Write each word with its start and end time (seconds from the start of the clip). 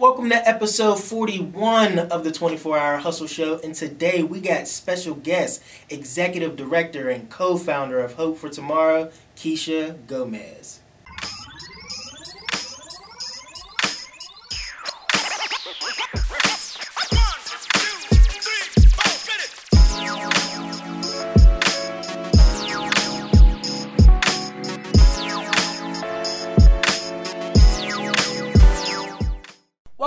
Welcome 0.00 0.30
to 0.30 0.48
episode 0.48 0.96
41 0.96 1.98
of 1.98 2.24
the 2.24 2.32
24 2.32 2.78
Hour 2.78 2.96
Hustle 2.96 3.26
Show. 3.26 3.60
And 3.62 3.74
today 3.74 4.22
we 4.22 4.40
got 4.40 4.66
special 4.66 5.14
guest, 5.14 5.62
executive 5.90 6.56
director 6.56 7.10
and 7.10 7.28
co 7.28 7.58
founder 7.58 8.00
of 8.00 8.14
Hope 8.14 8.38
for 8.38 8.48
Tomorrow, 8.48 9.12
Keysha 9.36 10.06
Gomez. 10.06 10.79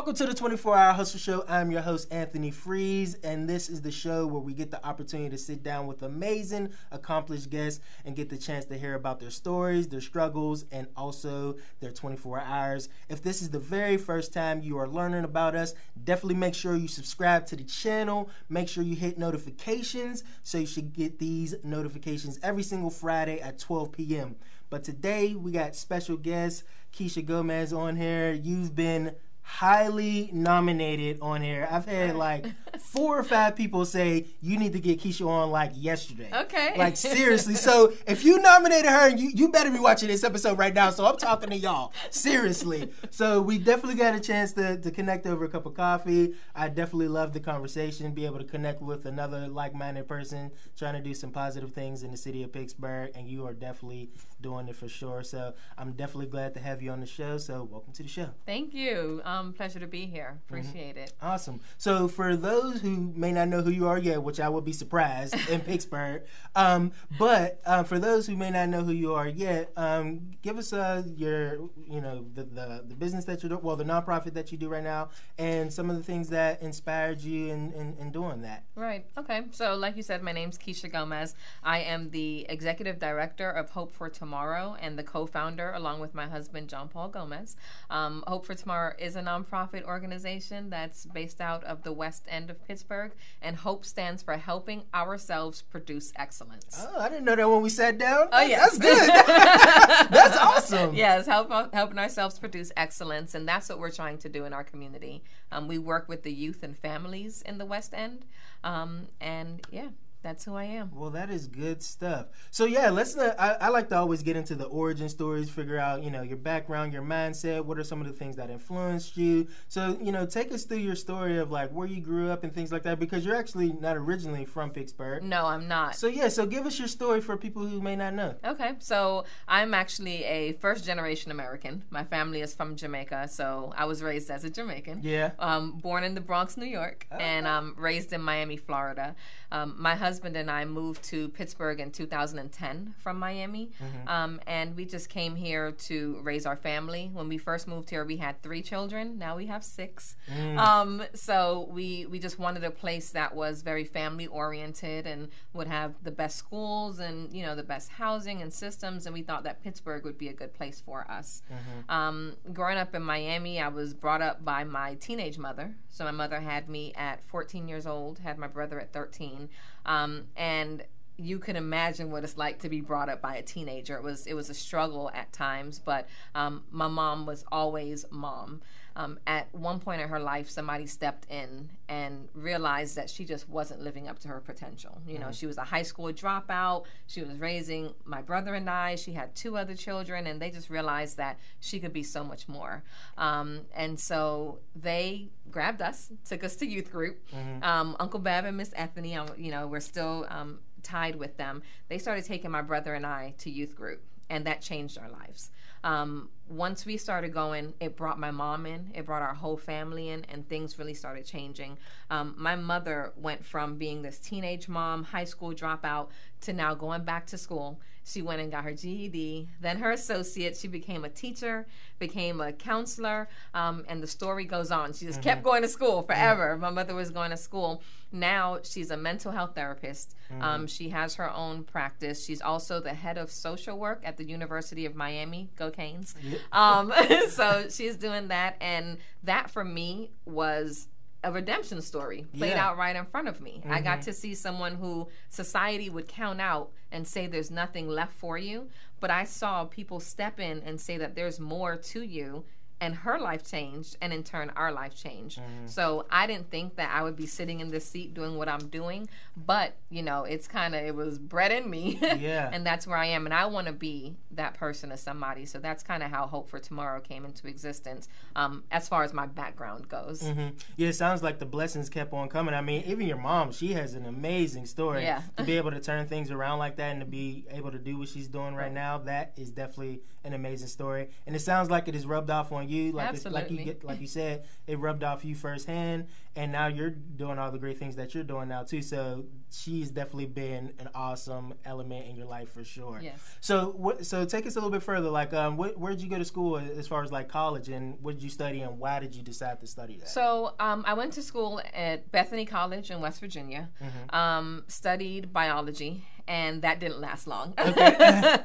Welcome 0.03 0.17
to 0.17 0.33
the 0.33 0.37
24 0.37 0.75
Hour 0.75 0.91
Hustle 0.91 1.17
Show. 1.17 1.45
I'm 1.47 1.71
your 1.71 1.81
host, 1.81 2.11
Anthony 2.11 2.51
Freeze, 2.51 3.15
and 3.23 3.47
this 3.47 3.69
is 3.69 3.81
the 3.81 3.89
show 3.89 4.27
where 4.27 4.41
we 4.41 4.53
get 4.53 4.69
the 4.69 4.85
opportunity 4.85 5.29
to 5.29 5.37
sit 5.37 5.63
down 5.63 5.87
with 5.87 6.03
amazing, 6.03 6.71
accomplished 6.91 7.49
guests 7.49 7.79
and 8.03 8.13
get 8.13 8.27
the 8.27 8.37
chance 8.37 8.65
to 8.65 8.77
hear 8.77 8.95
about 8.95 9.21
their 9.21 9.29
stories, 9.29 9.87
their 9.87 10.01
struggles, 10.01 10.65
and 10.73 10.87
also 10.97 11.55
their 11.79 11.91
24 11.91 12.41
hours. 12.41 12.89
If 13.07 13.23
this 13.23 13.41
is 13.41 13.49
the 13.49 13.59
very 13.59 13.95
first 13.95 14.33
time 14.33 14.61
you 14.61 14.77
are 14.77 14.89
learning 14.89 15.23
about 15.23 15.55
us, 15.55 15.73
definitely 16.03 16.35
make 16.35 16.53
sure 16.53 16.75
you 16.75 16.89
subscribe 16.89 17.45
to 17.45 17.55
the 17.55 17.63
channel. 17.63 18.29
Make 18.49 18.67
sure 18.67 18.83
you 18.83 18.97
hit 18.97 19.17
notifications 19.17 20.25
so 20.43 20.57
you 20.57 20.67
should 20.67 20.91
get 20.91 21.17
these 21.17 21.55
notifications 21.63 22.41
every 22.43 22.63
single 22.63 22.89
Friday 22.89 23.39
at 23.39 23.57
12 23.57 23.93
p.m. 23.93 24.35
But 24.69 24.83
today 24.83 25.33
we 25.35 25.53
got 25.53 25.77
special 25.77 26.17
guest 26.17 26.65
Keysha 26.91 27.25
Gomez 27.25 27.71
on 27.71 27.95
here. 27.95 28.33
You've 28.33 28.75
been 28.75 29.15
highly 29.43 30.29
nominated 30.33 31.19
on 31.21 31.41
here. 31.41 31.67
I've 31.69 31.85
had 31.85 32.15
like 32.15 32.47
four 32.79 33.19
or 33.19 33.23
five 33.23 33.55
people 33.55 33.85
say 33.85 34.25
you 34.41 34.57
need 34.57 34.73
to 34.73 34.79
get 34.79 35.01
Keysha 35.01 35.27
on 35.27 35.51
like 35.51 35.71
yesterday. 35.75 36.29
Okay. 36.33 36.73
Like 36.77 36.97
seriously. 37.13 37.55
So 37.55 37.93
if 38.07 38.23
you 38.23 38.39
nominated 38.39 38.89
her, 38.89 39.09
you 39.09 39.29
you 39.33 39.49
better 39.49 39.69
be 39.69 39.79
watching 39.79 40.07
this 40.07 40.23
episode 40.23 40.57
right 40.57 40.73
now. 40.73 40.89
So 40.89 41.05
I'm 41.05 41.17
talking 41.17 41.49
to 41.49 41.57
y'all. 41.57 41.93
Seriously. 42.09 42.89
So 43.11 43.41
we 43.41 43.57
definitely 43.57 43.95
got 43.95 44.15
a 44.15 44.19
chance 44.19 44.53
to, 44.53 44.77
to 44.79 44.91
connect 44.91 45.27
over 45.27 45.45
a 45.45 45.49
cup 45.49 45.65
of 45.65 45.75
coffee. 45.75 46.33
I 46.55 46.69
definitely 46.69 47.09
love 47.09 47.33
the 47.33 47.39
conversation, 47.39 48.11
be 48.13 48.25
able 48.25 48.39
to 48.39 48.45
connect 48.45 48.81
with 48.81 49.05
another 49.05 49.47
like 49.47 49.75
minded 49.75 50.07
person 50.07 50.51
trying 50.77 50.93
to 50.93 51.01
do 51.01 51.13
some 51.13 51.31
positive 51.31 51.73
things 51.73 52.03
in 52.03 52.11
the 52.11 52.17
city 52.17 52.43
of 52.43 52.51
Pittsburgh, 52.51 53.11
and 53.13 53.27
you 53.27 53.45
are 53.45 53.53
definitely 53.53 54.09
doing 54.43 54.67
it 54.67 54.75
for 54.75 54.87
sure. 54.87 55.23
So 55.23 55.53
I'm 55.77 55.93
definitely 55.93 56.27
glad 56.27 56.53
to 56.53 56.59
have 56.59 56.83
you 56.83 56.91
on 56.91 56.99
the 56.99 57.07
show. 57.07 57.39
So 57.39 57.67
welcome 57.71 57.93
to 57.93 58.03
the 58.03 58.09
show. 58.09 58.29
Thank 58.45 58.75
you. 58.75 59.21
Um, 59.25 59.53
pleasure 59.53 59.79
to 59.79 59.87
be 59.87 60.05
here. 60.05 60.39
Appreciate 60.47 60.97
it. 60.97 61.13
Awesome. 61.21 61.61
So, 61.77 62.07
for 62.07 62.35
those 62.35 62.81
who 62.81 63.11
may 63.15 63.31
not 63.31 63.47
know 63.47 63.61
who 63.61 63.71
you 63.71 63.87
are 63.87 63.97
yet, 63.97 64.21
which 64.21 64.39
I 64.39 64.49
would 64.49 64.65
be 64.65 64.73
surprised 64.73 65.35
in 65.49 65.61
Pittsburgh, 65.69 66.23
um, 66.55 66.91
but 67.17 67.61
um, 67.65 67.85
for 67.85 67.97
those 67.97 68.27
who 68.27 68.35
may 68.35 68.51
not 68.51 68.69
know 68.69 68.83
who 68.83 68.91
you 68.91 69.15
are 69.15 69.27
yet, 69.27 69.71
um, 69.77 70.31
give 70.41 70.57
us 70.57 70.73
uh, 70.73 71.03
your, 71.15 71.69
you 71.87 72.01
know, 72.01 72.25
the, 72.33 72.43
the, 72.43 72.83
the 72.87 72.95
business 72.95 73.25
that 73.25 73.41
you're 73.41 73.49
doing, 73.49 73.63
well, 73.63 73.75
the 73.75 73.85
nonprofit 73.85 74.33
that 74.33 74.51
you 74.51 74.57
do 74.57 74.69
right 74.69 74.83
now, 74.83 75.09
and 75.37 75.71
some 75.71 75.89
of 75.89 75.95
the 75.95 76.03
things 76.03 76.29
that 76.29 76.61
inspired 76.61 77.21
you 77.21 77.51
in, 77.51 77.71
in, 77.73 77.95
in 77.99 78.11
doing 78.11 78.41
that. 78.41 78.65
Right. 78.75 79.05
Okay. 79.17 79.43
So, 79.51 79.75
like 79.75 79.95
you 79.95 80.03
said, 80.03 80.21
my 80.21 80.33
name's 80.33 80.57
Keysha 80.57 80.91
Gomez. 80.91 81.35
I 81.63 81.79
am 81.79 82.09
the 82.09 82.45
executive 82.49 82.99
director 82.99 83.49
of 83.49 83.69
Hope 83.69 83.93
for 83.93 84.09
Tomorrow 84.09 84.32
and 84.33 84.97
the 84.97 85.03
co-founder, 85.03 85.71
along 85.73 85.99
with 85.99 86.15
my 86.15 86.27
husband 86.27 86.67
John 86.67 86.89
Paul 86.89 87.09
Gomez. 87.09 87.55
Um, 87.89 88.23
Hope 88.25 88.45
for 88.45 88.55
Tomorrow 88.55 88.95
is 88.97 89.15
a 89.15 89.21
nonprofit 89.21 89.83
organization 89.83 90.71
that's 90.71 91.05
based 91.05 91.39
out 91.39 91.63
of 91.65 91.83
the 91.83 91.93
West 91.93 92.23
End 92.27 92.49
of 92.49 92.65
Pittsburgh, 92.67 93.11
and 93.41 93.55
HOPE 93.57 93.85
stands 93.85 94.23
for 94.23 94.35
Helping 94.35 94.83
Ourselves 94.93 95.61
Produce 95.61 96.11
Excellence. 96.15 96.83
Oh, 96.89 96.99
I 96.99 97.09
didn't 97.09 97.25
know 97.25 97.35
that 97.35 97.47
when 97.47 97.61
we 97.61 97.69
sat 97.69 97.99
down. 97.99 98.29
Oh, 98.31 98.41
yes. 98.41 98.77
That's 98.77 98.79
good. 98.79 99.09
that's 100.09 100.37
awesome. 100.37 100.95
Yes, 100.95 101.27
help, 101.27 101.51
helping 101.71 101.99
ourselves 101.99 102.39
produce 102.39 102.71
excellence, 102.75 103.35
and 103.35 103.47
that's 103.47 103.69
what 103.69 103.77
we're 103.77 103.91
trying 103.91 104.17
to 104.19 104.29
do 104.29 104.45
in 104.45 104.53
our 104.53 104.63
community. 104.63 105.23
Um, 105.51 105.67
we 105.67 105.77
work 105.77 106.09
with 106.09 106.23
the 106.23 106.33
youth 106.33 106.63
and 106.63 106.75
families 106.75 107.43
in 107.43 107.59
the 107.59 107.65
West 107.65 107.93
End, 107.93 108.25
um, 108.63 109.09
and 109.21 109.61
yeah, 109.69 109.89
that's 110.23 110.45
who 110.45 110.55
I 110.55 110.63
am. 110.63 110.89
Well, 110.95 111.09
that 111.11 111.29
is 111.29 111.47
good 111.47 111.83
stuff. 111.83 112.27
So 112.49 112.65
yeah, 112.65 112.89
let's. 112.89 113.15
Uh, 113.15 113.35
I, 113.37 113.65
I, 113.65 113.69
like 113.69 113.89
to 113.89 113.97
always 113.97 114.23
get 114.23 114.35
into 114.37 114.55
the 114.55 114.65
origin 114.65 115.09
stories, 115.09 115.49
figure 115.49 115.77
out 115.77 116.01
you 116.01 116.09
know 116.09 116.21
your 116.21 116.37
background, 116.37 116.93
your 116.93 117.03
mindset. 117.03 117.65
What 117.65 117.77
are 117.77 117.83
some 117.83 117.99
of 118.01 118.07
the 118.07 118.13
things 118.13 118.37
that 118.37 118.49
influenced 118.49 119.17
you? 119.17 119.47
So 119.67 119.97
you 120.01 120.11
know, 120.11 120.25
take 120.25 120.51
us 120.53 120.63
through 120.63 120.77
your 120.77 120.95
story 120.95 121.37
of 121.37 121.51
like 121.51 121.71
where 121.71 121.87
you 121.87 122.01
grew 122.01 122.29
up 122.31 122.43
and 122.43 122.53
things 122.53 122.71
like 122.71 122.83
that, 122.83 122.99
because 122.99 123.25
you're 123.25 123.35
actually 123.35 123.73
not 123.73 123.97
originally 123.97 124.45
from 124.45 124.69
Pittsburgh. 124.71 125.23
No, 125.23 125.45
I'm 125.45 125.67
not. 125.67 125.95
So 125.95 126.07
yeah, 126.07 126.29
so 126.29 126.45
give 126.45 126.65
us 126.65 126.79
your 126.79 126.87
story 126.87 127.19
for 127.19 127.35
people 127.35 127.65
who 127.65 127.81
may 127.81 127.95
not 127.97 128.13
know. 128.13 128.35
Okay, 128.45 128.71
so 128.79 129.25
I'm 129.47 129.73
actually 129.73 130.23
a 130.23 130.53
first 130.53 130.85
generation 130.85 131.31
American. 131.31 131.83
My 131.89 132.05
family 132.05 132.41
is 132.41 132.53
from 132.55 132.77
Jamaica, 132.77 133.27
so 133.27 133.73
I 133.75 133.83
was 133.85 134.01
raised 134.01 134.31
as 134.31 134.45
a 134.45 134.49
Jamaican. 134.49 135.01
Yeah. 135.03 135.31
Um, 135.37 135.73
born 135.73 136.05
in 136.05 136.15
the 136.15 136.21
Bronx, 136.21 136.55
New 136.55 136.65
York, 136.65 137.07
Oh. 137.11 137.17
and 137.17 137.45
um, 137.45 137.75
raised 137.77 138.13
in 138.13 138.21
Miami, 138.21 138.55
Florida. 138.55 139.15
Um, 139.51 139.75
my 139.77 139.95
husband 139.95 140.12
and 140.21 140.49
I 140.51 140.65
moved 140.65 141.03
to 141.05 141.29
Pittsburgh 141.29 141.79
in 141.79 141.91
2010 141.91 142.93
from 142.97 143.17
Miami, 143.19 143.71
um, 144.07 144.39
and 144.47 144.75
we 144.75 144.85
just 144.85 145.09
came 145.09 145.35
here 145.35 145.71
to 145.71 146.19
raise 146.23 146.45
our 146.45 146.55
family. 146.55 147.09
When 147.13 147.27
we 147.27 147.37
first 147.37 147.67
moved 147.67 147.89
here, 147.89 148.05
we 148.05 148.17
had 148.17 148.41
three 148.41 148.61
children. 148.61 149.17
Now 149.17 149.35
we 149.37 149.45
have 149.47 149.63
six. 149.63 150.15
Um, 150.57 151.03
so 151.13 151.67
we 151.71 152.05
we 152.07 152.19
just 152.19 152.39
wanted 152.39 152.63
a 152.63 152.71
place 152.71 153.11
that 153.11 153.35
was 153.35 153.61
very 153.61 153.83
family 153.85 154.27
oriented 154.27 155.07
and 155.07 155.29
would 155.53 155.67
have 155.67 155.93
the 156.03 156.11
best 156.11 156.37
schools 156.37 156.99
and 156.99 157.31
you 157.33 157.43
know 157.45 157.55
the 157.55 157.63
best 157.63 157.89
housing 157.89 158.41
and 158.41 158.51
systems. 158.53 159.05
And 159.05 159.13
we 159.13 159.21
thought 159.21 159.43
that 159.43 159.63
Pittsburgh 159.63 160.03
would 160.03 160.17
be 160.17 160.29
a 160.29 160.33
good 160.33 160.53
place 160.53 160.81
for 160.81 161.09
us. 161.09 161.41
Um, 161.89 162.35
growing 162.53 162.77
up 162.77 162.93
in 162.95 163.01
Miami, 163.03 163.59
I 163.61 163.67
was 163.69 163.93
brought 163.93 164.21
up 164.21 164.43
by 164.43 164.63
my 164.63 164.95
teenage 164.95 165.37
mother. 165.37 165.75
So 165.89 166.03
my 166.05 166.11
mother 166.11 166.39
had 166.39 166.69
me 166.69 166.93
at 166.95 167.23
14 167.23 167.67
years 167.67 167.85
old, 167.85 168.19
had 168.19 168.37
my 168.37 168.47
brother 168.47 168.79
at 168.79 168.91
13, 168.93 169.49
um, 169.85 170.25
and 170.35 170.83
you 171.17 171.39
can 171.39 171.55
imagine 171.55 172.11
what 172.11 172.23
it's 172.23 172.37
like 172.37 172.59
to 172.59 172.69
be 172.69 172.81
brought 172.81 173.09
up 173.09 173.21
by 173.21 173.35
a 173.35 173.41
teenager. 173.41 173.95
It 173.95 174.03
was 174.03 174.25
it 174.27 174.33
was 174.33 174.49
a 174.49 174.53
struggle 174.53 175.11
at 175.13 175.31
times, 175.31 175.79
but 175.79 176.07
um, 176.35 176.63
my 176.71 176.87
mom 176.87 177.25
was 177.25 177.45
always 177.51 178.05
mom. 178.09 178.61
Um, 178.95 179.19
at 179.25 179.47
one 179.53 179.79
point 179.79 180.01
in 180.01 180.09
her 180.09 180.19
life, 180.19 180.49
somebody 180.49 180.85
stepped 180.85 181.29
in 181.31 181.69
and 181.89 182.27
realized 182.33 182.95
that 182.95 183.09
she 183.09 183.25
just 183.25 183.49
wasn't 183.49 183.81
living 183.81 184.07
up 184.07 184.19
to 184.19 184.27
her 184.27 184.39
potential. 184.39 185.01
You 185.07 185.17
know, 185.19 185.31
she 185.31 185.47
was 185.47 185.57
a 185.57 185.63
high 185.63 185.81
school 185.81 186.13
dropout. 186.13 186.85
She 187.07 187.21
was 187.21 187.31
raising 187.37 187.93
my 188.05 188.21
brother 188.21 188.53
and 188.53 188.69
I. 188.69 188.95
She 188.95 189.13
had 189.13 189.35
two 189.35 189.57
other 189.57 189.75
children, 189.75 190.27
and 190.27 190.39
they 190.41 190.51
just 190.51 190.69
realized 190.69 191.17
that 191.17 191.39
she 191.59 191.79
could 191.79 191.93
be 191.93 192.03
so 192.03 192.23
much 192.23 192.47
more. 192.47 192.83
Um, 193.17 193.61
and 193.75 193.99
so 193.99 194.59
they 194.75 195.29
grabbed 195.49 195.81
us, 195.81 196.11
took 196.25 196.43
us 196.43 196.55
to 196.57 196.65
youth 196.67 196.91
group. 196.91 197.19
Um, 197.63 197.95
Uncle 197.99 198.19
Bev 198.19 198.45
and 198.45 198.57
Miss 198.57 198.73
Ethany, 198.75 199.15
um, 199.15 199.27
you 199.37 199.49
know, 199.51 199.65
we're 199.67 199.79
still 199.79 200.25
um, 200.29 200.59
tied 200.83 201.15
with 201.15 201.37
them. 201.37 201.63
They 201.87 201.97
started 201.97 202.25
taking 202.25 202.51
my 202.51 202.61
brother 202.61 202.93
and 202.93 203.05
I 203.05 203.33
to 203.39 203.49
youth 203.49 203.75
group, 203.75 204.01
and 204.33 204.47
that 204.47 204.61
changed 204.61 204.97
our 204.97 205.09
lives. 205.11 205.51
Um, 205.83 206.29
once 206.49 206.85
we 206.87 206.97
started 206.97 207.33
going, 207.33 207.73
it 207.79 207.95
brought 207.95 208.19
my 208.19 208.31
mom 208.31 208.65
in, 208.65 208.89
it 208.95 209.05
brought 209.05 209.21
our 209.21 209.35
whole 209.35 209.57
family 209.57 210.09
in, 210.09 210.25
and 210.25 210.47
things 210.49 210.79
really 210.79 210.95
started 210.95 211.23
changing. 211.23 211.77
Um, 212.09 212.33
my 212.35 212.55
mother 212.55 213.13
went 213.15 213.45
from 213.45 213.77
being 213.77 214.01
this 214.01 214.17
teenage 214.17 214.67
mom, 214.67 215.03
high 215.03 215.25
school 215.25 215.53
dropout, 215.53 216.07
to 216.41 216.51
now 216.51 216.73
going 216.73 217.03
back 217.03 217.27
to 217.27 217.37
school. 217.37 217.79
She 218.05 218.21
went 218.21 218.41
and 218.41 218.51
got 218.51 218.63
her 218.63 218.73
GED, 218.73 219.47
then 219.61 219.77
her 219.77 219.91
associate. 219.91 220.57
She 220.57 220.67
became 220.67 221.05
a 221.05 221.09
teacher, 221.09 221.65
became 221.99 222.41
a 222.41 222.51
counselor, 222.51 223.29
um, 223.53 223.85
and 223.87 224.03
the 224.03 224.07
story 224.07 224.45
goes 224.45 224.71
on. 224.71 224.93
She 224.93 225.05
just 225.05 225.21
kept 225.21 225.43
going 225.43 225.61
to 225.61 225.69
school 225.69 226.03
forever. 226.03 226.57
My 226.57 226.69
mother 226.69 226.95
was 226.95 227.11
going 227.11 227.31
to 227.31 227.37
school. 227.37 227.81
Now 228.11 228.59
she's 228.63 228.91
a 228.91 228.97
mental 228.97 229.31
health 229.31 229.55
therapist. 229.55 230.15
Um, 230.39 230.67
she 230.67 230.89
has 230.89 231.15
her 231.15 231.31
own 231.31 231.63
practice. 231.63 232.23
She's 232.23 232.41
also 232.41 232.79
the 232.79 232.93
head 232.93 233.17
of 233.17 233.31
social 233.31 233.77
work 233.77 234.01
at 234.03 234.17
the 234.17 234.23
University 234.23 234.85
of 234.85 234.95
Miami. 234.95 235.49
Go 235.55 235.71
Canes. 235.71 236.15
Um, 236.51 236.93
so 237.29 237.67
she's 237.69 237.95
doing 237.95 238.27
that, 238.27 238.55
and 238.61 238.97
that 239.23 239.49
for 239.49 239.63
me 239.63 240.11
was 240.25 240.87
a 241.23 241.31
redemption 241.31 241.81
story 241.81 242.25
played 242.37 242.51
Yeah. 242.51 242.67
out 242.67 242.77
right 242.77 242.95
in 242.95 243.05
front 243.05 243.27
of 243.27 243.39
me. 243.39 243.61
I 243.69 243.81
got 243.81 243.99
mm-hmm. 243.99 244.05
to 244.05 244.13
see 244.13 244.35
someone 244.35 244.75
who 244.75 245.07
society 245.29 245.89
would 245.89 246.07
count 246.07 246.41
out 246.41 246.71
and 246.91 247.07
say 247.07 247.27
there's 247.27 247.51
nothing 247.51 247.87
left 247.87 248.13
for 248.13 248.37
you, 248.37 248.69
but 248.99 249.09
I 249.09 249.23
saw 249.23 249.65
people 249.65 249.99
step 249.99 250.39
in 250.39 250.61
and 250.63 250.79
say 250.79 250.97
that 250.97 251.15
there's 251.15 251.39
more 251.39 251.75
to 251.77 252.01
you 252.01 252.43
and 252.81 252.95
her 252.95 253.17
life 253.17 253.49
changed 253.49 253.95
and 254.01 254.11
in 254.11 254.23
turn 254.23 254.51
our 254.55 254.71
life 254.71 254.95
changed 254.95 255.39
mm-hmm. 255.39 255.67
so 255.67 256.05
i 256.09 256.27
didn't 256.27 256.49
think 256.49 256.75
that 256.75 256.89
i 256.93 257.01
would 257.01 257.15
be 257.15 257.25
sitting 257.25 257.59
in 257.59 257.71
this 257.71 257.85
seat 257.85 258.13
doing 258.13 258.37
what 258.37 258.49
i'm 258.49 258.67
doing 258.67 259.07
but 259.37 259.75
you 259.89 260.03
know 260.03 260.23
it's 260.23 260.47
kind 260.47 260.75
of 260.75 260.83
it 260.83 260.93
was 260.93 261.17
bred 261.17 261.51
in 261.51 261.69
me 261.69 261.97
yeah 262.01 262.49
and 262.53 262.65
that's 262.65 262.85
where 262.85 262.97
i 262.97 263.05
am 263.05 263.25
and 263.25 263.33
i 263.33 263.45
want 263.45 263.67
to 263.67 263.73
be 263.73 264.15
that 264.31 264.53
person 264.55 264.89
to 264.89 264.97
somebody 264.97 265.45
so 265.45 265.59
that's 265.59 265.83
kind 265.83 266.03
of 266.03 266.11
how 266.11 266.27
hope 266.27 266.49
for 266.49 266.59
tomorrow 266.59 266.99
came 266.99 267.25
into 267.25 267.47
existence 267.47 268.07
um, 268.35 268.63
as 268.71 268.87
far 268.87 269.03
as 269.03 269.13
my 269.13 269.25
background 269.25 269.87
goes 269.87 270.23
mm-hmm. 270.23 270.49
yeah 270.75 270.89
it 270.89 270.93
sounds 270.93 271.23
like 271.23 271.39
the 271.39 271.45
blessings 271.45 271.89
kept 271.89 272.13
on 272.13 272.27
coming 272.27 272.53
i 272.53 272.61
mean 272.61 272.83
even 272.85 273.07
your 273.07 273.17
mom 273.17 273.51
she 273.51 273.73
has 273.73 273.93
an 273.93 274.05
amazing 274.05 274.65
story 274.65 275.03
yeah. 275.03 275.21
to 275.37 275.43
be 275.43 275.53
able 275.57 275.71
to 275.71 275.79
turn 275.79 276.05
things 276.07 276.31
around 276.31 276.59
like 276.59 276.75
that 276.75 276.91
and 276.91 276.99
to 276.99 277.05
be 277.05 277.45
able 277.49 277.71
to 277.71 277.79
do 277.79 277.97
what 277.97 278.09
she's 278.09 278.27
doing 278.27 278.55
right, 278.55 278.63
right. 278.63 278.73
now 278.73 278.97
that 278.97 279.33
is 279.37 279.51
definitely 279.51 280.01
an 280.23 280.33
amazing 280.33 280.67
story. 280.67 281.09
And 281.27 281.35
it 281.35 281.39
sounds 281.39 281.69
like 281.69 281.87
it 281.87 281.93
has 281.93 282.05
rubbed 282.05 282.29
off 282.29 282.51
on 282.51 282.69
you 282.69 282.91
like 282.91 283.23
like 283.25 283.51
you 283.51 283.57
get 283.57 283.83
like 283.83 284.01
you 284.01 284.07
said, 284.07 284.45
it 284.67 284.79
rubbed 284.79 285.03
off 285.03 285.25
you 285.25 285.35
firsthand, 285.35 286.07
and 286.35 286.51
now 286.51 286.67
you're 286.67 286.89
doing 286.89 287.37
all 287.37 287.51
the 287.51 287.59
great 287.59 287.77
things 287.77 287.95
that 287.95 288.13
you're 288.15 288.23
doing 288.23 288.47
now 288.47 288.63
too. 288.63 288.81
So 288.81 289.25
she's 289.51 289.91
definitely 289.91 290.25
been 290.25 290.73
an 290.79 290.89
awesome 290.95 291.53
element 291.63 292.07
in 292.07 292.15
your 292.15 292.25
life 292.25 292.51
for 292.51 292.63
sure. 292.63 292.99
Yes. 293.01 293.19
So 293.39 293.97
so 294.01 294.25
take 294.25 294.47
us 294.47 294.55
a 294.55 294.59
little 294.59 294.71
bit 294.71 294.83
further. 294.83 295.09
Like, 295.09 295.33
um, 295.33 295.57
wh- 295.57 295.79
where 295.79 295.91
did 295.93 296.01
you 296.01 296.09
go 296.09 296.17
to 296.17 296.25
school 296.25 296.57
as 296.57 296.87
far 296.87 297.03
as 297.03 297.11
like 297.11 297.29
college, 297.29 297.69
and 297.69 297.97
what 298.01 298.15
did 298.15 298.23
you 298.23 298.29
study, 298.29 298.61
and 298.61 298.79
why 298.79 298.99
did 298.99 299.13
you 299.13 299.21
decide 299.21 299.59
to 299.61 299.67
study 299.67 299.97
that? 299.97 300.09
So 300.09 300.55
um, 300.59 300.83
I 300.87 300.93
went 300.93 301.13
to 301.13 301.21
school 301.21 301.61
at 301.73 302.11
Bethany 302.11 302.45
College 302.45 302.89
in 302.89 302.99
West 302.99 303.19
Virginia. 303.19 303.69
Mm-hmm. 303.81 304.15
Um, 304.15 304.63
studied 304.67 305.31
biology 305.31 306.03
and 306.27 306.61
that 306.61 306.79
didn't 306.79 307.01
last 307.01 307.27
long. 307.27 307.53
Okay. 307.57 307.95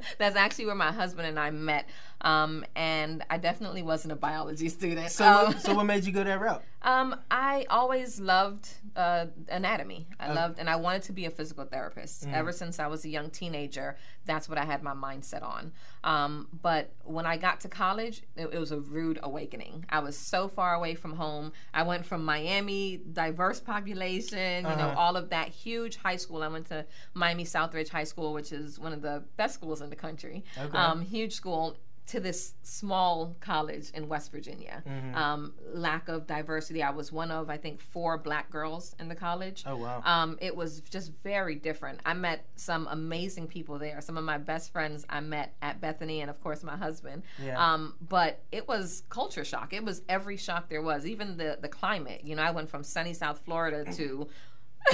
That's 0.19 0.37
actually 0.37 0.67
where 0.67 0.75
my 0.75 0.93
husband 0.93 1.29
and 1.29 1.39
I 1.39 1.51
met. 1.51 1.89
Um, 2.21 2.65
and 2.75 3.25
I 3.31 3.39
definitely 3.39 3.83
wasn't 3.83 4.13
a 4.13 4.17
biology 4.17 4.69
student. 4.79 5.11
So, 5.11 5.25
um, 5.25 5.59
so 5.59 5.75
what 5.75 5.85
made 5.85 6.05
you 6.05 6.13
go 6.13 6.25
that 6.25 6.41
route? 6.41 6.63
Um, 6.83 7.17
I 7.31 7.67
always 7.71 8.21
loved 8.21 8.69
uh, 8.95 9.27
anatomy. 9.49 10.07
I 10.21 10.33
loved, 10.33 10.59
and 10.59 10.71
I 10.71 10.77
wanted 10.77 11.03
to 11.03 11.13
be 11.13 11.25
a 11.25 11.31
physical 11.31 11.65
therapist 11.65 12.27
mm. 12.27 12.33
ever 12.33 12.53
since 12.53 12.79
I 12.79 12.87
was 12.87 13.05
a 13.05 13.09
young 13.09 13.31
teenager. 13.31 13.97
That's 14.27 14.49
what 14.49 14.59
I 14.59 14.65
had 14.65 14.83
my 14.83 14.95
mindset 14.95 15.43
on. 15.43 15.73
Um, 16.05 16.49
but 16.63 16.93
when 17.03 17.27
I 17.27 17.37
got 17.37 17.61
to 17.61 17.69
college, 17.69 18.23
it, 18.37 18.49
it, 18.53 18.59
was 18.59 18.71
a 18.71 18.79
rude 18.79 19.19
awakening. 19.23 19.87
I 19.89 19.99
was 19.99 20.17
so 20.17 20.49
far 20.49 20.75
away 20.75 20.95
from 20.95 21.17
home. 21.17 21.53
I 21.75 21.83
went 21.83 22.07
from 22.07 22.25
Miami, 22.25 23.01
diverse 23.13 23.59
population, 23.59 24.65
you 24.65 24.71
uh-huh. 24.71 24.77
know, 24.77 24.95
all 24.97 25.17
of 25.17 25.31
that 25.31 25.49
huge 25.49 25.97
high 25.97 26.17
school. 26.17 26.43
I 26.43 26.49
went 26.49 26.67
to 26.69 26.87
Miami 27.15 27.45
Southridge 27.45 27.89
High 27.89 28.05
School, 28.05 28.33
which 28.33 28.53
is 28.53 28.79
one 28.79 28.93
of 28.93 29.03
the 29.03 29.25
best 29.37 29.55
schools 29.55 29.81
in 29.81 29.91
the 29.91 29.97
country. 29.97 30.45
Okay. 30.57 30.77
Um, 30.77 31.01
huge 31.01 31.33
school 31.33 31.77
to 32.09 32.21
this 32.21 32.55
small 32.63 33.37
college 33.41 33.91
in 33.91 34.09
West 34.09 34.33
Virginia. 34.33 34.83
Mm-hmm. 34.87 35.15
Um, 35.15 35.53
lack 35.73 36.09
of 36.09 36.27
diversity. 36.27 36.83
I 36.83 36.91
was 36.91 37.13
one 37.13 37.31
of, 37.31 37.51
I 37.51 37.59
think, 37.59 37.81
four 37.81 38.17
black 38.17 38.51
girls 38.51 38.97
in 38.99 39.09
the 39.09 39.15
college. 39.15 39.65
Oh, 39.67 39.77
wow. 39.77 40.03
Um, 40.05 40.39
it 40.41 40.57
was 40.57 40.81
just 40.81 41.13
very 41.23 41.55
different. 41.55 42.01
I 42.07 42.15
met 42.15 42.47
some 42.57 42.89
amazing 42.91 43.47
people 43.47 43.79
there. 43.79 44.01
Some 44.01 44.17
of 44.17 44.25
my 44.25 44.39
best 44.39 44.73
friends 44.73 45.05
I 45.11 45.21
met 45.21 45.55
at 45.61 45.81
Bethany, 45.83 46.23
and 46.23 46.31
of 46.31 46.43
course, 46.43 46.63
my 46.63 46.77
husband. 46.77 47.25
Yeah. 47.43 47.63
Um, 47.63 47.95
but 48.09 48.41
it 48.53 48.67
was 48.67 49.03
culture 49.11 49.45
shock. 49.45 49.75
It 49.75 49.85
was 49.85 50.03
every 50.09 50.39
shock 50.39 50.71
there 50.71 50.83
was, 50.83 51.07
even 51.07 51.37
the, 51.37 51.59
the 51.61 51.69
climate. 51.69 52.23
You 52.25 52.37
know, 52.37 52.43
I 52.43 52.53
went 52.53 52.71
from 52.71 52.83
sunny 52.83 53.13
South 53.13 53.41
Florida 53.45 53.85
to 53.97 54.29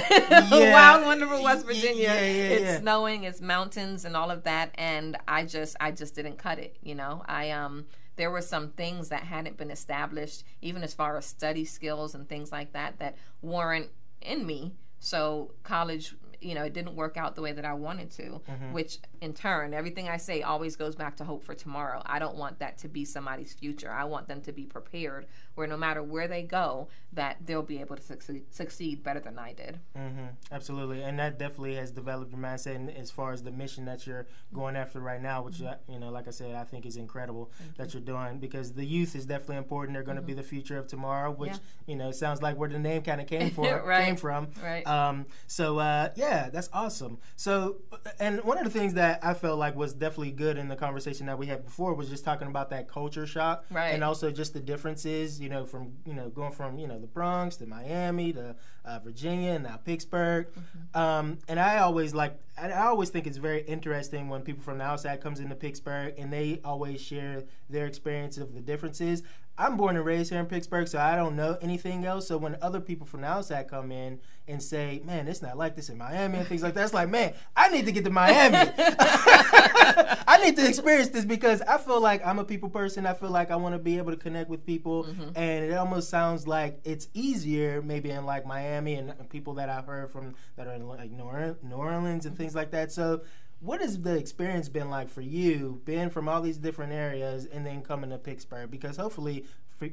yeah. 0.11 0.73
wild, 0.73 1.05
wonderful 1.05 1.43
West 1.43 1.65
Virginia. 1.65 2.03
Yeah, 2.03 2.19
yeah, 2.19 2.43
it's 2.49 2.81
snowing, 2.81 3.23
it's 3.23 3.41
mountains, 3.41 4.05
and 4.05 4.15
all 4.15 4.31
of 4.31 4.43
that. 4.43 4.71
And 4.75 5.17
I 5.27 5.45
just, 5.45 5.75
I 5.79 5.91
just 5.91 6.15
didn't 6.15 6.37
cut 6.37 6.59
it. 6.59 6.77
You 6.81 6.95
know, 6.95 7.23
I 7.27 7.51
um, 7.51 7.85
there 8.15 8.31
were 8.31 8.41
some 8.41 8.69
things 8.71 9.09
that 9.09 9.23
hadn't 9.23 9.57
been 9.57 9.71
established, 9.71 10.43
even 10.61 10.83
as 10.83 10.93
far 10.93 11.17
as 11.17 11.25
study 11.25 11.65
skills 11.65 12.15
and 12.15 12.27
things 12.27 12.51
like 12.51 12.73
that, 12.73 12.99
that 12.99 13.15
weren't 13.41 13.89
in 14.21 14.45
me. 14.45 14.73
So 14.99 15.51
college 15.63 16.15
you 16.45 16.53
know, 16.53 16.63
it 16.63 16.73
didn't 16.73 16.95
work 16.95 17.17
out 17.17 17.35
the 17.35 17.41
way 17.41 17.51
that 17.51 17.65
I 17.65 17.73
wanted 17.73 18.11
to, 18.11 18.23
mm-hmm. 18.23 18.71
which 18.71 18.99
in 19.19 19.33
turn, 19.33 19.73
everything 19.73 20.07
I 20.07 20.17
say 20.17 20.43
always 20.43 20.75
goes 20.75 20.95
back 20.95 21.17
to 21.17 21.23
hope 21.23 21.43
for 21.43 21.55
tomorrow. 21.55 22.03
I 22.05 22.19
don't 22.19 22.35
want 22.35 22.59
that 22.59 22.77
to 22.79 22.87
be 22.87 23.03
somebody's 23.03 23.53
future. 23.53 23.91
I 23.91 24.03
want 24.03 24.27
them 24.27 24.41
to 24.41 24.51
be 24.51 24.65
prepared 24.65 25.25
where 25.55 25.67
no 25.67 25.77
matter 25.77 26.03
where 26.03 26.27
they 26.27 26.43
go, 26.43 26.87
that 27.13 27.37
they'll 27.45 27.63
be 27.63 27.79
able 27.79 27.95
to 27.95 28.01
succeed, 28.01 28.43
succeed 28.53 29.03
better 29.03 29.19
than 29.19 29.39
I 29.39 29.53
did. 29.53 29.79
Mm-hmm. 29.97 30.25
Absolutely. 30.51 31.01
And 31.01 31.17
that 31.19 31.39
definitely 31.39 31.75
has 31.75 31.91
developed 31.91 32.31
your 32.31 32.39
mindset 32.41 32.93
as 32.99 33.09
far 33.09 33.31
as 33.31 33.41
the 33.41 33.51
mission 33.51 33.85
that 33.85 34.05
you're 34.05 34.27
going 34.53 34.75
after 34.75 34.99
right 34.99 35.21
now, 35.21 35.41
which, 35.41 35.59
mm-hmm. 35.59 35.91
you 35.91 35.99
know, 35.99 36.11
like 36.11 36.27
I 36.27 36.31
said, 36.31 36.55
I 36.55 36.65
think 36.65 36.85
is 36.85 36.97
incredible 36.97 37.51
Thank 37.57 37.77
that 37.77 37.93
you. 37.93 38.01
are 38.01 38.03
doing 38.03 38.39
because 38.39 38.73
the 38.73 38.85
youth 38.85 39.15
is 39.15 39.25
definitely 39.25 39.57
important. 39.57 39.95
They're 39.95 40.03
going 40.03 40.17
to 40.17 40.21
be 40.21 40.33
mm-hmm. 40.33 40.41
the 40.41 40.47
future 40.47 40.77
of 40.77 40.87
tomorrow, 40.87 41.31
which, 41.31 41.51
yeah. 41.51 41.57
you 41.87 41.95
know, 41.95 42.11
sounds 42.11 42.41
like 42.41 42.57
where 42.57 42.69
the 42.69 42.79
name 42.79 43.01
kind 43.01 43.21
of 43.21 43.27
came, 43.35 43.51
for, 43.51 43.81
right. 43.83 44.05
came 44.05 44.17
from. 44.17 44.49
Right. 44.61 44.85
Um, 44.85 45.25
so, 45.47 45.79
uh, 45.79 46.09
yeah 46.15 46.25
yeah, 46.25 46.49
that's 46.49 46.69
awesome. 46.73 47.17
So, 47.35 47.77
and 48.19 48.43
one 48.43 48.57
of 48.57 48.63
the 48.63 48.69
things 48.69 48.95
that 48.95 49.19
I 49.23 49.33
felt 49.33 49.59
like 49.59 49.75
was 49.75 49.93
definitely 49.93 50.31
good 50.31 50.57
in 50.57 50.67
the 50.67 50.75
conversation 50.75 51.25
that 51.27 51.37
we 51.37 51.47
had 51.47 51.63
before 51.63 51.93
was 51.93 52.09
just 52.09 52.25
talking 52.25 52.47
about 52.47 52.69
that 52.71 52.89
culture 52.89 53.25
shock, 53.25 53.65
right? 53.69 53.89
And 53.89 54.03
also 54.03 54.31
just 54.31 54.53
the 54.53 54.59
differences, 54.59 55.39
you 55.45 55.51
know, 55.51 55.63
from 55.63 55.93
you 56.07 56.15
know 56.15 56.29
going 56.29 56.51
from 56.51 56.79
you 56.79 56.87
know 56.87 56.97
the 56.99 57.05
Bronx 57.05 57.55
to 57.57 57.67
Miami 57.67 58.33
to 58.33 58.55
uh, 58.83 58.99
Virginia 59.03 59.51
and 59.51 59.63
now 59.63 59.77
Pittsburgh. 59.77 60.47
Mm-hmm. 60.47 60.99
Um, 60.99 61.37
and 61.47 61.59
I 61.59 61.77
always 61.77 62.15
like, 62.15 62.35
I 62.57 62.71
always 62.71 63.11
think 63.11 63.27
it's 63.27 63.37
very 63.37 63.61
interesting 63.61 64.27
when 64.27 64.41
people 64.41 64.63
from 64.63 64.79
the 64.79 64.85
outside 64.85 65.21
comes 65.21 65.39
into 65.39 65.53
Pittsburgh 65.53 66.15
and 66.17 66.33
they 66.33 66.61
always 66.65 66.99
share 66.99 67.43
their 67.69 67.85
experience 67.85 68.39
of 68.39 68.55
the 68.55 68.59
differences. 68.59 69.21
I'm 69.57 69.77
born 69.77 69.95
and 69.95 70.05
raised 70.05 70.31
here 70.31 70.39
in 70.39 70.47
Pittsburgh, 70.47 70.87
so 70.87 70.99
I 70.99 71.15
don't 71.15 71.35
know 71.35 71.57
anything 71.61 72.05
else. 72.05 72.27
So 72.27 72.37
when 72.37 72.57
other 72.61 72.81
people 72.81 73.07
from 73.07 73.21
the 73.21 73.27
outside 73.27 73.69
come 73.69 73.91
in 73.91 74.19
and 74.47 74.61
say, 74.61 75.01
"Man, 75.05 75.27
it's 75.27 75.41
not 75.41 75.57
like 75.57 75.75
this 75.75 75.89
in 75.89 75.97
Miami" 75.97 76.39
and 76.39 76.47
things 76.47 76.61
like 76.61 76.73
that, 76.73 76.83
it's 76.83 76.93
like, 76.93 77.09
man, 77.09 77.33
I 77.55 77.69
need 77.69 77.85
to 77.85 77.91
get 77.93 78.03
to 78.03 78.09
Miami. 78.09 78.57
I 78.77 80.39
need 80.43 80.57
to 80.57 80.67
experience 80.67 81.09
this 81.09 81.23
because 81.23 81.61
I 81.61 81.77
feel 81.77 82.01
like 82.01 82.25
I'm 82.25 82.39
a 82.39 82.43
people 82.43 82.69
person. 82.69 83.05
I 83.05 83.13
feel 83.13 83.29
like 83.29 83.49
I 83.49 83.55
want 83.55 83.75
to 83.75 83.79
be 83.79 83.97
able 83.97 84.11
to 84.11 84.17
connect 84.17 84.49
with 84.49 84.65
people, 84.65 85.05
mm-hmm. 85.05 85.29
and 85.35 85.65
it 85.65 85.73
almost 85.77 86.09
sounds 86.09 86.47
like 86.47 86.81
it's 86.83 87.07
easier 87.13 87.81
maybe 87.81 88.11
in 88.11 88.25
like 88.25 88.45
Miami 88.45 88.95
and 88.95 89.13
people 89.29 89.53
that 89.55 89.69
I've 89.69 89.85
heard 89.85 90.11
from 90.11 90.35
that 90.57 90.67
are 90.67 90.73
in 90.73 90.85
like 90.87 91.11
New 91.11 91.75
Orleans 91.75 92.25
and 92.25 92.37
things 92.37 92.55
like 92.55 92.71
that. 92.71 92.91
So 92.91 93.21
what 93.59 93.81
has 93.81 94.01
the 94.01 94.15
experience 94.15 94.69
been 94.69 94.89
like 94.89 95.09
for 95.09 95.21
you, 95.21 95.81
being 95.85 96.09
from 96.09 96.27
all 96.27 96.41
these 96.41 96.57
different 96.57 96.93
areas 96.93 97.45
and 97.45 97.65
then 97.65 97.81
coming 97.81 98.09
to 98.11 98.17
Pittsburgh? 98.17 98.69
Because 98.69 98.97
hopefully, 98.97 99.45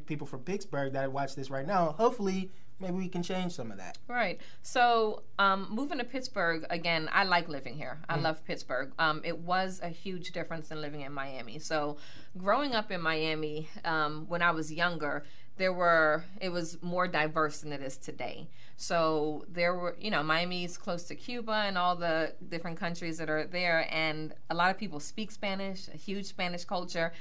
people 0.07 0.27
from 0.27 0.41
Pittsburgh 0.41 0.93
that 0.93 1.13
watch 1.13 1.35
this 1.35 1.51
right 1.51 1.67
now, 1.67 1.95
hopefully, 1.99 2.51
maybe 2.81 2.95
we 2.95 3.09
can 3.09 3.23
change 3.23 3.53
some 3.53 3.71
of 3.71 3.79
that. 3.79 3.99
Right. 4.09 4.41
So, 4.63 5.23
um, 5.39 5.69
moving 5.71 5.99
to 5.99 6.05
Pittsburgh 6.05 6.67
again, 6.69 7.09
I 7.13 7.25
like 7.25 7.49
living 7.49 7.75
here. 7.75 7.99
I 8.09 8.19
mm 8.19 8.23
love 8.23 8.45
Pittsburgh. 8.45 8.93
Um, 8.99 9.21
it 9.25 9.39
was 9.39 9.81
a 9.83 9.89
huge 9.89 10.31
difference 10.33 10.69
than 10.69 10.81
living 10.81 11.01
in 11.01 11.13
Miami. 11.13 11.59
So, 11.59 11.97
growing 12.37 12.75
up 12.75 12.91
in 12.93 13.01
Miami 13.01 13.69
um, 13.85 14.27
when 14.29 14.43
I 14.43 14.51
was 14.53 14.73
younger, 14.73 15.25
there 15.63 15.73
were 15.73 16.25
it 16.41 16.49
was 16.49 16.77
more 16.83 17.07
diverse 17.07 17.61
than 17.61 17.73
it 17.73 17.81
is 17.81 17.97
today. 17.97 18.49
So 18.77 19.45
there 19.49 19.77
were, 19.77 19.95
you 20.01 20.11
know, 20.11 20.21
Miami's 20.21 20.77
close 20.77 21.05
to 21.05 21.15
Cuba 21.15 21.53
and 21.53 21.79
all 21.79 21.95
the 21.95 22.33
different 22.49 22.81
countries 22.81 23.17
that 23.19 23.31
are 23.31 23.47
there, 23.47 23.87
and 23.93 24.35
a 24.51 24.57
lot 24.57 24.73
of 24.73 24.77
people 24.77 24.99
speak 24.99 25.31
Spanish, 25.31 25.87
a 25.87 25.97
huge 25.97 26.27
Spanish 26.27 26.65
culture 26.65 27.13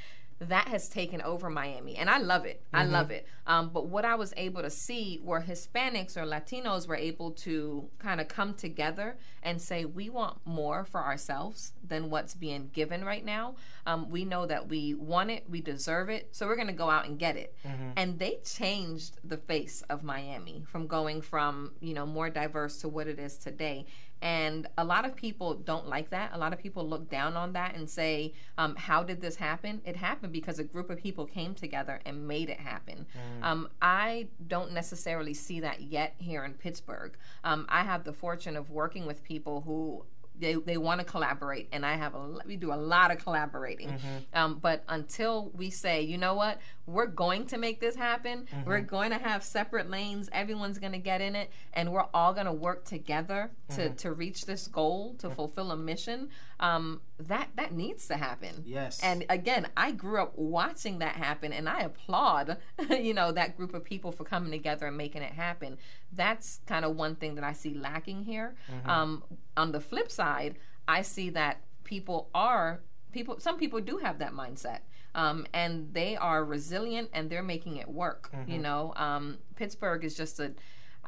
that 0.42 0.68
has 0.70 0.90
taken 0.90 1.22
over 1.22 1.50
Miami, 1.52 1.96
and 1.96 2.10
I 2.10 2.18
love 2.18 2.46
it. 2.46 2.64
Mm-hmm. 2.66 2.76
I 2.76 2.84
love 2.86 3.12
it. 3.12 3.28
Um, 3.46 3.70
but 3.70 3.88
what 3.88 4.06
I 4.06 4.16
was 4.16 4.34
able 4.38 4.64
to 4.64 4.72
see 4.72 5.20
were 5.24 5.42
Hispanics 5.42 6.18
or 6.18 6.22
Latinos 6.22 6.88
were 6.88 6.96
able 6.96 7.32
to 7.32 7.90
kind 8.00 8.20
of 8.20 8.28
come 8.28 8.56
together 8.56 9.18
and 9.44 9.62
say, 9.62 9.86
we 9.86 10.10
want 10.10 10.38
more 10.46 10.84
for 10.84 11.02
ourselves 11.02 11.74
than 11.88 12.10
what's 12.10 12.34
being 12.34 12.70
given 12.74 13.06
right 13.06 13.24
now. 13.24 13.56
Um, 13.86 14.10
we 14.10 14.26
know 14.26 14.48
that 14.48 14.68
we 14.68 14.96
want 14.96 15.30
it, 15.30 15.46
we 15.48 15.62
deserve 15.62 16.10
it, 16.10 16.30
so 16.32 16.48
we're 16.48 16.56
going 16.56 16.68
to 16.68 16.74
go 16.74 16.90
out 16.90 17.06
and 17.06 17.20
get 17.20 17.38
it. 17.38 17.56
Mm-hmm. 17.66 17.92
And 17.98 18.18
they 18.18 18.40
changed 18.44 19.20
the 19.24 19.38
face 19.38 19.84
of 19.90 20.04
Miami 20.04 20.64
from 20.68 20.88
going 20.88 21.22
from 21.22 21.74
you 21.82 21.94
know 21.94 22.06
more 22.06 22.30
diverse 22.30 22.78
to 22.78 22.90
what 22.90 23.08
it 23.08 23.20
is 23.20 23.38
today. 23.38 23.86
And 24.22 24.68
a 24.78 24.84
lot 24.84 25.06
of 25.06 25.16
people 25.16 25.56
don't 25.56 25.88
like 25.88 26.10
that. 26.12 26.32
A 26.34 26.38
lot 26.38 26.54
of 26.54 26.60
people 26.60 26.88
look 26.88 27.10
down 27.10 27.36
on 27.36 27.54
that 27.54 27.76
and 27.76 27.90
say, 27.90 28.34
um, 28.58 28.76
How 28.76 29.04
did 29.04 29.22
this 29.22 29.36
happen? 29.36 29.82
It 29.86 29.96
happened 29.96 30.32
because 30.32 30.60
a 30.60 30.64
group 30.64 30.90
of 30.90 30.98
people 30.98 31.26
came 31.26 31.56
together 31.56 32.00
and 32.06 32.28
made 32.28 32.50
it 32.50 32.60
happen. 32.60 33.06
Mm. 33.16 33.46
Um, 33.46 33.70
I 33.82 34.28
don't 34.48 34.72
necessarily 34.74 35.34
see 35.34 35.60
that 35.62 35.82
yet 35.82 36.16
here 36.18 36.44
in 36.44 36.54
Pittsburgh. 36.54 37.18
Um, 37.44 37.66
I 37.70 37.84
have 37.84 38.04
the 38.04 38.14
fortune 38.14 38.56
of 38.56 38.70
working 38.70 39.06
with 39.06 39.24
people 39.24 39.62
who 39.62 40.06
they, 40.42 40.56
they 40.56 40.78
want 40.78 41.00
to 41.00 41.06
collaborate 41.06 41.70
and 41.72 41.86
i 41.86 41.96
have 41.96 42.16
a 42.16 42.40
we 42.46 42.58
do 42.58 42.74
a 42.74 42.76
lot 42.76 43.12
of 43.12 43.24
collaborating 43.24 43.90
mm-hmm. 43.90 44.18
um, 44.34 44.60
but 44.62 44.84
until 44.90 45.52
we 45.54 45.70
say 45.70 46.02
you 46.02 46.18
know 46.18 46.34
what 46.34 46.60
we're 46.92 47.08
going 47.08 47.46
to 47.48 47.58
make 47.58 47.80
this 47.80 47.96
happen. 47.96 48.46
Mm-hmm. 48.46 48.70
We're 48.70 48.82
going 48.82 49.12
to 49.12 49.18
have 49.18 49.44
separate 49.44 49.90
lanes. 49.90 50.30
Everyone's 50.32 50.78
going 50.78 50.92
to 50.92 51.00
get 51.00 51.22
in 51.22 51.36
it, 51.36 51.52
and 51.74 51.92
we're 51.92 52.06
all 52.14 52.34
going 52.34 52.46
to 52.46 52.52
work 52.52 52.86
together 52.86 53.52
to 53.70 53.82
mm-hmm. 53.82 53.96
to 53.96 54.14
reach 54.14 54.46
this 54.46 54.68
goal, 54.68 55.16
to 55.20 55.28
mm-hmm. 55.28 55.36
fulfill 55.36 55.72
a 55.72 55.78
mission. 55.78 56.30
Um, 56.60 57.02
that 57.20 57.50
that 57.56 57.72
needs 57.72 58.08
to 58.08 58.18
happen. 58.18 58.64
Yes. 58.66 59.00
And 59.02 59.26
again, 59.30 59.68
I 59.76 59.92
grew 59.92 60.22
up 60.22 60.38
watching 60.38 61.00
that 61.00 61.16
happen, 61.16 61.54
and 61.54 61.68
I 61.68 61.82
applaud, 61.82 62.58
you 62.90 63.14
know, 63.14 63.32
that 63.32 63.58
group 63.58 63.74
of 63.74 63.84
people 63.84 64.12
for 64.12 64.24
coming 64.24 64.52
together 64.52 64.88
and 64.88 64.98
making 64.98 65.22
it 65.22 65.34
happen. 65.34 65.78
That's 66.12 66.60
kind 66.68 66.86
of 66.86 66.96
one 66.96 67.16
thing 67.16 67.36
that 67.36 67.44
I 67.44 67.54
see 67.54 67.74
lacking 67.74 68.24
here. 68.24 68.56
Mm-hmm. 68.72 68.90
Um, 68.90 69.24
on 69.56 69.72
the 69.72 69.80
flip 69.80 70.12
side, 70.12 70.58
I 70.88 71.02
see 71.02 71.30
that 71.32 71.62
people 71.84 72.30
are 72.34 72.82
people. 73.12 73.40
Some 73.40 73.58
people 73.58 73.80
do 73.80 73.98
have 73.98 74.20
that 74.20 74.34
mindset 74.34 74.80
um, 75.16 75.46
and 75.54 75.94
they 75.94 76.16
are 76.16 76.44
resilient 76.44 77.10
and 77.14 77.30
they're 77.30 77.44
making 77.44 77.78
it 77.78 77.88
work. 77.88 78.32
Mm-hmm. 78.34 78.52
You 78.52 78.58
know, 78.60 78.94
um, 78.96 79.38
Pittsburgh 79.56 80.04
is 80.04 80.16
just 80.16 80.40
a. 80.40 80.54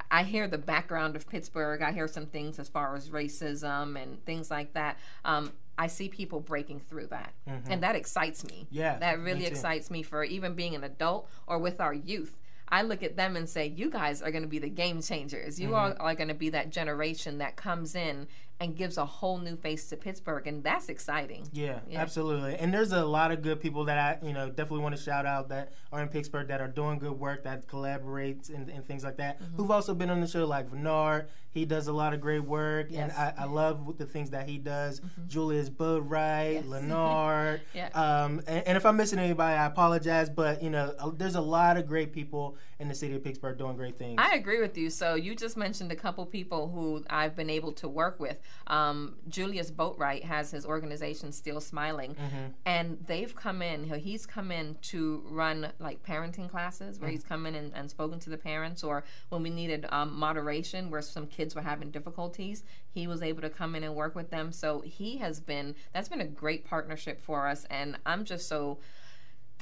I 0.10 0.24
hear 0.24 0.48
the 0.48 0.57
background 0.57 1.15
of 1.15 1.29
Pittsburgh. 1.29 1.81
I 1.81 1.91
hear 1.91 2.07
some 2.07 2.25
things 2.25 2.57
as 2.57 2.67
far 2.67 2.95
as 2.95 3.10
racism 3.10 4.01
and 4.01 4.24
things 4.25 4.50
like 4.50 4.74
that. 4.74 4.98
Um, 5.24 5.51
I 5.77 5.88
see 5.88 6.10
people 6.10 6.39
breaking 6.39 6.79
through 6.79 7.07
that, 7.07 7.33
mm-hmm. 7.48 7.72
and 7.72 7.83
that 7.83 7.95
excites 7.95 8.43
me. 8.43 8.67
Yeah, 8.72 8.98
that 8.98 9.19
really 9.19 9.41
me 9.41 9.45
excites 9.45 9.91
me 9.91 10.03
for 10.03 10.24
even 10.24 10.55
being 10.55 10.75
an 10.75 10.83
adult 10.83 11.29
or 11.48 11.60
with 11.60 11.79
our 11.79 11.93
youth. 11.93 12.38
I 12.69 12.81
look 12.81 13.03
at 13.03 13.15
them 13.15 13.36
and 13.36 13.48
say, 13.48 13.67
you 13.67 13.91
guys 13.91 14.24
are 14.24 14.31
going 14.31 14.41
to 14.41 14.50
be 14.50 14.57
the 14.57 14.69
game 14.69 15.01
changers. 15.01 15.60
You 15.60 15.69
mm-hmm. 15.69 16.01
are, 16.01 16.07
are 16.10 16.15
going 16.15 16.29
to 16.29 16.33
be 16.33 16.50
that 16.50 16.72
generation 16.72 17.38
that 17.38 17.55
comes 17.55 17.93
in 17.93 18.27
and 18.63 18.75
gives 18.75 18.98
a 18.98 19.05
whole 19.05 19.38
new 19.38 19.55
face 19.55 19.89
to 19.89 19.98
Pittsburgh, 19.98 20.48
and 20.48 20.63
that's 20.63 20.89
exciting. 20.89 21.48
Yeah, 21.51 21.79
yeah, 21.88 22.01
absolutely. 22.01 22.55
And 22.55 22.74
there's 22.74 22.91
a 22.91 23.05
lot 23.05 23.32
of 23.32 23.41
good 23.41 23.62
people 23.62 23.86
that 23.86 23.98
I, 23.98 24.25
you 24.25 24.34
know, 24.34 24.48
definitely 24.50 24.79
want 24.79 24.96
to 24.96 25.01
shout 25.01 25.25
out 25.25 25.50
that 25.50 25.74
are 25.91 26.01
in 26.01 26.08
Pittsburgh 26.08 26.48
that 26.48 26.62
are 26.62 26.67
doing 26.67 26.98
good 26.98 27.20
work, 27.20 27.43
that 27.43 27.67
collaborates 27.67 28.50
and, 28.50 28.70
and 28.70 28.86
things 28.86 29.03
like 29.03 29.17
that. 29.17 29.41
Mm-hmm. 29.41 29.58
Who've 29.58 29.72
also 29.72 29.93
been 29.93 30.10
on 30.10 30.22
the 30.22 30.27
show, 30.27 30.46
like 30.46 30.70
Bernard. 30.70 31.27
He 31.53 31.65
does 31.65 31.88
a 31.88 31.93
lot 31.93 32.15
of 32.15 32.22
great 32.22 32.43
work, 32.43 32.88
yes. 32.89 33.00
and 33.00 33.12
I, 33.12 33.43
I, 33.43 33.46
love 33.46 34.00
the 34.00 34.08
things 34.08 34.32
that 34.32 34.50
he 34.50 34.58
does. 34.58 35.01
Mm-hmm. 35.01 35.27
Julius 35.27 35.70
Boatwright, 35.70 36.53
yes. 36.53 36.65
Leonard. 36.67 37.62
yeah. 37.75 37.89
Um, 37.89 38.41
and, 38.48 38.67
and, 38.67 38.75
if 38.75 38.88
I'm 38.88 38.98
missing 38.98 39.20
anybody, 39.20 39.55
I 39.55 39.67
apologize. 39.67 40.32
But 40.32 40.63
you 40.63 40.72
know, 40.72 41.13
there's 41.15 41.36
a 41.36 41.41
lot 41.41 41.77
of 41.77 41.86
great 41.86 42.12
people 42.12 42.58
in 42.79 42.88
the 42.88 42.96
city 42.96 43.15
of 43.15 43.24
Pittsburgh 43.24 43.55
doing 43.55 43.75
great 43.75 44.00
things. 44.00 44.15
I 44.17 44.34
agree 44.34 44.62
with 44.62 44.75
you. 44.79 44.89
So 44.89 45.13
you 45.13 45.36
just 45.36 45.55
mentioned 45.55 45.91
a 45.91 45.96
couple 45.96 46.25
people 46.25 46.70
who 46.70 47.03
I've 47.08 47.36
been 47.36 47.51
able 47.51 47.72
to 47.74 47.88
work 47.88 48.20
with. 48.20 48.39
Um, 48.67 49.15
Julius 49.27 49.72
Boatwright 49.72 50.24
has 50.24 50.51
his 50.51 50.65
organization 50.65 51.31
Steel 51.31 51.60
Smiling, 51.60 52.15
mm-hmm. 52.15 52.48
and 52.65 52.98
they've 53.07 53.36
come 53.36 53.62
in. 53.62 53.83
He's 53.83 54.25
come 54.25 54.51
in 54.51 54.77
to 54.83 55.24
run 55.29 55.72
like 55.79 56.03
parenting 56.03 56.50
classes 56.50 57.00
where 57.00 57.10
mm-hmm. 57.10 57.15
he's 57.15 57.24
come 57.24 57.45
in 57.45 57.55
and, 57.55 57.74
and, 57.75 57.89
spoken 57.89 58.19
to 58.19 58.29
the 58.29 58.38
parents, 58.38 58.83
or 58.83 59.03
when 59.29 59.43
we 59.43 59.50
needed 59.50 59.86
um, 59.91 60.17
moderation 60.17 60.89
where 60.89 61.01
some 61.01 61.27
kids 61.27 61.55
were 61.55 61.62
having 61.62 61.91
difficulties, 61.91 62.63
he 62.91 63.07
was 63.07 63.22
able 63.22 63.41
to 63.41 63.50
come 63.50 63.75
in 63.75 63.83
and 63.83 63.95
work 63.95 64.15
with 64.15 64.29
them. 64.29 64.51
So 64.51 64.81
he 64.81 65.17
has 65.17 65.39
been 65.39 65.75
that's 65.93 66.10
been 66.10 66.22
a 66.22 66.25
great 66.27 66.65
partnership 66.65 67.22
for 67.22 67.48
us, 67.48 67.65
and 67.69 67.98
I'm 68.05 68.24
just 68.24 68.48
so 68.48 68.79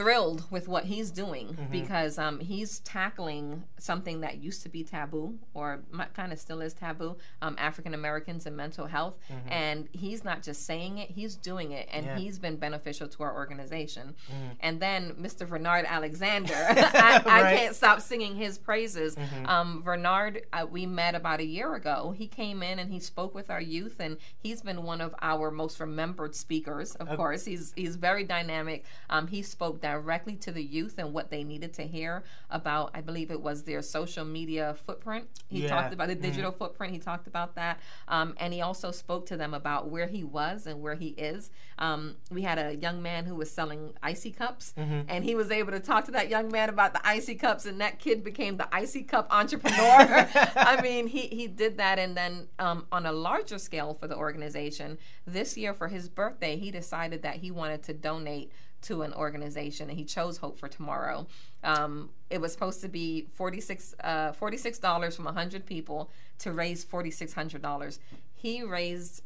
thrilled 0.01 0.49
with 0.49 0.67
what 0.67 0.85
he's 0.85 1.11
doing 1.11 1.49
mm-hmm. 1.49 1.71
because 1.71 2.17
um, 2.17 2.39
he's 2.39 2.79
tackling 2.79 3.63
something 3.77 4.21
that 4.21 4.37
used 4.37 4.63
to 4.63 4.69
be 4.69 4.83
taboo 4.83 5.37
or 5.53 5.83
kind 6.15 6.33
of 6.33 6.39
still 6.39 6.59
is 6.61 6.73
taboo 6.73 7.15
um, 7.41 7.55
African 7.59 7.93
Americans 7.93 8.47
and 8.47 8.57
mental 8.57 8.87
health. 8.87 9.17
Mm-hmm. 9.31 9.51
And 9.51 9.89
he's 9.91 10.23
not 10.23 10.41
just 10.41 10.65
saying 10.65 10.97
it, 10.97 11.11
he's 11.11 11.35
doing 11.35 11.71
it. 11.71 11.87
And 11.91 12.05
yeah. 12.05 12.17
he's 12.17 12.39
been 12.39 12.55
beneficial 12.55 13.07
to 13.09 13.23
our 13.23 13.35
organization. 13.35 14.15
Mm-hmm. 14.27 14.53
And 14.61 14.79
then 14.79 15.13
Mr. 15.19 15.47
Bernard 15.47 15.85
Alexander, 15.87 16.53
I, 16.69 17.21
I 17.25 17.41
right. 17.41 17.57
can't 17.57 17.75
stop 17.75 18.01
singing 18.01 18.35
his 18.35 18.57
praises. 18.57 19.15
Mm-hmm. 19.15 19.45
Um, 19.45 19.81
Bernard, 19.83 20.45
uh, 20.51 20.65
we 20.69 20.87
met 20.87 21.13
about 21.13 21.39
a 21.41 21.45
year 21.45 21.75
ago. 21.75 22.13
He 22.17 22.27
came 22.27 22.63
in 22.63 22.79
and 22.79 22.91
he 22.91 22.99
spoke 22.99 23.35
with 23.35 23.51
our 23.51 23.61
youth, 23.61 23.97
and 23.99 24.17
he's 24.39 24.61
been 24.61 24.81
one 24.81 25.01
of 25.01 25.13
our 25.21 25.51
most 25.51 25.79
remembered 25.79 26.33
speakers, 26.33 26.95
of 26.95 27.07
okay. 27.07 27.15
course. 27.15 27.45
He's, 27.45 27.71
he's 27.75 27.97
very 27.97 28.23
dynamic. 28.23 28.85
Um, 29.11 29.27
he 29.27 29.43
spoke 29.43 29.81
directly 29.91 30.35
to 30.37 30.51
the 30.51 30.63
youth 30.63 30.95
and 30.97 31.13
what 31.13 31.29
they 31.29 31.43
needed 31.43 31.73
to 31.73 31.83
hear 31.83 32.23
about, 32.49 32.91
I 32.93 33.01
believe 33.01 33.31
it 33.31 33.41
was 33.41 33.63
their 33.63 33.81
social 33.81 34.25
media 34.25 34.75
footprint. 34.85 35.27
He 35.49 35.63
yeah. 35.63 35.69
talked 35.69 35.93
about 35.93 36.07
the 36.07 36.15
mm-hmm. 36.15 36.23
digital 36.23 36.51
mm-hmm. 36.51 36.59
footprint. 36.59 36.93
He 36.93 36.99
talked 36.99 37.27
about 37.27 37.55
that. 37.55 37.79
Um, 38.07 38.35
and 38.39 38.53
he 38.53 38.61
also 38.61 38.91
spoke 38.91 39.25
to 39.27 39.37
them 39.37 39.53
about 39.53 39.89
where 39.89 40.07
he 40.07 40.23
was 40.23 40.67
and 40.67 40.81
where 40.81 40.95
he 40.95 41.09
is. 41.09 41.51
Um, 41.77 42.15
we 42.29 42.41
had 42.41 42.57
a 42.57 42.75
young 42.75 43.01
man 43.01 43.25
who 43.25 43.35
was 43.35 43.51
selling 43.51 43.93
icy 44.01 44.31
cups, 44.31 44.73
mm-hmm. 44.77 45.01
and 45.07 45.23
he 45.23 45.35
was 45.35 45.51
able 45.51 45.71
to 45.71 45.79
talk 45.79 46.05
to 46.05 46.11
that 46.11 46.29
young 46.29 46.49
man 46.49 46.69
about 46.69 46.93
the 46.93 47.05
icy 47.05 47.35
cups, 47.35 47.65
and 47.65 47.81
that 47.81 47.99
kid 47.99 48.23
became 48.23 48.57
the 48.57 48.73
icy 48.73 49.03
cup 49.03 49.27
entrepreneur. 49.31 50.27
I 50.55 50.79
mean, 50.81 51.07
he, 51.07 51.27
he 51.27 51.47
did 51.47 51.77
that. 51.77 51.99
And 51.99 52.15
then 52.15 52.47
um, 52.59 52.85
on 52.91 53.05
a 53.05 53.11
larger 53.11 53.57
scale 53.57 53.93
for 53.99 54.07
the 54.07 54.15
organization, 54.15 54.97
this 55.25 55.57
year 55.57 55.73
for 55.73 55.87
his 55.87 56.07
birthday, 56.07 56.57
he 56.57 56.71
decided 56.71 57.23
that 57.23 57.37
he 57.37 57.51
wanted 57.51 57.83
to 57.83 57.93
donate 57.93 58.51
to 58.83 59.03
an 59.03 59.13
organization, 59.13 59.89
and 59.89 59.97
he 59.97 60.05
chose 60.05 60.37
Hope 60.37 60.57
for 60.57 60.67
Tomorrow. 60.67 61.27
Um, 61.63 62.09
it 62.29 62.41
was 62.41 62.51
supposed 62.51 62.81
to 62.81 62.87
be 62.87 63.27
46 63.33 63.95
uh, 64.03 64.31
$46 64.31 65.15
from 65.15 65.25
100 65.25 65.65
people 65.65 66.09
to 66.39 66.51
raise 66.51 66.83
$4,600. 66.83 67.99
He 68.35 68.63
raised 68.63 69.21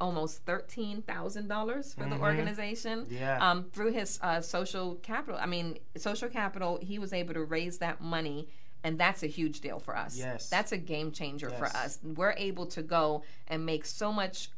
almost 0.00 0.44
$13,000 0.44 1.04
for 1.04 2.02
mm-hmm. 2.02 2.10
the 2.10 2.18
organization 2.18 3.06
yeah. 3.08 3.38
um, 3.40 3.64
through 3.72 3.92
his 3.92 4.18
uh, 4.22 4.40
social 4.40 4.96
capital. 4.96 5.40
I 5.40 5.46
mean, 5.46 5.78
social 5.96 6.28
capital, 6.28 6.78
he 6.82 6.98
was 6.98 7.12
able 7.12 7.34
to 7.34 7.44
raise 7.44 7.78
that 7.78 8.00
money 8.00 8.48
and 8.84 8.98
that's 9.00 9.24
a 9.24 9.26
huge 9.26 9.62
deal 9.62 9.80
for 9.80 9.96
us. 9.96 10.16
Yes. 10.16 10.48
That's 10.48 10.70
a 10.70 10.76
game 10.76 11.10
changer 11.10 11.48
yes. 11.50 11.58
for 11.58 11.66
us. 11.66 11.98
We're 12.04 12.34
able 12.36 12.66
to 12.66 12.82
go 12.82 13.24
and 13.48 13.66
make 13.66 13.84
so 13.84 14.12
much 14.12 14.50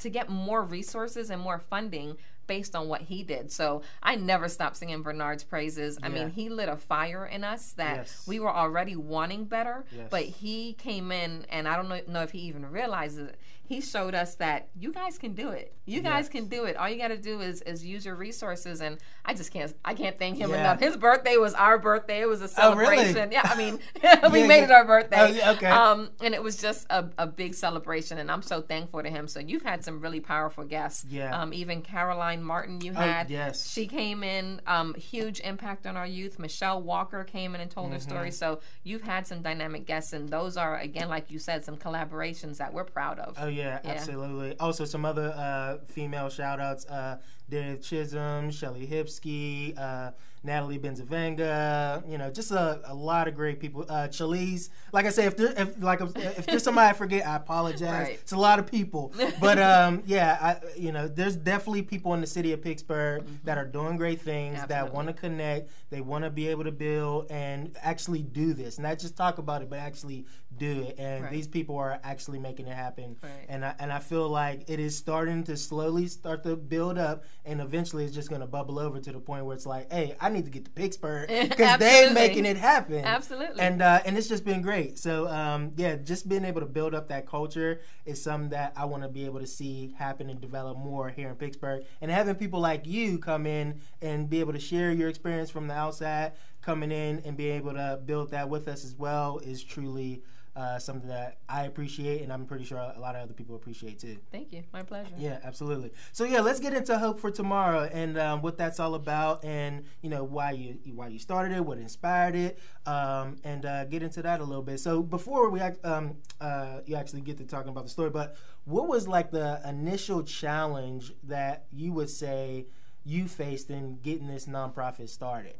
to 0.00 0.10
get 0.10 0.28
more 0.28 0.62
resources 0.62 1.30
and 1.30 1.40
more 1.40 1.58
funding 1.58 2.18
based 2.46 2.74
on 2.74 2.88
what 2.88 3.02
he 3.02 3.22
did. 3.22 3.50
So 3.50 3.82
I 4.02 4.16
never 4.16 4.48
stopped 4.48 4.76
singing 4.76 5.02
Bernard's 5.02 5.44
praises. 5.44 5.98
I 6.02 6.08
mean, 6.08 6.30
he 6.30 6.48
lit 6.48 6.68
a 6.68 6.76
fire 6.76 7.26
in 7.26 7.44
us 7.44 7.72
that 7.72 7.96
yes. 7.96 8.24
we 8.26 8.40
were 8.40 8.50
already 8.50 8.96
wanting 8.96 9.44
better, 9.44 9.84
yes. 9.94 10.08
but 10.10 10.22
he 10.22 10.74
came 10.74 11.12
in, 11.12 11.46
and 11.50 11.66
I 11.66 11.76
don't 11.76 11.88
know, 11.88 12.00
know 12.06 12.22
if 12.22 12.30
he 12.30 12.40
even 12.40 12.70
realizes 12.70 13.28
it 13.28 13.38
he 13.66 13.80
showed 13.80 14.14
us 14.14 14.34
that 14.36 14.68
you 14.78 14.92
guys 14.92 15.16
can 15.16 15.32
do 15.34 15.48
it. 15.48 15.74
You 15.86 16.00
guys 16.00 16.24
yes. 16.24 16.28
can 16.28 16.48
do 16.48 16.64
it. 16.64 16.76
All 16.76 16.88
you 16.88 16.98
got 16.98 17.08
to 17.08 17.16
do 17.16 17.40
is 17.40 17.62
is 17.62 17.84
use 17.84 18.04
your 18.04 18.14
resources, 18.14 18.80
and 18.80 18.98
I 19.24 19.34
just 19.34 19.52
can't 19.52 19.74
I 19.84 19.94
can't 19.94 20.18
thank 20.18 20.38
him 20.38 20.50
yeah. 20.50 20.60
enough. 20.60 20.80
His 20.80 20.96
birthday 20.96 21.36
was 21.36 21.54
our 21.54 21.78
birthday. 21.78 22.20
It 22.20 22.28
was 22.28 22.42
a 22.42 22.48
celebration. 22.48 23.16
Oh, 23.16 23.20
really? 23.20 23.32
Yeah, 23.32 23.42
I 23.44 23.56
mean 23.56 23.74
we 24.32 24.40
yeah, 24.40 24.46
made 24.46 24.58
yeah. 24.58 24.64
it 24.64 24.70
our 24.70 24.84
birthday. 24.84 25.40
Oh, 25.42 25.52
okay. 25.52 25.66
Um, 25.66 26.10
and 26.20 26.34
it 26.34 26.42
was 26.42 26.56
just 26.56 26.86
a, 26.90 27.06
a 27.18 27.26
big 27.26 27.54
celebration, 27.54 28.18
and 28.18 28.30
I'm 28.30 28.42
so 28.42 28.60
thankful 28.60 29.02
to 29.02 29.10
him. 29.10 29.26
So 29.26 29.40
you've 29.40 29.62
had 29.62 29.84
some 29.84 30.00
really 30.00 30.20
powerful 30.20 30.64
guests. 30.64 31.06
Yeah. 31.08 31.38
Um, 31.38 31.52
even 31.52 31.82
Caroline 31.82 32.42
Martin, 32.42 32.80
you 32.80 32.92
oh, 32.92 33.00
had. 33.00 33.26
Oh, 33.26 33.32
yes. 33.32 33.70
She 33.70 33.86
came 33.86 34.22
in. 34.22 34.60
Um, 34.66 34.94
huge 34.94 35.40
impact 35.40 35.86
on 35.86 35.96
our 35.96 36.06
youth. 36.06 36.38
Michelle 36.38 36.82
Walker 36.82 37.24
came 37.24 37.54
in 37.54 37.60
and 37.60 37.70
told 37.70 37.86
mm-hmm. 37.86 37.94
her 37.94 38.00
story. 38.00 38.30
So 38.30 38.60
you've 38.82 39.02
had 39.02 39.26
some 39.26 39.42
dynamic 39.42 39.86
guests, 39.86 40.12
and 40.12 40.28
those 40.28 40.56
are 40.56 40.78
again, 40.78 41.08
like 41.08 41.30
you 41.30 41.38
said, 41.38 41.64
some 41.64 41.76
collaborations 41.76 42.58
that 42.58 42.72
we're 42.72 42.84
proud 42.84 43.18
of. 43.18 43.36
Oh 43.38 43.48
yeah, 43.48 43.63
absolutely. 43.84 44.56
Also, 44.58 44.84
some 44.84 45.04
other 45.04 45.34
uh, 45.36 45.78
female 45.86 46.28
shout 46.28 46.60
outs 46.60 46.86
uh, 46.86 47.18
Dave 47.48 47.82
Chisholm, 47.82 48.50
Shelley 48.50 48.86
Hipsky, 48.86 49.74
uh, 49.76 50.12
Natalie 50.44 50.78
Benzavanga, 50.78 52.08
you 52.08 52.18
know, 52.18 52.30
just 52.30 52.50
a, 52.50 52.80
a 52.84 52.94
lot 52.94 53.28
of 53.28 53.34
great 53.34 53.60
people. 53.60 53.86
Uh, 53.88 54.08
Chalise, 54.08 54.68
like 54.92 55.06
I 55.06 55.10
say, 55.10 55.24
if 55.24 55.36
there, 55.36 55.54
if 55.56 55.82
like 55.82 56.00
if 56.02 56.46
there's 56.46 56.62
somebody 56.62 56.90
I 56.90 56.92
forget, 56.92 57.26
I 57.26 57.36
apologize. 57.36 57.82
Right. 57.82 58.18
It's 58.20 58.32
a 58.32 58.36
lot 58.36 58.58
of 58.58 58.66
people, 58.66 59.12
but 59.40 59.58
um, 59.62 60.02
yeah, 60.04 60.38
I, 60.40 60.66
you 60.76 60.92
know, 60.92 61.08
there's 61.08 61.36
definitely 61.36 61.82
people 61.82 62.12
in 62.12 62.20
the 62.20 62.26
city 62.26 62.52
of 62.52 62.62
Pittsburgh 62.62 63.22
mm-hmm. 63.22 63.34
that 63.44 63.56
are 63.56 63.64
doing 63.64 63.96
great 63.96 64.20
things, 64.20 64.58
Absolutely. 64.58 64.74
that 64.74 64.94
want 64.94 65.08
to 65.08 65.14
connect, 65.14 65.70
they 65.88 66.02
want 66.02 66.24
to 66.24 66.30
be 66.30 66.48
able 66.48 66.64
to 66.64 66.72
build 66.72 67.30
and 67.30 67.74
actually 67.82 68.22
do 68.22 68.52
this, 68.52 68.78
not 68.78 68.98
just 68.98 69.16
talk 69.16 69.38
about 69.38 69.62
it, 69.62 69.70
but 69.70 69.78
actually 69.78 70.26
do 70.58 70.82
it. 70.82 70.96
And 70.98 71.24
right. 71.24 71.32
these 71.32 71.46
people 71.46 71.76
are 71.76 71.98
actually 72.02 72.38
making 72.38 72.66
it 72.66 72.74
happen. 72.74 73.16
Right. 73.22 73.30
And 73.48 73.64
I, 73.64 73.74
and 73.78 73.92
I 73.92 73.98
feel 73.98 74.28
like 74.28 74.64
it 74.68 74.80
is 74.80 74.96
starting 74.96 75.44
to 75.44 75.56
slowly 75.56 76.06
start 76.06 76.42
to 76.44 76.56
build 76.56 76.98
up, 76.98 77.24
and 77.44 77.60
eventually 77.60 78.04
it's 78.04 78.14
just 78.14 78.28
going 78.28 78.40
to 78.40 78.46
bubble 78.46 78.78
over 78.78 79.00
to 79.00 79.12
the 79.12 79.18
point 79.18 79.44
where 79.44 79.54
it's 79.54 79.66
like, 79.66 79.92
hey, 79.92 80.16
I 80.20 80.28
need 80.28 80.44
to 80.44 80.50
get 80.50 80.64
to 80.64 80.70
Pittsburgh 80.70 81.28
because 81.48 81.78
they're 81.78 82.12
making 82.12 82.46
it 82.46 82.56
happen. 82.56 83.04
Absolutely. 83.04 83.60
And 83.60 83.82
uh, 83.82 84.00
and 84.04 84.16
it's 84.16 84.28
just 84.28 84.44
been 84.44 84.62
great. 84.62 84.98
So 84.98 85.28
um, 85.28 85.72
yeah, 85.76 85.96
just 85.96 86.28
being 86.28 86.44
able 86.44 86.60
to 86.60 86.66
build 86.66 86.94
up 86.94 87.08
that 87.08 87.26
culture 87.26 87.80
is 88.04 88.22
something 88.22 88.50
that 88.50 88.72
I 88.76 88.84
want 88.84 89.02
to 89.02 89.08
be 89.08 89.24
able 89.24 89.40
to 89.40 89.46
see 89.46 89.94
happen 89.98 90.30
and 90.30 90.40
develop 90.40 90.78
more 90.78 91.08
here 91.10 91.28
in 91.28 91.34
Pittsburgh. 91.36 91.84
And 92.00 92.10
having 92.10 92.34
people 92.34 92.60
like 92.60 92.86
you 92.86 93.18
come 93.18 93.46
in 93.46 93.80
and 94.02 94.28
be 94.28 94.40
able 94.40 94.52
to 94.52 94.60
share 94.60 94.92
your 94.92 95.08
experience 95.08 95.50
from 95.50 95.68
the 95.68 95.74
outside, 95.74 96.32
coming 96.64 96.90
in 96.90 97.20
and 97.24 97.36
be 97.36 97.48
able 97.48 97.74
to 97.74 98.00
build 98.06 98.30
that 98.30 98.48
with 98.48 98.68
us 98.68 98.84
as 98.84 98.94
well 98.96 99.38
is 99.38 99.62
truly 99.62 100.22
uh, 100.56 100.78
something 100.78 101.08
that 101.08 101.38
I 101.48 101.64
appreciate, 101.64 102.22
and 102.22 102.32
I'm 102.32 102.46
pretty 102.46 102.64
sure 102.64 102.78
a 102.78 102.98
lot 103.00 103.16
of 103.16 103.22
other 103.22 103.32
people 103.32 103.56
appreciate 103.56 103.98
too. 103.98 104.18
Thank 104.30 104.52
you. 104.52 104.62
My 104.72 104.82
pleasure. 104.82 105.14
Yeah, 105.18 105.38
absolutely. 105.42 105.92
So 106.12 106.24
yeah, 106.24 106.40
let's 106.40 106.60
get 106.60 106.74
into 106.74 106.96
Hope 106.98 107.18
for 107.18 107.30
Tomorrow 107.30 107.90
and 107.92 108.16
um, 108.18 108.42
what 108.42 108.56
that's 108.56 108.78
all 108.78 108.94
about, 108.94 109.44
and 109.44 109.84
you 110.02 110.10
know 110.10 110.22
why 110.22 110.52
you 110.52 110.78
why 110.94 111.08
you 111.08 111.18
started 111.18 111.56
it, 111.56 111.64
what 111.64 111.78
inspired 111.78 112.36
it, 112.36 112.58
um, 112.86 113.36
and 113.42 113.66
uh, 113.66 113.84
get 113.86 114.02
into 114.02 114.22
that 114.22 114.40
a 114.40 114.44
little 114.44 114.62
bit. 114.62 114.78
So 114.78 115.02
before 115.02 115.50
we 115.50 115.60
act, 115.60 115.84
um, 115.84 116.16
uh, 116.40 116.80
you 116.86 116.94
actually 116.96 117.22
get 117.22 117.36
to 117.38 117.44
talking 117.44 117.70
about 117.70 117.84
the 117.84 117.90
story, 117.90 118.10
but 118.10 118.36
what 118.64 118.88
was 118.88 119.08
like 119.08 119.30
the 119.30 119.60
initial 119.66 120.22
challenge 120.22 121.12
that 121.24 121.66
you 121.72 121.92
would 121.92 122.10
say 122.10 122.66
you 123.04 123.28
faced 123.28 123.70
in 123.70 123.98
getting 124.02 124.28
this 124.28 124.46
nonprofit 124.46 125.08
started? 125.08 125.56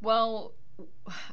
Well, 0.00 0.52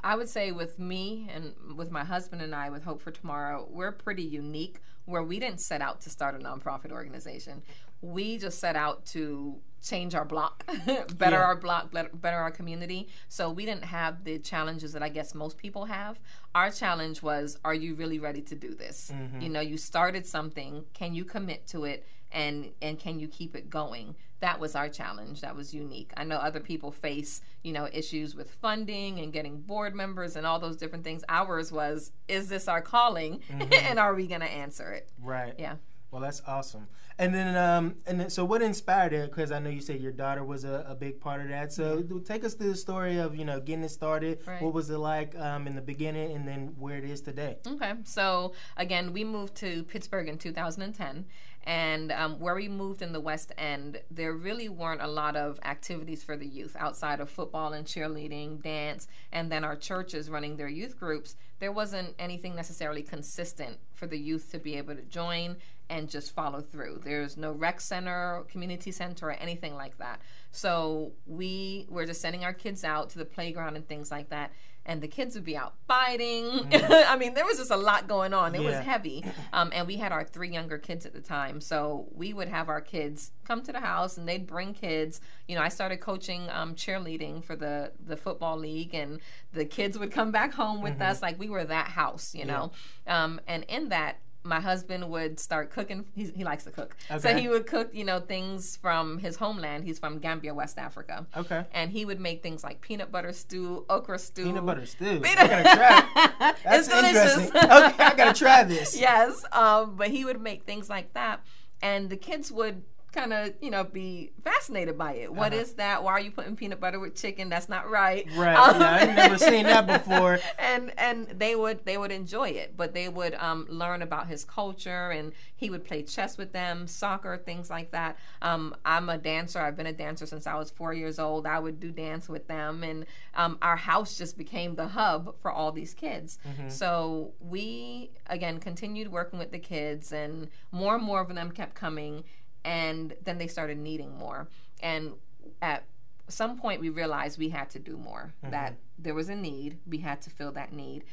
I 0.04 0.16
would 0.16 0.30
say 0.30 0.52
with 0.52 0.80
me 0.80 1.30
and 1.34 1.54
with 1.76 1.92
my 1.92 2.04
husband 2.04 2.42
and 2.42 2.56
I, 2.56 2.70
with 2.70 2.84
Hope 2.84 3.02
for 3.02 3.12
Tomorrow, 3.12 3.68
we're 3.70 3.92
pretty 3.92 4.24
unique 4.24 4.80
where 5.06 5.24
we 5.24 5.40
didn't 5.40 5.60
set 5.60 5.82
out 5.82 6.02
to 6.02 6.10
start 6.10 6.36
a 6.36 6.40
nonprofit 6.40 6.92
organization. 6.92 7.62
We 8.02 8.38
just 8.38 8.60
set 8.60 8.76
out 8.76 9.06
to 9.08 9.58
change 9.84 10.16
our 10.16 10.26
block, 10.26 10.66
better 11.18 11.36
yeah. 11.36 11.44
our 11.44 11.56
block, 11.56 11.92
better 11.92 12.38
our 12.38 12.52
community. 12.52 13.08
So 13.28 13.52
we 13.52 13.66
didn't 13.66 13.86
have 13.86 14.24
the 14.24 14.40
challenges 14.40 14.94
that 14.94 15.04
I 15.04 15.10
guess 15.10 15.36
most 15.36 15.58
people 15.58 15.86
have. 15.86 16.20
Our 16.56 16.72
challenge 16.72 17.22
was, 17.22 17.60
are 17.64 17.76
you 17.76 17.94
really 17.96 18.18
ready 18.18 18.42
to 18.44 18.56
do 18.56 18.74
this? 18.74 19.12
Mm-hmm. 19.14 19.42
You 19.42 19.50
know, 19.50 19.62
you 19.62 19.78
started 19.78 20.26
something, 20.26 20.86
can 20.94 21.14
you 21.14 21.24
commit 21.24 21.68
to 21.68 21.86
it? 21.86 22.06
and 22.32 22.72
and 22.82 23.00
can 23.00 23.20
you 23.20 23.28
keep 23.28 23.56
it 23.56 23.70
going 23.70 24.16
that 24.46 24.60
was 24.60 24.76
our 24.76 24.88
challenge 24.88 25.42
that 25.42 25.56
was 25.56 25.74
unique 25.74 26.12
i 26.18 26.24
know 26.24 26.36
other 26.36 26.60
people 26.60 26.92
face 26.92 27.42
you 27.64 27.74
know 27.74 27.90
issues 27.92 28.36
with 28.36 28.52
funding 28.52 29.18
and 29.18 29.34
getting 29.34 29.60
board 29.60 29.96
members 29.96 30.36
and 30.36 30.46
all 30.46 30.60
those 30.60 30.78
different 30.78 31.04
things 31.04 31.24
ours 31.30 31.72
was 31.72 32.12
is 32.28 32.48
this 32.48 32.68
our 32.68 32.80
calling 32.80 33.40
mm-hmm. 33.50 33.74
and 33.90 33.98
are 33.98 34.14
we 34.14 34.28
going 34.28 34.42
to 34.42 34.52
answer 34.52 34.92
it 34.92 35.10
right 35.20 35.56
yeah 35.58 35.74
well, 36.16 36.22
that's 36.22 36.42
awesome. 36.48 36.88
And 37.20 37.36
then, 37.36 37.58
um, 37.58 37.96
and 38.08 38.18
then, 38.18 38.30
so 38.30 38.46
what 38.46 38.62
inspired 38.62 39.12
it? 39.12 39.30
Because 39.30 39.52
I 39.52 39.60
know 39.60 39.70
you 39.70 39.82
said 39.82 40.00
your 40.00 40.14
daughter 40.14 40.46
was 40.46 40.64
a, 40.64 40.86
a 40.88 40.96
big 40.96 41.20
part 41.20 41.42
of 41.42 41.50
that. 41.50 41.74
So 41.74 41.98
mm-hmm. 41.98 42.20
take 42.20 42.46
us 42.46 42.54
through 42.54 42.70
the 42.70 42.78
story 42.78 43.18
of 43.18 43.36
you 43.36 43.44
know 43.44 43.60
getting 43.60 43.84
it 43.84 43.90
started. 43.90 44.40
Right. 44.48 44.62
What 44.62 44.74
was 44.74 44.90
it 44.90 44.98
like 44.98 45.38
um, 45.38 45.68
in 45.68 45.76
the 45.76 45.82
beginning, 45.82 46.34
and 46.34 46.48
then 46.48 46.74
where 46.80 46.98
it 46.98 47.04
is 47.04 47.20
today? 47.20 47.58
Okay, 47.68 47.96
so 48.06 48.54
again, 48.78 49.12
we 49.12 49.26
moved 49.26 49.56
to 49.56 49.84
Pittsburgh 49.84 50.30
in 50.30 50.38
2010, 50.38 51.26
and 51.66 52.12
um, 52.12 52.40
where 52.40 52.56
we 52.56 52.68
moved 52.68 53.02
in 53.02 53.12
the 53.12 53.20
West 53.20 53.52
End, 53.58 54.00
there 54.12 54.34
really 54.34 54.70
weren't 54.70 55.02
a 55.02 55.08
lot 55.08 55.36
of 55.36 55.60
activities 55.64 56.24
for 56.24 56.38
the 56.38 56.46
youth 56.46 56.76
outside 56.80 57.20
of 57.20 57.30
football 57.30 57.74
and 57.74 57.86
cheerleading, 57.88 58.62
dance, 58.62 59.08
and 59.32 59.52
then 59.52 59.64
our 59.64 59.76
churches 59.76 60.30
running 60.30 60.58
their 60.58 60.68
youth 60.68 61.00
groups. 61.00 61.36
There 61.60 61.72
wasn't 61.72 62.14
anything 62.20 62.56
necessarily 62.56 63.02
consistent 63.02 63.78
for 63.94 64.06
the 64.06 64.20
youth 64.20 64.52
to 64.52 64.60
be 64.60 64.76
able 64.76 64.96
to 64.96 65.02
join 65.04 65.58
and 65.90 66.10
just 66.10 66.34
follow 66.34 66.62
through. 66.62 67.02
There's 67.04 67.38
no 67.38 67.52
rec 67.52 67.82
center, 67.82 68.44
community 68.50 68.92
center, 68.92 69.30
or 69.30 69.34
anything 69.34 69.76
like 69.76 69.98
that. 69.98 70.22
So 70.52 71.14
we 71.26 71.86
were 71.90 72.06
just 72.06 72.22
sending 72.22 72.44
our 72.44 72.54
kids 72.54 72.84
out 72.84 73.10
to 73.12 73.18
the 73.18 73.26
playground 73.26 73.76
and 73.76 73.88
things 73.88 74.12
like 74.12 74.30
that 74.30 74.52
and 74.86 75.02
the 75.02 75.08
kids 75.08 75.36
would 75.36 75.44
be 75.44 75.58
out 75.58 75.74
fighting. 75.88 76.46
Mm. 76.46 77.06
I 77.08 77.18
mean, 77.18 77.34
there 77.34 77.46
was 77.46 77.58
just 77.58 77.72
a 77.72 77.78
lot 77.78 78.08
going 78.08 78.34
on. 78.34 78.54
It 78.54 78.62
yeah. 78.62 78.68
was 78.68 78.86
heavy. 78.86 79.26
Um, 79.52 79.72
and 79.74 79.88
we 79.88 79.98
had 79.98 80.12
our 80.12 80.24
three 80.24 80.50
younger 80.50 80.78
kids 80.78 81.06
at 81.06 81.14
the 81.14 81.22
time. 81.22 81.60
So 81.60 82.08
we 82.14 82.34
would 82.34 82.48
have 82.48 82.70
our 82.70 82.82
kids 82.82 83.32
come 83.46 83.64
to 83.64 83.72
the 83.72 83.80
house 83.80 84.18
and 84.18 84.28
they'd 84.28 84.46
bring 84.46 84.74
kids. 84.74 85.22
You 85.48 85.56
know, 85.56 85.62
I 85.62 85.70
started 85.70 85.98
coaching 85.98 86.50
um, 86.52 86.76
cheerleading 86.76 87.44
for 87.44 87.56
the, 87.56 87.92
the 88.06 88.18
football 88.18 88.58
league, 88.58 88.94
and 88.94 89.20
the 89.54 89.66
kids 89.66 89.98
would 89.98 90.12
come 90.12 90.32
back 90.32 90.54
home 90.54 90.82
with 90.82 90.94
mm-hmm. 90.94 91.04
us. 91.04 91.22
Like 91.22 91.40
we 91.40 91.50
were 91.50 91.64
that 91.64 91.88
house, 91.88 92.36
you 92.36 92.46
know. 92.46 92.72
Yeah. 93.08 93.24
Um, 93.24 93.42
and 93.48 93.64
in 93.64 93.90
that, 93.90 94.18
my 94.46 94.60
husband 94.60 95.10
would 95.10 95.40
start 95.40 95.72
cooking. 95.72 96.06
He's, 96.16 96.32
he 96.36 96.44
likes 96.44 96.64
to 96.66 96.72
cook, 96.72 96.96
okay. 97.10 97.20
so 97.20 97.36
he 97.36 97.48
would 97.48 97.66
cook, 97.66 97.90
you 97.94 98.06
know, 98.06 98.20
things 98.20 98.78
from 98.78 99.18
his 99.18 99.36
homeland. 99.36 99.84
He's 99.84 100.00
from 100.00 100.20
Gambia, 100.20 100.54
West 100.54 100.78
Africa. 100.78 101.26
Okay. 101.36 101.66
And 101.72 101.92
he 101.92 102.06
would 102.06 102.20
make 102.20 102.44
things 102.44 102.64
like 102.64 102.82
peanut 102.82 103.12
butter 103.12 103.34
stew, 103.34 103.86
okra 103.90 104.20
stew. 104.20 104.46
Peanut 104.46 104.66
butter 104.66 104.86
stew. 104.86 105.20
Peanut- 105.20 105.40
I 105.40 105.48
gotta 105.48 105.76
try. 105.76 106.54
That's 106.64 106.88
it's 106.88 106.96
interesting. 106.96 107.58
okay, 107.58 108.04
I 108.04 108.14
gotta 108.16 108.38
try 108.38 108.64
this. 108.64 108.98
yes, 109.00 109.44
um, 109.52 109.96
but 109.96 110.10
he 110.10 110.24
would 110.24 110.40
make 110.40 110.64
things 110.64 110.90
like 110.90 111.14
that, 111.14 111.44
and 111.82 112.10
the 112.10 112.18
kids 112.18 112.52
would 112.52 112.84
kind 113.16 113.34
of 113.34 113.54
you 113.62 113.72
know 113.72 113.84
be 113.84 114.32
fascinated 114.44 114.98
by 114.98 115.14
it. 115.14 115.34
What 115.34 115.54
uh-huh. 115.54 115.62
is 115.62 115.74
that? 115.74 116.04
Why 116.04 116.12
are 116.12 116.20
you 116.20 116.32
putting 116.32 116.56
peanut 116.56 116.80
butter 116.80 117.00
with 117.00 117.16
chicken? 117.16 117.50
That's 117.50 117.70
not 117.70 117.90
right. 117.90 118.28
Right. 118.36 118.56
Um, 118.56 118.82
yeah, 118.82 118.92
I've 119.02 119.16
never 119.16 119.38
seen 119.38 119.66
that 119.66 119.88
before. 119.88 120.40
And 120.58 120.94
and 120.98 121.28
they 121.28 121.56
would 121.56 121.86
they 121.86 121.98
would 121.98 122.12
enjoy 122.12 122.50
it, 122.50 122.76
but 122.76 122.94
they 122.94 123.08
would 123.08 123.36
um, 123.36 123.66
learn 123.70 124.02
about 124.02 124.28
his 124.28 124.44
culture, 124.44 125.12
and 125.12 125.32
he 125.56 125.70
would 125.70 125.86
play 125.86 126.04
chess 126.04 126.38
with 126.38 126.52
them, 126.52 126.88
soccer, 126.88 127.38
things 127.38 127.70
like 127.70 127.92
that. 127.92 128.18
Um, 128.42 128.76
I'm 128.84 129.10
a 129.10 129.18
dancer. 129.18 129.60
I've 129.60 129.78
been 129.78 129.88
a 129.88 129.94
dancer 129.94 130.26
since 130.26 130.48
I 130.48 130.56
was 130.56 130.72
four 130.72 130.94
years 130.94 131.20
old. 131.20 131.46
I 131.46 131.60
would 131.60 131.80
do 131.80 131.92
dance 131.92 132.28
with 132.28 132.48
them, 132.48 132.84
and 132.84 133.06
um, 133.36 133.58
our 133.62 133.78
house 133.78 134.18
just 134.18 134.38
became 134.38 134.76
the 134.76 134.88
hub 134.88 135.36
for 135.40 135.52
all 135.52 135.72
these 135.72 135.94
kids. 135.94 136.40
Mm-hmm. 136.48 136.70
So 136.70 137.34
we 137.40 138.12
again 138.28 138.60
continued 138.60 139.12
working 139.12 139.40
with 139.40 139.52
the 139.52 139.60
kids, 139.60 140.12
and 140.12 140.50
more 140.72 140.96
and 140.96 141.04
more 141.04 141.22
of 141.22 141.34
them 141.34 141.52
kept 141.52 141.76
coming 141.76 142.24
and 142.66 143.14
then 143.24 143.38
they 143.38 143.48
started 143.48 143.78
needing 143.78 144.18
more. 144.18 144.48
And 144.82 145.14
at 145.62 145.86
some 146.28 146.58
point 146.58 146.82
we 146.82 146.90
realized 146.90 147.38
we 147.38 147.50
had 147.50 147.70
to 147.70 147.80
do 147.80 147.96
more 147.96 148.34
mm-hmm. 148.42 148.52
that 148.52 148.76
there 148.98 149.14
was 149.14 149.30
a 149.30 149.36
need. 149.36 149.78
We 149.88 150.00
had 150.00 150.22
to 150.24 150.30
fill 150.30 150.52
that 150.54 150.74
need. 150.74 151.06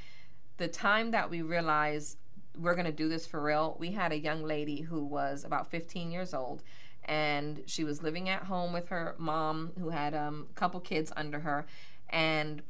The 0.56 0.66
time 0.66 1.10
that 1.12 1.30
we 1.30 1.42
realized 1.42 2.16
we're 2.58 2.74
going 2.74 2.86
to 2.86 2.92
do 2.92 3.08
this 3.08 3.26
for 3.26 3.42
real 3.42 3.76
we 3.80 3.92
had 3.92 4.12
a 4.12 4.18
young 4.18 4.42
lady 4.44 4.82
who 4.82 5.02
was 5.02 5.42
about 5.44 5.70
15 5.70 6.10
years 6.10 6.34
old 6.34 6.62
and 7.04 7.62
she 7.64 7.82
was 7.82 8.02
living 8.02 8.28
at 8.28 8.42
home 8.42 8.74
with 8.74 8.88
her 8.88 9.14
mom 9.16 9.72
who 9.78 9.88
had 9.88 10.14
um, 10.14 10.46
a 10.50 10.54
couple 10.54 10.78
kids 10.78 11.10
under 11.16 11.40
her 11.40 11.64
and 12.10 12.62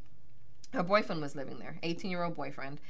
her 0.72 0.84
boyfriend 0.84 1.20
was 1.20 1.34
living 1.34 1.58
there 1.58 1.78
18 1.82 2.10
year 2.10 2.22
old 2.22 2.34
boyfriend. 2.34 2.80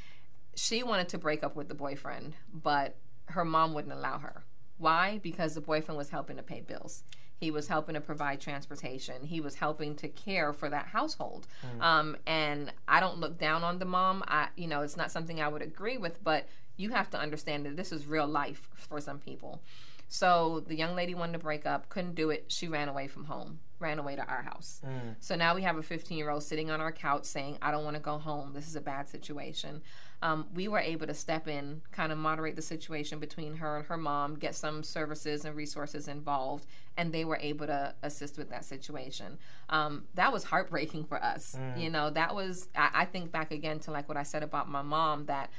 She 0.55 0.83
wanted 0.83 1.09
to 1.11 1.19
break 1.19 1.43
up 1.43 1.57
with 1.57 1.69
the 1.69 1.75
boyfriend 1.75 2.35
but 2.53 2.97
her 3.27 3.45
mom 3.45 3.73
wouldn't 3.73 3.95
allow 3.95 4.19
her 4.19 4.45
why? 4.83 5.21
Because 5.23 5.55
the 5.55 5.61
boyfriend 5.61 5.97
was 5.97 6.11
helping 6.11 6.37
to 6.37 6.43
pay 6.43 6.61
bills. 6.61 7.05
He 7.37 7.51
was 7.51 7.69
helping 7.69 7.95
to 7.95 8.01
provide 8.01 8.41
transportation. 8.41 9.25
He 9.25 9.41
was 9.41 9.55
helping 9.55 9.95
to 9.97 10.09
care 10.09 10.53
for 10.53 10.69
that 10.69 10.87
household. 10.87 11.47
Mm. 11.65 11.83
Um, 11.83 12.17
and 12.27 12.73
I 12.87 13.01
don't 13.01 13.19
look 13.19 13.39
down 13.39 13.65
on 13.65 13.79
the 13.79 13.85
mom. 13.85 14.23
I, 14.27 14.49
you 14.57 14.67
know, 14.67 14.83
it's 14.83 14.97
not 14.97 15.11
something 15.11 15.41
I 15.41 15.49
would 15.49 15.63
agree 15.63 15.99
with, 15.99 16.23
but 16.23 16.49
you 16.77 16.91
have 16.91 17.11
to 17.11 17.19
understand 17.19 17.65
that 17.67 17.77
this 17.77 17.93
is 17.93 18.07
real 18.07 18.27
life 18.27 18.69
for 18.75 19.01
some 19.01 19.19
people. 19.19 19.63
So 20.09 20.63
the 20.67 20.75
young 20.75 20.95
lady 20.95 21.15
wanted 21.15 21.33
to 21.33 21.39
break 21.39 21.65
up, 21.65 21.89
couldn't 21.89 22.15
do 22.15 22.31
it. 22.31 22.45
She 22.49 22.69
ran 22.69 22.89
away 22.89 23.09
from 23.09 23.25
home, 23.25 23.61
ran 23.79 23.99
away 23.99 24.15
to 24.17 24.25
our 24.27 24.43
house. 24.43 24.81
Mm. 24.85 25.17
So 25.21 25.35
now 25.35 25.55
we 25.55 25.63
have 25.63 25.77
a 25.77 25.83
15 25.83 26.19
year 26.19 26.29
old 26.29 26.43
sitting 26.43 26.71
on 26.71 26.81
our 26.81 26.93
couch 26.93 27.25
saying, 27.25 27.59
I 27.63 27.71
don't 27.71 27.85
want 27.85 27.97
to 27.97 28.03
go 28.03 28.19
home. 28.19 28.53
This 28.53 28.69
is 28.69 28.77
a 28.77 28.81
bad 28.81 29.09
situation 29.09 29.81
um, 30.23 30.47
we 30.55 30.69
were 30.69 30.79
able 30.79 31.07
to 31.07 31.15
step 31.15 31.49
in, 31.49 31.83
kind 31.91 32.13
of 32.13 32.19
moderate 32.19 32.55
the 32.55 32.63
situation 32.63 33.19
between 33.19 33.57
her 33.57 33.79
and 33.79 33.87
her 33.87 33.97
mom, 33.97 34.37
get 34.37 34.55
some 34.55 34.85
services 34.85 35.45
and 35.45 35.57
resources 35.57 36.07
involved, 36.07 36.67
and 36.97 37.13
they 37.13 37.25
were 37.25 37.39
able 37.41 37.67
to 37.67 37.93
assist 38.03 38.39
with 38.39 38.49
that 38.51 38.65
situation. 38.65 39.37
Um, 39.69 40.05
that 40.15 40.33
was 40.33 40.45
heartbreaking 40.45 41.05
for 41.05 41.23
us. 41.23 41.57
Mm. 41.59 41.83
You 41.83 41.91
know, 41.91 42.09
that 42.11 42.35
was, 42.35 42.69
I, 42.77 42.91
I 42.95 43.05
think 43.05 43.33
back 43.33 43.51
again 43.51 43.81
to 43.81 43.91
like 43.91 44.09
what 44.09 44.17
I 44.17 44.23
said 44.23 44.45
about 44.45 44.69
my 44.71 44.83
mom 44.83 45.27
that 45.27 45.51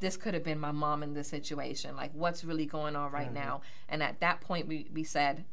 this 0.00 0.16
could 0.16 0.34
have 0.34 0.44
been 0.44 0.58
my 0.58 0.72
mom 0.72 1.02
in 1.02 1.14
this 1.14 1.28
situation. 1.28 1.94
Like, 1.94 2.10
what's 2.14 2.42
really 2.42 2.66
going 2.66 2.96
on 2.96 3.12
right 3.12 3.26
mm-hmm. 3.26 3.34
now? 3.34 3.60
And 3.88 4.02
at 4.02 4.18
that 4.20 4.40
point, 4.40 4.66
we, 4.66 4.88
we 4.92 5.04
said, 5.04 5.44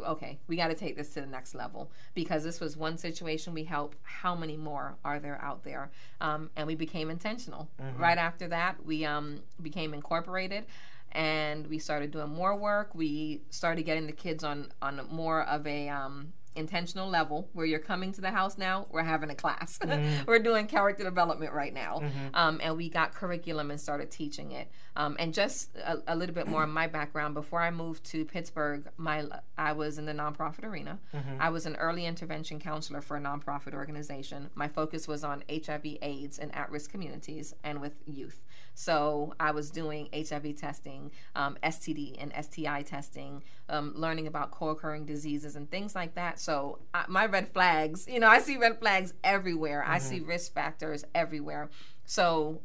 okay, 0.00 0.38
we 0.46 0.56
got 0.56 0.68
to 0.68 0.74
take 0.74 0.96
this 0.96 1.10
to 1.10 1.20
the 1.20 1.26
next 1.26 1.54
level 1.54 1.90
because 2.14 2.44
this 2.44 2.60
was 2.60 2.76
one 2.76 2.98
situation 2.98 3.54
we 3.54 3.64
helped. 3.64 3.98
How 4.02 4.34
many 4.34 4.56
more 4.56 4.96
are 5.04 5.18
there 5.18 5.40
out 5.42 5.64
there? 5.64 5.90
Um, 6.20 6.50
and 6.56 6.66
we 6.66 6.74
became 6.74 7.10
intentional. 7.10 7.68
Mm-hmm. 7.80 8.00
Right 8.00 8.18
after 8.18 8.48
that, 8.48 8.84
we 8.84 9.04
um, 9.04 9.40
became 9.62 9.94
incorporated 9.94 10.66
and 11.12 11.66
we 11.68 11.78
started 11.78 12.10
doing 12.10 12.30
more 12.30 12.56
work. 12.56 12.94
We 12.94 13.42
started 13.50 13.84
getting 13.84 14.06
the 14.06 14.12
kids 14.12 14.42
on 14.42 14.72
on 14.82 15.00
more 15.10 15.42
of 15.42 15.66
a 15.66 15.88
um, 15.88 16.32
intentional 16.56 17.08
level 17.08 17.48
where 17.52 17.66
you're 17.66 17.78
coming 17.78 18.12
to 18.12 18.20
the 18.20 18.30
house 18.30 18.56
now 18.56 18.86
we're 18.90 19.02
having 19.02 19.30
a 19.30 19.34
class 19.34 19.78
mm-hmm. 19.82 20.24
we're 20.26 20.38
doing 20.38 20.66
character 20.66 21.02
development 21.02 21.52
right 21.52 21.74
now 21.74 21.98
mm-hmm. 21.98 22.34
um, 22.34 22.60
and 22.62 22.76
we 22.76 22.88
got 22.88 23.14
curriculum 23.14 23.70
and 23.70 23.80
started 23.80 24.10
teaching 24.10 24.52
it 24.52 24.70
um, 24.96 25.16
and 25.18 25.34
just 25.34 25.74
a, 25.76 25.98
a, 26.06 26.14
little 26.14 26.34
bit 26.34 26.46
more 26.46 26.62
of 26.62 26.70
my 26.70 26.86
background 26.86 27.34
before 27.34 27.60
i 27.60 27.70
moved 27.70 28.04
to 28.04 28.24
pittsburgh 28.24 28.88
my 28.96 29.24
i 29.58 29.72
was 29.72 29.98
in 29.98 30.06
the 30.06 30.12
nonprofit 30.12 30.64
arena 30.64 30.98
mm-hmm. 31.14 31.36
i 31.40 31.48
was 31.48 31.66
an 31.66 31.74
early 31.76 32.06
intervention 32.06 32.60
counselor 32.60 33.00
for 33.00 33.16
a 33.16 33.20
nonprofit 33.20 33.74
organization 33.74 34.48
my 34.54 34.68
focus 34.68 35.08
was 35.08 35.24
on 35.24 35.42
hiv 35.50 35.84
aids 36.02 36.38
and 36.38 36.54
at-risk 36.54 36.90
communities 36.90 37.54
and 37.64 37.80
with 37.80 37.94
youth 38.06 38.42
so 38.74 39.34
I 39.38 39.52
was 39.52 39.70
doing 39.70 40.08
HIV 40.12 40.56
testing, 40.56 41.10
um, 41.34 41.56
STD 41.62 42.16
and 42.18 42.32
STI 42.44 42.82
testing, 42.82 43.42
um, 43.68 43.92
learning 43.96 44.26
about 44.26 44.50
co-occurring 44.50 45.06
diseases 45.06 45.56
and 45.56 45.70
things 45.70 45.94
like 45.94 46.14
that. 46.16 46.40
So 46.40 46.80
I, 46.92 47.04
my 47.08 47.26
red 47.26 47.48
flags, 47.48 48.06
you 48.08 48.18
know, 48.18 48.28
I 48.28 48.40
see 48.40 48.56
red 48.56 48.78
flags 48.78 49.14
everywhere. 49.22 49.82
Mm-hmm. 49.82 49.92
I 49.92 49.98
see 49.98 50.20
risk 50.20 50.52
factors 50.52 51.04
everywhere. 51.14 51.70
So 52.04 52.60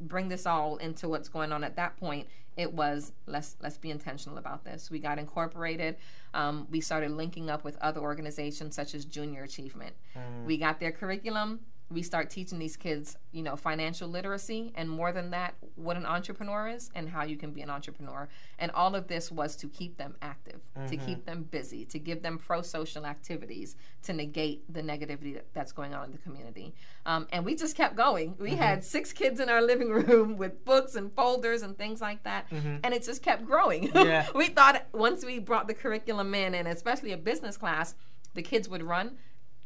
bring 0.00 0.28
this 0.28 0.46
all 0.46 0.76
into 0.76 1.08
what's 1.08 1.28
going 1.28 1.52
on 1.52 1.64
at 1.64 1.76
that 1.76 1.96
point 1.96 2.28
it 2.56 2.72
was 2.72 3.12
let's 3.26 3.56
let's 3.62 3.78
be 3.78 3.90
intentional 3.90 4.38
about 4.38 4.64
this 4.64 4.90
we 4.90 4.98
got 4.98 5.18
incorporated 5.18 5.96
um, 6.34 6.66
we 6.70 6.80
started 6.80 7.10
linking 7.10 7.48
up 7.48 7.64
with 7.64 7.78
other 7.80 8.00
organizations 8.00 8.74
such 8.74 8.94
as 8.94 9.04
junior 9.06 9.42
achievement 9.42 9.94
mm. 10.14 10.44
we 10.44 10.58
got 10.58 10.80
their 10.80 10.92
curriculum 10.92 11.60
we 11.88 12.02
start 12.02 12.30
teaching 12.30 12.58
these 12.58 12.76
kids, 12.76 13.16
you 13.30 13.42
know, 13.42 13.54
financial 13.54 14.08
literacy 14.08 14.72
and 14.74 14.90
more 14.90 15.12
than 15.12 15.30
that, 15.30 15.54
what 15.76 15.96
an 15.96 16.04
entrepreneur 16.04 16.68
is 16.68 16.90
and 16.96 17.08
how 17.08 17.22
you 17.22 17.36
can 17.36 17.52
be 17.52 17.62
an 17.62 17.70
entrepreneur. 17.70 18.28
And 18.58 18.72
all 18.72 18.96
of 18.96 19.06
this 19.06 19.30
was 19.30 19.54
to 19.56 19.68
keep 19.68 19.96
them 19.96 20.16
active, 20.20 20.60
mm-hmm. 20.76 20.88
to 20.88 20.96
keep 20.96 21.24
them 21.26 21.44
busy, 21.44 21.84
to 21.86 21.98
give 22.00 22.22
them 22.22 22.38
pro 22.38 22.62
social 22.62 23.06
activities 23.06 23.76
to 24.02 24.12
negate 24.12 24.72
the 24.72 24.82
negativity 24.82 25.34
that, 25.34 25.46
that's 25.54 25.70
going 25.70 25.94
on 25.94 26.06
in 26.06 26.12
the 26.12 26.18
community. 26.18 26.74
Um, 27.04 27.28
and 27.30 27.44
we 27.44 27.54
just 27.54 27.76
kept 27.76 27.94
going. 27.94 28.34
We 28.38 28.50
mm-hmm. 28.50 28.58
had 28.58 28.84
six 28.84 29.12
kids 29.12 29.38
in 29.38 29.48
our 29.48 29.62
living 29.62 29.90
room 29.90 30.36
with 30.36 30.64
books 30.64 30.96
and 30.96 31.12
folders 31.12 31.62
and 31.62 31.78
things 31.78 32.00
like 32.00 32.24
that. 32.24 32.50
Mm-hmm. 32.50 32.78
And 32.82 32.94
it 32.94 33.04
just 33.04 33.22
kept 33.22 33.44
growing. 33.44 33.92
Yeah. 34.06 34.28
we 34.36 34.48
thought 34.48 34.86
once 34.92 35.24
we 35.24 35.40
brought 35.40 35.66
the 35.66 35.74
curriculum 35.74 36.32
in, 36.34 36.54
and 36.54 36.68
especially 36.68 37.10
a 37.12 37.16
business 37.16 37.56
class, 37.56 37.96
the 38.34 38.42
kids 38.42 38.68
would 38.68 38.84
run 38.84 39.16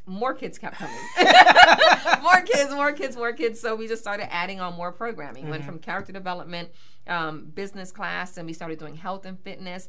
more 0.05 0.33
kids 0.33 0.57
kept 0.57 0.77
coming. 0.77 0.95
more 2.21 2.41
kids, 2.41 2.71
more 2.71 2.91
kids, 2.91 3.15
more 3.15 3.33
kids. 3.33 3.59
So 3.59 3.75
we 3.75 3.87
just 3.87 4.01
started 4.01 4.33
adding 4.33 4.59
on 4.59 4.73
more 4.73 4.91
programming. 4.91 5.43
Mm-hmm. 5.43 5.51
Went 5.51 5.65
from 5.65 5.79
character 5.79 6.11
development, 6.11 6.69
um, 7.07 7.45
business 7.45 7.91
class, 7.91 8.37
and 8.37 8.45
we 8.45 8.53
started 8.53 8.79
doing 8.79 8.95
health 8.95 9.25
and 9.25 9.39
fitness. 9.39 9.87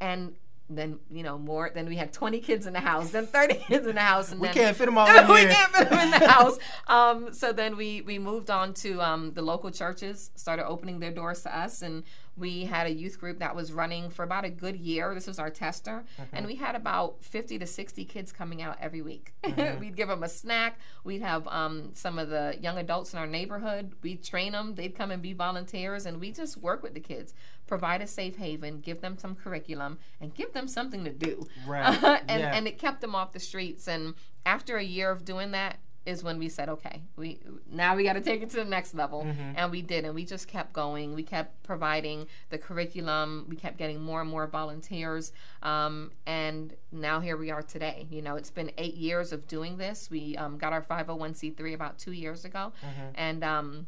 And 0.00 0.34
then 0.70 0.98
you 1.10 1.22
know 1.22 1.36
more. 1.36 1.70
Then 1.74 1.86
we 1.86 1.96
had 1.96 2.12
20 2.12 2.40
kids 2.40 2.66
in 2.66 2.72
the 2.72 2.80
house, 2.80 3.10
then 3.10 3.26
30 3.26 3.54
kids 3.68 3.86
in 3.86 3.96
the 3.96 4.00
house, 4.00 4.32
and 4.32 4.40
we 4.40 4.48
then, 4.48 4.54
can't 4.54 4.76
fit 4.76 4.86
them 4.86 4.96
all 4.96 5.08
in 5.08 5.28
we 5.28 5.40
here. 5.40 5.50
can't 5.50 5.72
fit 5.72 5.90
them 5.90 5.98
in 5.98 6.10
the 6.10 6.28
house. 6.28 6.58
Um, 6.86 7.34
so 7.34 7.52
then 7.52 7.76
we 7.76 8.02
we 8.02 8.18
moved 8.18 8.50
on 8.50 8.72
to 8.74 9.00
um, 9.02 9.32
the 9.32 9.42
local 9.42 9.70
churches, 9.70 10.30
started 10.36 10.66
opening 10.66 11.00
their 11.00 11.10
doors 11.10 11.42
to 11.42 11.56
us, 11.56 11.82
and 11.82 12.04
we 12.40 12.64
had 12.64 12.86
a 12.86 12.90
youth 12.92 13.20
group 13.20 13.38
that 13.40 13.54
was 13.54 13.70
running 13.70 14.08
for 14.08 14.22
about 14.22 14.46
a 14.46 14.50
good 14.50 14.74
year. 14.74 15.14
This 15.14 15.26
was 15.26 15.38
our 15.38 15.50
tester, 15.50 16.04
mm-hmm. 16.18 16.34
and 16.34 16.46
we 16.46 16.54
had 16.54 16.74
about 16.74 17.22
50 17.22 17.58
to 17.58 17.66
60 17.66 18.04
kids 18.06 18.32
coming 18.32 18.62
out 18.62 18.78
every 18.80 19.02
week. 19.02 19.34
Mm-hmm. 19.50 19.80
we'd 19.80 19.96
give 19.96 20.06
them 20.06 20.22
a 20.22 20.28
snack. 20.28 20.78
We'd 21.02 21.22
have 21.22 21.46
um, 21.48 21.90
some 21.92 22.20
of 22.20 22.28
the 22.28 22.56
young 22.60 22.78
adults 22.78 23.12
in 23.12 23.18
our 23.18 23.26
neighborhood. 23.26 23.94
We'd 24.00 24.22
train 24.22 24.52
them. 24.52 24.76
They'd 24.76 24.94
come 24.94 25.10
and 25.10 25.20
be 25.20 25.32
volunteers, 25.32 26.06
and 26.06 26.20
we 26.20 26.30
just 26.30 26.56
work 26.56 26.84
with 26.84 26.94
the 26.94 27.00
kids, 27.00 27.34
provide 27.66 28.00
a 28.00 28.06
safe 28.06 28.36
haven, 28.36 28.80
give 28.80 29.00
them 29.00 29.18
some 29.18 29.34
curriculum, 29.34 29.98
and 30.20 30.32
give 30.32 30.52
them 30.52 30.68
something 30.68 31.04
to 31.04 31.10
do. 31.10 31.48
Right. 31.66 31.82
and 32.28 32.40
yeah. 32.40 32.54
and 32.54 32.68
it 32.68 32.78
kept 32.78 33.00
them 33.00 33.16
off 33.16 33.32
the 33.32 33.40
streets. 33.40 33.88
And 33.88 34.14
after 34.46 34.76
a 34.76 34.84
year 34.84 35.10
of 35.10 35.24
doing 35.24 35.50
that, 35.50 35.80
is 36.06 36.24
when 36.24 36.38
we 36.38 36.48
said, 36.48 36.68
okay, 36.68 37.02
we 37.16 37.40
now 37.70 37.94
we 37.94 38.04
got 38.04 38.14
to 38.14 38.20
take 38.20 38.42
it 38.42 38.50
to 38.50 38.56
the 38.56 38.64
next 38.64 38.94
level, 38.94 39.24
mm-hmm. 39.24 39.52
and 39.56 39.70
we 39.70 39.82
did, 39.82 40.04
and 40.04 40.14
we 40.14 40.24
just 40.24 40.48
kept 40.48 40.72
going. 40.72 41.14
We 41.14 41.22
kept 41.22 41.62
providing 41.62 42.26
the 42.48 42.58
curriculum. 42.58 43.46
We 43.48 43.56
kept 43.56 43.76
getting 43.76 44.00
more 44.00 44.20
and 44.20 44.30
more 44.30 44.46
volunteers, 44.46 45.32
um, 45.62 46.12
and 46.26 46.74
now 46.90 47.20
here 47.20 47.36
we 47.36 47.50
are 47.50 47.62
today. 47.62 48.06
You 48.10 48.22
know, 48.22 48.36
it's 48.36 48.50
been 48.50 48.70
eight 48.78 48.94
years 48.94 49.32
of 49.32 49.46
doing 49.46 49.76
this. 49.76 50.10
We 50.10 50.36
um, 50.36 50.56
got 50.56 50.72
our 50.72 50.82
501c3 50.82 51.74
about 51.74 51.98
two 51.98 52.12
years 52.12 52.44
ago, 52.44 52.72
mm-hmm. 52.82 53.10
and 53.14 53.44
um, 53.44 53.86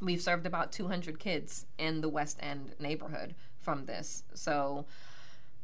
we've 0.00 0.22
served 0.22 0.46
about 0.46 0.72
200 0.72 1.18
kids 1.18 1.66
in 1.78 2.00
the 2.00 2.08
West 2.08 2.38
End 2.40 2.74
neighborhood 2.78 3.34
from 3.60 3.86
this. 3.86 4.24
So 4.34 4.86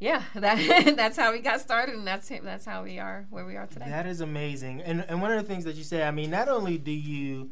yeah, 0.01 0.23
that 0.35 0.95
that's 0.97 1.15
how 1.15 1.31
we 1.31 1.39
got 1.39 1.61
started, 1.61 1.95
and 1.95 2.05
that's 2.05 2.29
that's 2.43 2.65
how 2.65 2.83
we 2.83 2.97
are 2.99 3.27
where 3.29 3.45
we 3.45 3.55
are 3.55 3.67
today. 3.67 3.85
That 3.87 4.07
is 4.07 4.19
amazing. 4.19 4.81
And 4.81 5.05
and 5.07 5.21
one 5.21 5.31
of 5.31 5.41
the 5.41 5.47
things 5.47 5.63
that 5.63 5.75
you 5.75 5.83
say, 5.83 6.03
I 6.03 6.11
mean, 6.11 6.31
not 6.31 6.49
only 6.49 6.77
do 6.77 6.91
you 6.91 7.51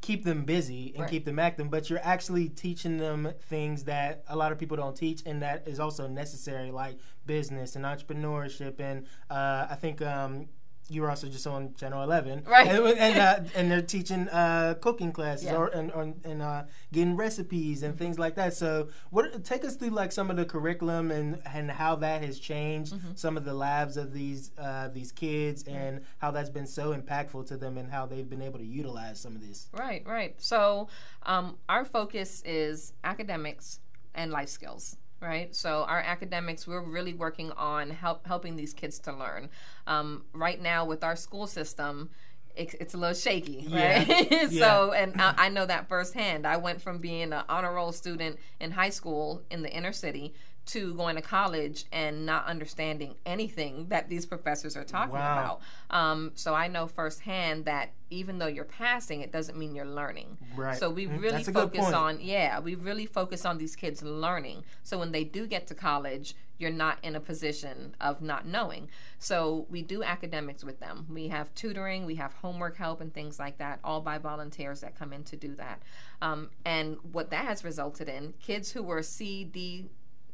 keep 0.00 0.24
them 0.24 0.44
busy 0.44 0.92
and 0.94 1.02
right. 1.02 1.10
keep 1.10 1.24
them 1.24 1.38
active, 1.38 1.70
but 1.70 1.90
you're 1.90 2.00
actually 2.02 2.48
teaching 2.48 2.98
them 2.98 3.32
things 3.48 3.84
that 3.84 4.24
a 4.28 4.36
lot 4.36 4.52
of 4.52 4.58
people 4.58 4.76
don't 4.76 4.96
teach, 4.96 5.22
and 5.26 5.42
that 5.42 5.66
is 5.66 5.80
also 5.80 6.06
necessary, 6.06 6.70
like 6.70 6.98
business 7.26 7.74
and 7.74 7.84
entrepreneurship. 7.84 8.78
And 8.78 9.06
uh, 9.28 9.66
I 9.68 9.74
think 9.74 10.00
um, 10.02 10.48
you 10.88 11.02
were 11.02 11.10
also 11.10 11.28
just 11.28 11.46
on 11.46 11.74
Channel 11.74 12.02
11, 12.02 12.44
right? 12.46 12.66
And 12.68 12.86
and, 12.98 13.18
uh, 13.18 13.40
and 13.54 13.70
they're 13.70 13.82
teaching 13.82 14.28
uh, 14.28 14.74
cooking 14.80 15.12
classes 15.12 15.46
yeah. 15.46 15.56
or 15.56 15.68
and, 15.68 15.92
or, 15.92 16.12
and 16.24 16.42
uh, 16.42 16.64
getting 16.92 17.16
recipes 17.16 17.82
and 17.82 17.96
things 17.96 18.18
like 18.18 18.34
that. 18.36 18.54
So, 18.54 18.88
what 19.10 19.44
take 19.44 19.64
us 19.64 19.76
through 19.76 19.90
like 19.90 20.12
some 20.12 20.30
of 20.30 20.36
the 20.36 20.44
curriculum 20.44 21.10
and 21.10 21.40
and 21.46 21.70
how 21.70 21.96
that 21.96 22.22
has 22.22 22.38
changed 22.38 22.94
mm-hmm. 22.94 23.12
some 23.14 23.36
of 23.36 23.44
the 23.44 23.54
lives 23.54 23.96
of 23.96 24.12
these 24.12 24.50
uh, 24.58 24.88
these 24.88 25.12
kids 25.12 25.64
and 25.64 26.02
how 26.18 26.30
that's 26.30 26.50
been 26.50 26.66
so 26.66 26.94
impactful 26.94 27.46
to 27.46 27.56
them 27.56 27.78
and 27.78 27.90
how 27.90 28.06
they've 28.06 28.28
been 28.28 28.42
able 28.42 28.58
to 28.58 28.66
utilize 28.66 29.20
some 29.20 29.34
of 29.34 29.46
this. 29.46 29.68
Right, 29.72 30.02
right. 30.06 30.34
So, 30.38 30.88
um, 31.24 31.56
our 31.68 31.84
focus 31.84 32.42
is 32.44 32.92
academics 33.04 33.80
and 34.14 34.30
life 34.30 34.48
skills 34.48 34.96
right? 35.22 35.54
So 35.54 35.84
our 35.84 36.00
academics, 36.00 36.66
we're 36.66 36.82
really 36.82 37.14
working 37.14 37.52
on 37.52 37.90
help 37.90 38.26
helping 38.26 38.56
these 38.56 38.74
kids 38.74 38.98
to 39.00 39.12
learn. 39.12 39.48
Um, 39.86 40.24
right 40.32 40.60
now, 40.60 40.84
with 40.84 41.04
our 41.04 41.16
school 41.16 41.46
system, 41.46 42.10
it's, 42.54 42.74
it's 42.74 42.94
a 42.94 42.98
little 42.98 43.14
shaky, 43.14 43.66
right? 43.70 44.06
Yeah. 44.30 44.48
so, 44.48 44.92
and 44.92 45.18
I, 45.20 45.34
I, 45.38 45.48
know 45.48 45.64
that 45.64 45.88
firsthand. 45.88 46.46
I 46.46 46.58
went 46.58 46.82
from 46.82 46.98
being 46.98 47.32
an 47.32 47.44
honor 47.48 47.72
roll 47.72 47.92
student 47.92 48.38
in 48.60 48.72
high 48.72 48.90
school 48.90 49.42
in 49.50 49.62
the 49.62 49.70
inner 49.70 49.92
city 49.92 50.34
to 50.64 50.94
going 50.94 51.16
to 51.16 51.22
college 51.22 51.84
and 51.92 52.24
not 52.24 52.46
understanding 52.46 53.14
anything 53.26 53.86
that 53.88 54.08
these 54.08 54.24
professors 54.24 54.76
are 54.76 54.84
talking 54.84 55.14
wow. 55.14 55.58
about. 55.90 55.96
Um, 55.96 56.32
so 56.34 56.54
I 56.54 56.68
know 56.68 56.86
firsthand 56.86 57.64
that 57.64 57.92
even 58.10 58.38
though 58.38 58.46
you're 58.46 58.64
passing, 58.64 59.22
it 59.22 59.32
doesn't 59.32 59.58
mean 59.58 59.74
you're 59.74 59.84
learning. 59.84 60.38
Right. 60.54 60.78
So 60.78 60.90
we 60.90 61.06
mm, 61.06 61.20
really 61.20 61.42
focus 61.42 61.92
on 61.92 62.20
yeah, 62.20 62.60
we 62.60 62.74
really 62.74 63.06
focus 63.06 63.44
on 63.44 63.58
these 63.58 63.74
kids 63.74 64.02
learning. 64.02 64.64
So 64.82 64.98
when 64.98 65.12
they 65.12 65.24
do 65.24 65.46
get 65.46 65.66
to 65.68 65.74
college, 65.74 66.36
you're 66.58 66.70
not 66.70 66.98
in 67.02 67.16
a 67.16 67.20
position 67.20 67.96
of 68.00 68.22
not 68.22 68.46
knowing. 68.46 68.88
So 69.18 69.66
we 69.68 69.82
do 69.82 70.04
academics 70.04 70.62
with 70.62 70.78
them. 70.78 71.06
We 71.10 71.26
have 71.28 71.52
tutoring, 71.54 72.06
we 72.06 72.14
have 72.16 72.34
homework 72.34 72.76
help, 72.76 73.00
and 73.00 73.12
things 73.12 73.38
like 73.40 73.58
that, 73.58 73.80
all 73.82 74.00
by 74.00 74.18
volunteers 74.18 74.80
that 74.82 74.96
come 74.96 75.12
in 75.12 75.24
to 75.24 75.36
do 75.36 75.56
that. 75.56 75.82
Um, 76.20 76.50
and 76.64 76.98
what 77.10 77.30
that 77.30 77.46
has 77.46 77.64
resulted 77.64 78.08
in, 78.08 78.34
kids 78.40 78.70
who 78.70 78.82
were 78.82 79.02
C, 79.02 79.42
D, 79.44 79.88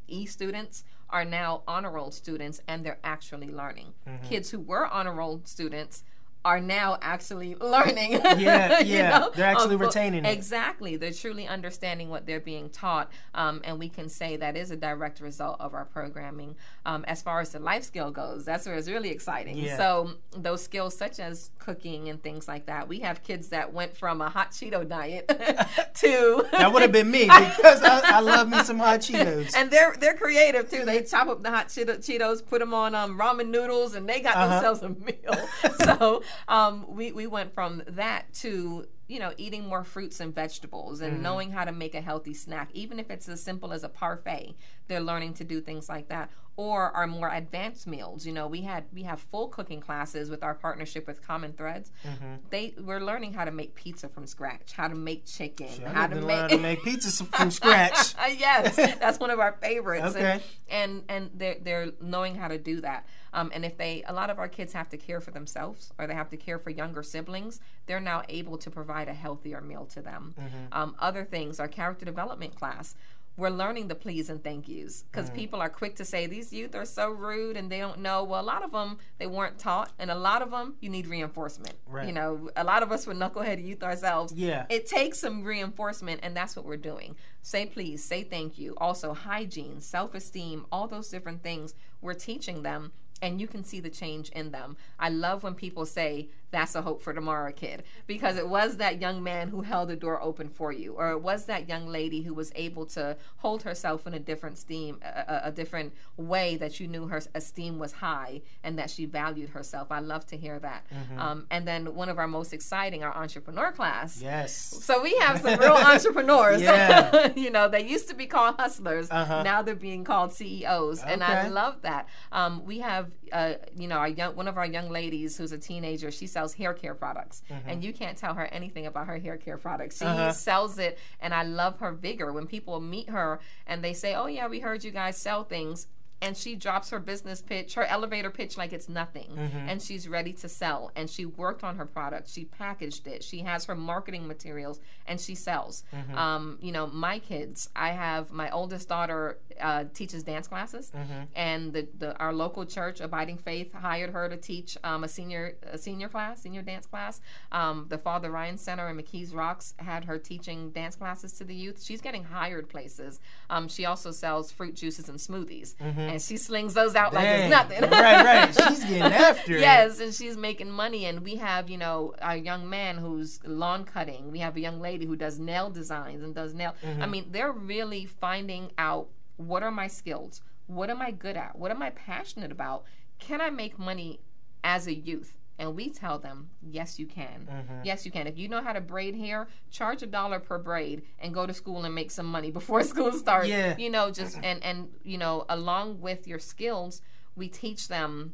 E 0.09 0.25
students 0.25 0.83
are 1.09 1.25
now 1.25 1.63
honor 1.67 1.91
roll 1.91 2.11
students 2.11 2.61
and 2.67 2.85
they're 2.85 2.99
actually 3.03 3.49
learning. 3.49 3.93
Mm-hmm. 4.07 4.27
Kids 4.27 4.49
who 4.49 4.59
were 4.59 4.87
honor 4.87 5.13
roll 5.13 5.41
students 5.45 6.03
are 6.45 6.59
now 6.59 6.97
actually 7.01 7.55
learning. 7.61 8.13
Yeah, 8.13 8.79
yeah. 8.83 9.19
Know? 9.19 9.31
They're 9.35 9.45
actually 9.45 9.75
um, 9.75 9.81
retaining 9.81 10.25
it. 10.25 10.31
Exactly. 10.31 10.95
They're 10.95 11.11
truly 11.11 11.47
understanding 11.47 12.09
what 12.09 12.25
they're 12.25 12.39
being 12.39 12.69
taught. 12.69 13.11
Um, 13.33 13.61
and 13.63 13.77
we 13.79 13.89
can 13.89 14.09
say 14.09 14.37
that 14.37 14.55
is 14.55 14.71
a 14.71 14.75
direct 14.75 15.19
result 15.19 15.57
of 15.59 15.73
our 15.73 15.85
programming. 15.85 16.55
Um, 16.85 17.03
as 17.05 17.21
far 17.21 17.41
as 17.41 17.49
the 17.49 17.59
life 17.59 17.83
skill 17.83 18.11
goes, 18.11 18.45
that's 18.45 18.65
where 18.65 18.75
it's 18.75 18.87
really 18.87 19.09
exciting. 19.09 19.57
Yeah. 19.57 19.77
So, 19.77 20.11
those 20.31 20.63
skills 20.63 20.95
such 20.95 21.19
as 21.19 21.51
cooking 21.59 22.09
and 22.09 22.21
things 22.21 22.47
like 22.47 22.65
that, 22.67 22.87
we 22.87 22.99
have 22.99 23.23
kids 23.23 23.49
that 23.49 23.73
went 23.73 23.95
from 23.95 24.21
a 24.21 24.29
hot 24.29 24.51
Cheeto 24.51 24.87
diet 24.87 25.27
to. 25.95 26.45
that 26.51 26.71
would 26.71 26.81
have 26.81 26.91
been 26.91 27.11
me 27.11 27.25
because 27.25 27.83
I, 27.83 28.17
I, 28.17 28.19
love 28.21 28.49
me 28.49 28.63
some 28.63 28.79
hot 28.79 29.01
Cheetos. 29.01 29.55
And 29.55 29.69
they're 29.69 29.95
they're 29.99 30.15
creative 30.15 30.69
too. 30.69 30.85
They 30.85 31.03
chop 31.03 31.27
up 31.27 31.43
the 31.43 31.49
hot 31.49 31.67
Cheetos, 31.67 32.45
put 32.45 32.59
them 32.59 32.73
on 32.73 32.95
um, 32.95 33.19
ramen 33.19 33.49
noodles, 33.49 33.93
and 33.95 34.07
they 34.07 34.21
got 34.21 34.35
uh-huh. 34.35 34.61
themselves 34.61 34.81
a 34.83 34.89
meal. 34.89 35.49
so, 35.83 36.23
um, 36.47 36.85
we, 36.87 37.11
we 37.11 37.27
went 37.27 37.53
from 37.53 37.83
that 37.87 38.33
to 38.35 38.87
you 39.09 39.17
know, 39.17 39.33
eating 39.37 39.65
more 39.65 39.83
fruits 39.83 40.19
and 40.19 40.33
vegetables 40.33 41.01
and 41.01 41.13
mm-hmm. 41.13 41.23
knowing 41.23 41.51
how 41.51 41.65
to 41.65 41.71
make 41.71 41.95
a 41.95 42.01
healthy 42.01 42.33
snack, 42.33 42.69
even 42.73 42.99
if 42.99 43.09
it's 43.09 43.27
as 43.27 43.41
simple 43.41 43.73
as 43.73 43.83
a 43.83 43.89
parfait. 43.89 44.55
They're 44.87 44.99
learning 44.99 45.33
to 45.35 45.43
do 45.43 45.61
things 45.61 45.89
like 45.89 46.09
that. 46.09 46.29
Or 46.59 46.91
our 46.91 47.07
more 47.07 47.29
advanced 47.33 47.87
meals. 47.87 48.25
You 48.25 48.33
know, 48.33 48.47
we 48.47 48.61
had 48.61 48.83
we 48.93 49.03
have 49.03 49.21
full 49.31 49.47
cooking 49.47 49.79
classes 49.79 50.29
with 50.29 50.43
our 50.43 50.53
partnership 50.53 51.07
with 51.07 51.25
Common 51.25 51.53
Threads. 51.53 51.89
Mm-hmm. 52.05 52.33
They 52.49 52.73
we're 52.81 52.99
learning 52.99 53.31
how 53.31 53.45
to 53.45 53.51
make 53.51 53.75
pizza 53.75 54.09
from 54.09 54.27
scratch, 54.27 54.73
how 54.73 54.89
to 54.89 54.95
make 54.95 55.25
chicken, 55.25 55.69
how 55.85 56.07
to 56.07 56.19
make 56.19 56.49
to 56.49 56.57
make 56.57 56.83
pizza 56.83 57.23
from 57.23 57.49
scratch. 57.49 58.13
yes, 58.37 58.75
that's 58.75 59.19
one 59.19 59.29
of 59.29 59.39
our 59.39 59.53
favorites. 59.61 60.17
Okay. 60.17 60.41
And 60.69 60.89
and, 60.89 61.03
and 61.07 61.31
they're 61.33 61.57
they're 61.61 61.91
knowing 62.01 62.35
how 62.35 62.49
to 62.49 62.57
do 62.57 62.81
that. 62.81 63.05
Um, 63.33 63.51
and 63.53 63.63
if 63.63 63.77
they, 63.77 64.03
a 64.07 64.13
lot 64.13 64.29
of 64.29 64.39
our 64.39 64.47
kids 64.47 64.73
have 64.73 64.89
to 64.89 64.97
care 64.97 65.21
for 65.21 65.31
themselves 65.31 65.93
or 65.97 66.07
they 66.07 66.13
have 66.13 66.29
to 66.29 66.37
care 66.37 66.57
for 66.57 66.69
younger 66.69 67.03
siblings, 67.03 67.59
they're 67.85 67.99
now 67.99 68.23
able 68.29 68.57
to 68.57 68.69
provide 68.71 69.07
a 69.07 69.13
healthier 69.13 69.61
meal 69.61 69.85
to 69.87 70.01
them. 70.01 70.33
Mm-hmm. 70.39 70.57
Um, 70.71 70.95
other 70.99 71.23
things, 71.23 71.59
our 71.59 71.67
character 71.67 72.05
development 72.05 72.55
class, 72.55 72.95
we're 73.39 73.49
learning 73.49 73.87
the 73.87 73.95
please 73.95 74.29
and 74.29 74.43
thank 74.43 74.67
yous 74.67 75.03
because 75.03 75.29
mm. 75.29 75.35
people 75.35 75.61
are 75.61 75.69
quick 75.69 75.95
to 75.95 76.05
say 76.05 76.27
these 76.27 76.51
youth 76.51 76.75
are 76.75 76.85
so 76.85 77.09
rude 77.09 77.57
and 77.57 77.71
they 77.71 77.79
don't 77.79 77.99
know. 77.99 78.23
Well, 78.23 78.41
a 78.41 78.43
lot 78.43 78.63
of 78.63 78.71
them 78.71 78.97
they 79.17 79.27
weren't 79.27 79.57
taught, 79.57 79.91
and 79.97 80.11
a 80.11 80.15
lot 80.15 80.41
of 80.41 80.51
them 80.51 80.75
you 80.81 80.89
need 80.89 81.07
reinforcement. 81.07 81.75
Right. 81.87 82.07
You 82.07 82.13
know, 82.13 82.49
a 82.55 82.63
lot 82.63 82.83
of 82.83 82.91
us 82.91 83.07
were 83.07 83.13
knucklehead 83.13 83.63
youth 83.63 83.83
ourselves. 83.83 84.33
Yeah, 84.33 84.65
it 84.69 84.87
takes 84.87 85.19
some 85.19 85.43
reinforcement, 85.43 86.19
and 86.23 86.35
that's 86.35 86.55
what 86.55 86.65
we're 86.65 86.77
doing. 86.77 87.15
Say 87.41 87.65
please, 87.65 88.03
say 88.03 88.23
thank 88.23 88.59
you. 88.59 88.75
Also, 88.77 89.13
hygiene, 89.13 89.79
self 89.81 90.13
esteem, 90.13 90.65
all 90.71 90.87
those 90.87 91.09
different 91.09 91.41
things 91.41 91.73
we're 92.01 92.13
teaching 92.13 92.63
them 92.63 92.91
and 93.21 93.41
you 93.41 93.47
can 93.47 93.63
see 93.63 93.79
the 93.79 93.89
change 93.89 94.29
in 94.29 94.51
them. 94.51 94.77
I 94.99 95.09
love 95.09 95.43
when 95.43 95.55
people 95.55 95.85
say, 95.85 96.29
that's 96.51 96.75
a 96.75 96.81
hope 96.81 97.01
for 97.01 97.13
tomorrow 97.13 97.51
kid. 97.51 97.83
Because 98.07 98.37
it 98.37 98.47
was 98.47 98.77
that 98.77 99.01
young 99.01 99.21
man 99.23 99.49
who 99.49 99.61
held 99.61 99.89
the 99.89 99.95
door 99.95 100.21
open 100.21 100.49
for 100.49 100.71
you 100.71 100.93
or 100.93 101.11
it 101.11 101.19
was 101.19 101.45
that 101.45 101.67
young 101.67 101.87
lady 101.87 102.21
who 102.21 102.33
was 102.33 102.51
able 102.55 102.85
to 102.87 103.17
hold 103.37 103.63
herself 103.63 104.07
in 104.07 104.13
a 104.13 104.19
different 104.19 104.57
steam 104.57 104.99
a, 105.03 105.41
a, 105.45 105.51
different 105.51 105.93
way 106.17 106.55
that 106.57 106.79
you 106.79 106.87
knew 106.87 107.07
her 107.07 107.21
esteem 107.35 107.79
was 107.79 107.91
high 107.91 108.41
and 108.63 108.77
that 108.77 108.89
she 108.89 109.05
valued 109.05 109.49
herself. 109.49 109.91
I 109.91 109.99
love 109.99 110.25
to 110.27 110.37
hear 110.37 110.59
that. 110.59 110.85
Mm-hmm. 110.89 111.19
um, 111.19 111.45
and 111.51 111.67
then 111.67 111.93
one 111.95 112.09
of 112.09 112.17
our 112.17 112.27
most 112.27 112.53
exciting 112.53 113.03
our 113.03 113.15
entrepreneur 113.15 113.71
class. 113.71 114.21
Yes. 114.21 114.53
So 114.55 115.01
we 115.01 115.15
have 115.17 115.41
some 115.41 115.59
real 115.59 115.73
entrepreneurs. 115.73 116.61
Yeah. 116.61 117.31
you 117.35 117.49
know 117.49 117.67
they 117.67 117.85
used 117.85 118.07
to 118.09 118.15
be 118.15 118.25
called 118.25 118.55
hustlers. 118.55 119.09
Uh-huh. 119.09 119.43
now 119.43 119.61
they're 119.61 119.75
being 119.75 120.03
called 120.03 120.33
ceos 120.33 121.01
okay. 121.01 121.13
and 121.13 121.23
i 121.23 121.47
love 121.47 121.81
that. 121.81 122.07
Um, 122.31 122.65
we 122.65 122.79
have 122.79 123.11
uh, 123.31 123.53
you 123.75 123.87
know 123.87 123.97
our 123.97 124.07
young 124.07 124.35
one 124.35 124.47
of 124.47 124.57
our 124.57 124.65
young 124.65 124.89
ladies 124.89 125.37
who's 125.37 125.51
a 125.51 125.57
teenager 125.57 126.11
she 126.11 126.27
sells 126.27 126.53
hair 126.53 126.73
care 126.73 126.93
products, 126.93 127.41
mm-hmm. 127.49 127.69
and 127.69 127.83
you 127.83 127.93
can't 127.93 128.17
tell 128.17 128.33
her 128.33 128.45
anything 128.47 128.85
about 128.85 129.07
her 129.07 129.17
hair 129.17 129.37
care 129.37 129.57
products. 129.57 129.99
She 129.99 130.05
uh-huh. 130.05 130.31
sells 130.31 130.79
it, 130.79 130.97
and 131.19 131.33
I 131.33 131.43
love 131.43 131.79
her 131.79 131.91
vigor. 131.91 132.31
When 132.31 132.47
people 132.47 132.79
meet 132.79 133.09
her 133.09 133.39
and 133.67 133.83
they 133.83 133.93
say, 133.93 134.15
"Oh 134.15 134.27
yeah, 134.27 134.47
we 134.47 134.59
heard 134.59 134.83
you 134.83 134.91
guys 134.91 135.17
sell 135.17 135.43
things," 135.43 135.87
and 136.21 136.35
she 136.35 136.55
drops 136.55 136.89
her 136.89 136.99
business 136.99 137.41
pitch, 137.41 137.75
her 137.75 137.85
elevator 137.85 138.29
pitch 138.29 138.57
like 138.57 138.73
it's 138.73 138.89
nothing, 138.89 139.29
mm-hmm. 139.31 139.69
and 139.69 139.81
she's 139.81 140.07
ready 140.07 140.33
to 140.33 140.49
sell. 140.49 140.91
And 140.95 141.09
she 141.09 141.25
worked 141.25 141.63
on 141.63 141.77
her 141.77 141.85
product, 141.85 142.29
she 142.29 142.45
packaged 142.45 143.07
it, 143.07 143.23
she 143.23 143.39
has 143.39 143.65
her 143.65 143.75
marketing 143.75 144.27
materials, 144.27 144.79
and 145.07 145.19
she 145.19 145.35
sells. 145.35 145.83
Mm-hmm. 145.93 146.17
Um, 146.17 146.57
you 146.61 146.71
know, 146.71 146.87
my 146.87 147.19
kids, 147.19 147.69
I 147.75 147.89
have 147.89 148.31
my 148.31 148.49
oldest 148.51 148.89
daughter 148.89 149.39
uh, 149.59 149.85
teaches 149.93 150.23
dance 150.23 150.47
classes, 150.47 150.91
mm-hmm. 150.95 151.23
and 151.35 151.73
the, 151.73 151.87
the, 151.97 152.17
our 152.17 152.33
local 152.33 152.65
church, 152.65 152.99
Abiding 152.99 153.37
Faith, 153.37 153.73
hired 153.73 154.09
her 154.11 154.27
to 154.27 154.37
teach 154.37 154.77
um, 154.83 155.03
a 155.03 155.07
senior 155.07 155.55
a 155.71 155.77
senior 155.77 156.09
class, 156.09 156.41
senior 156.41 156.61
dance 156.61 156.85
class. 156.85 157.21
Um, 157.51 157.85
the 157.89 157.97
Father 157.97 158.31
Ryan 158.31 158.57
Center 158.57 158.89
in 158.89 158.97
McKees 158.97 159.33
Rocks 159.33 159.73
had 159.77 160.05
her 160.05 160.17
teaching 160.17 160.71
dance 160.71 160.95
classes 160.95 161.33
to 161.33 161.43
the 161.43 161.55
youth. 161.55 161.83
She's 161.83 162.01
getting 162.01 162.23
hired 162.23 162.69
places. 162.69 163.19
Um, 163.49 163.67
she 163.67 163.85
also 163.85 164.11
sells 164.11 164.51
fruit 164.51 164.75
juices 164.75 165.07
and 165.09 165.17
smoothies 165.17 165.75
mm-hmm 165.75 166.08
and 166.13 166.21
she 166.21 166.37
slings 166.37 166.73
those 166.73 166.95
out 166.95 167.11
Dang. 167.11 167.23
like 167.23 167.39
it's 167.39 167.49
nothing. 167.49 167.89
right, 167.89 168.25
right. 168.25 168.55
She's 168.69 168.83
getting 168.83 169.01
after 169.03 169.55
it. 169.55 169.61
Yes, 169.61 169.99
and 169.99 170.13
she's 170.13 170.37
making 170.37 170.71
money. 170.71 171.05
And 171.05 171.21
we 171.23 171.35
have, 171.35 171.69
you 171.69 171.77
know, 171.77 172.13
a 172.21 172.35
young 172.35 172.69
man 172.69 172.97
who's 172.97 173.39
lawn 173.45 173.85
cutting. 173.85 174.31
We 174.31 174.39
have 174.39 174.55
a 174.55 174.59
young 174.59 174.79
lady 174.79 175.05
who 175.05 175.15
does 175.15 175.39
nail 175.39 175.69
designs 175.69 176.23
and 176.23 176.33
does 176.35 176.53
nail. 176.53 176.75
Mm-hmm. 176.83 177.01
I 177.01 177.05
mean, 177.05 177.27
they're 177.31 177.51
really 177.51 178.05
finding 178.05 178.71
out 178.77 179.07
what 179.37 179.63
are 179.63 179.71
my 179.71 179.87
skills, 179.87 180.41
what 180.67 180.89
am 180.89 181.01
I 181.01 181.11
good 181.11 181.37
at, 181.37 181.57
what 181.57 181.71
am 181.71 181.81
I 181.81 181.91
passionate 181.91 182.51
about. 182.51 182.83
Can 183.19 183.41
I 183.41 183.49
make 183.49 183.79
money 183.79 184.19
as 184.63 184.87
a 184.87 184.93
youth? 184.93 185.38
And 185.59 185.75
we 185.75 185.89
tell 185.89 186.17
them, 186.17 186.49
yes, 186.61 186.97
you 186.97 187.05
can. 187.05 187.47
Mm-hmm. 187.51 187.81
Yes, 187.83 188.05
you 188.05 188.11
can. 188.11 188.27
If 188.27 188.37
you 188.37 188.47
know 188.47 188.61
how 188.63 188.71
to 188.71 188.79
braid 188.81 189.13
hair, 189.13 189.47
charge 189.69 190.01
a 190.01 190.07
dollar 190.07 190.39
per 190.39 190.57
braid 190.57 191.03
and 191.19 191.33
go 191.33 191.45
to 191.45 191.53
school 191.53 191.83
and 191.83 191.93
make 191.93 192.09
some 192.11 192.25
money 192.25 192.49
before 192.59 192.81
school 192.83 193.11
starts. 193.11 193.49
Yeah. 193.49 193.75
You 193.77 193.89
know, 193.89 194.09
just 194.09 194.37
and 194.41 194.63
and 194.63 194.87
you 195.03 195.17
know, 195.17 195.45
along 195.49 195.99
with 195.99 196.27
your 196.27 196.39
skills, 196.39 197.01
we 197.35 197.49
teach 197.49 197.89
them 197.89 198.33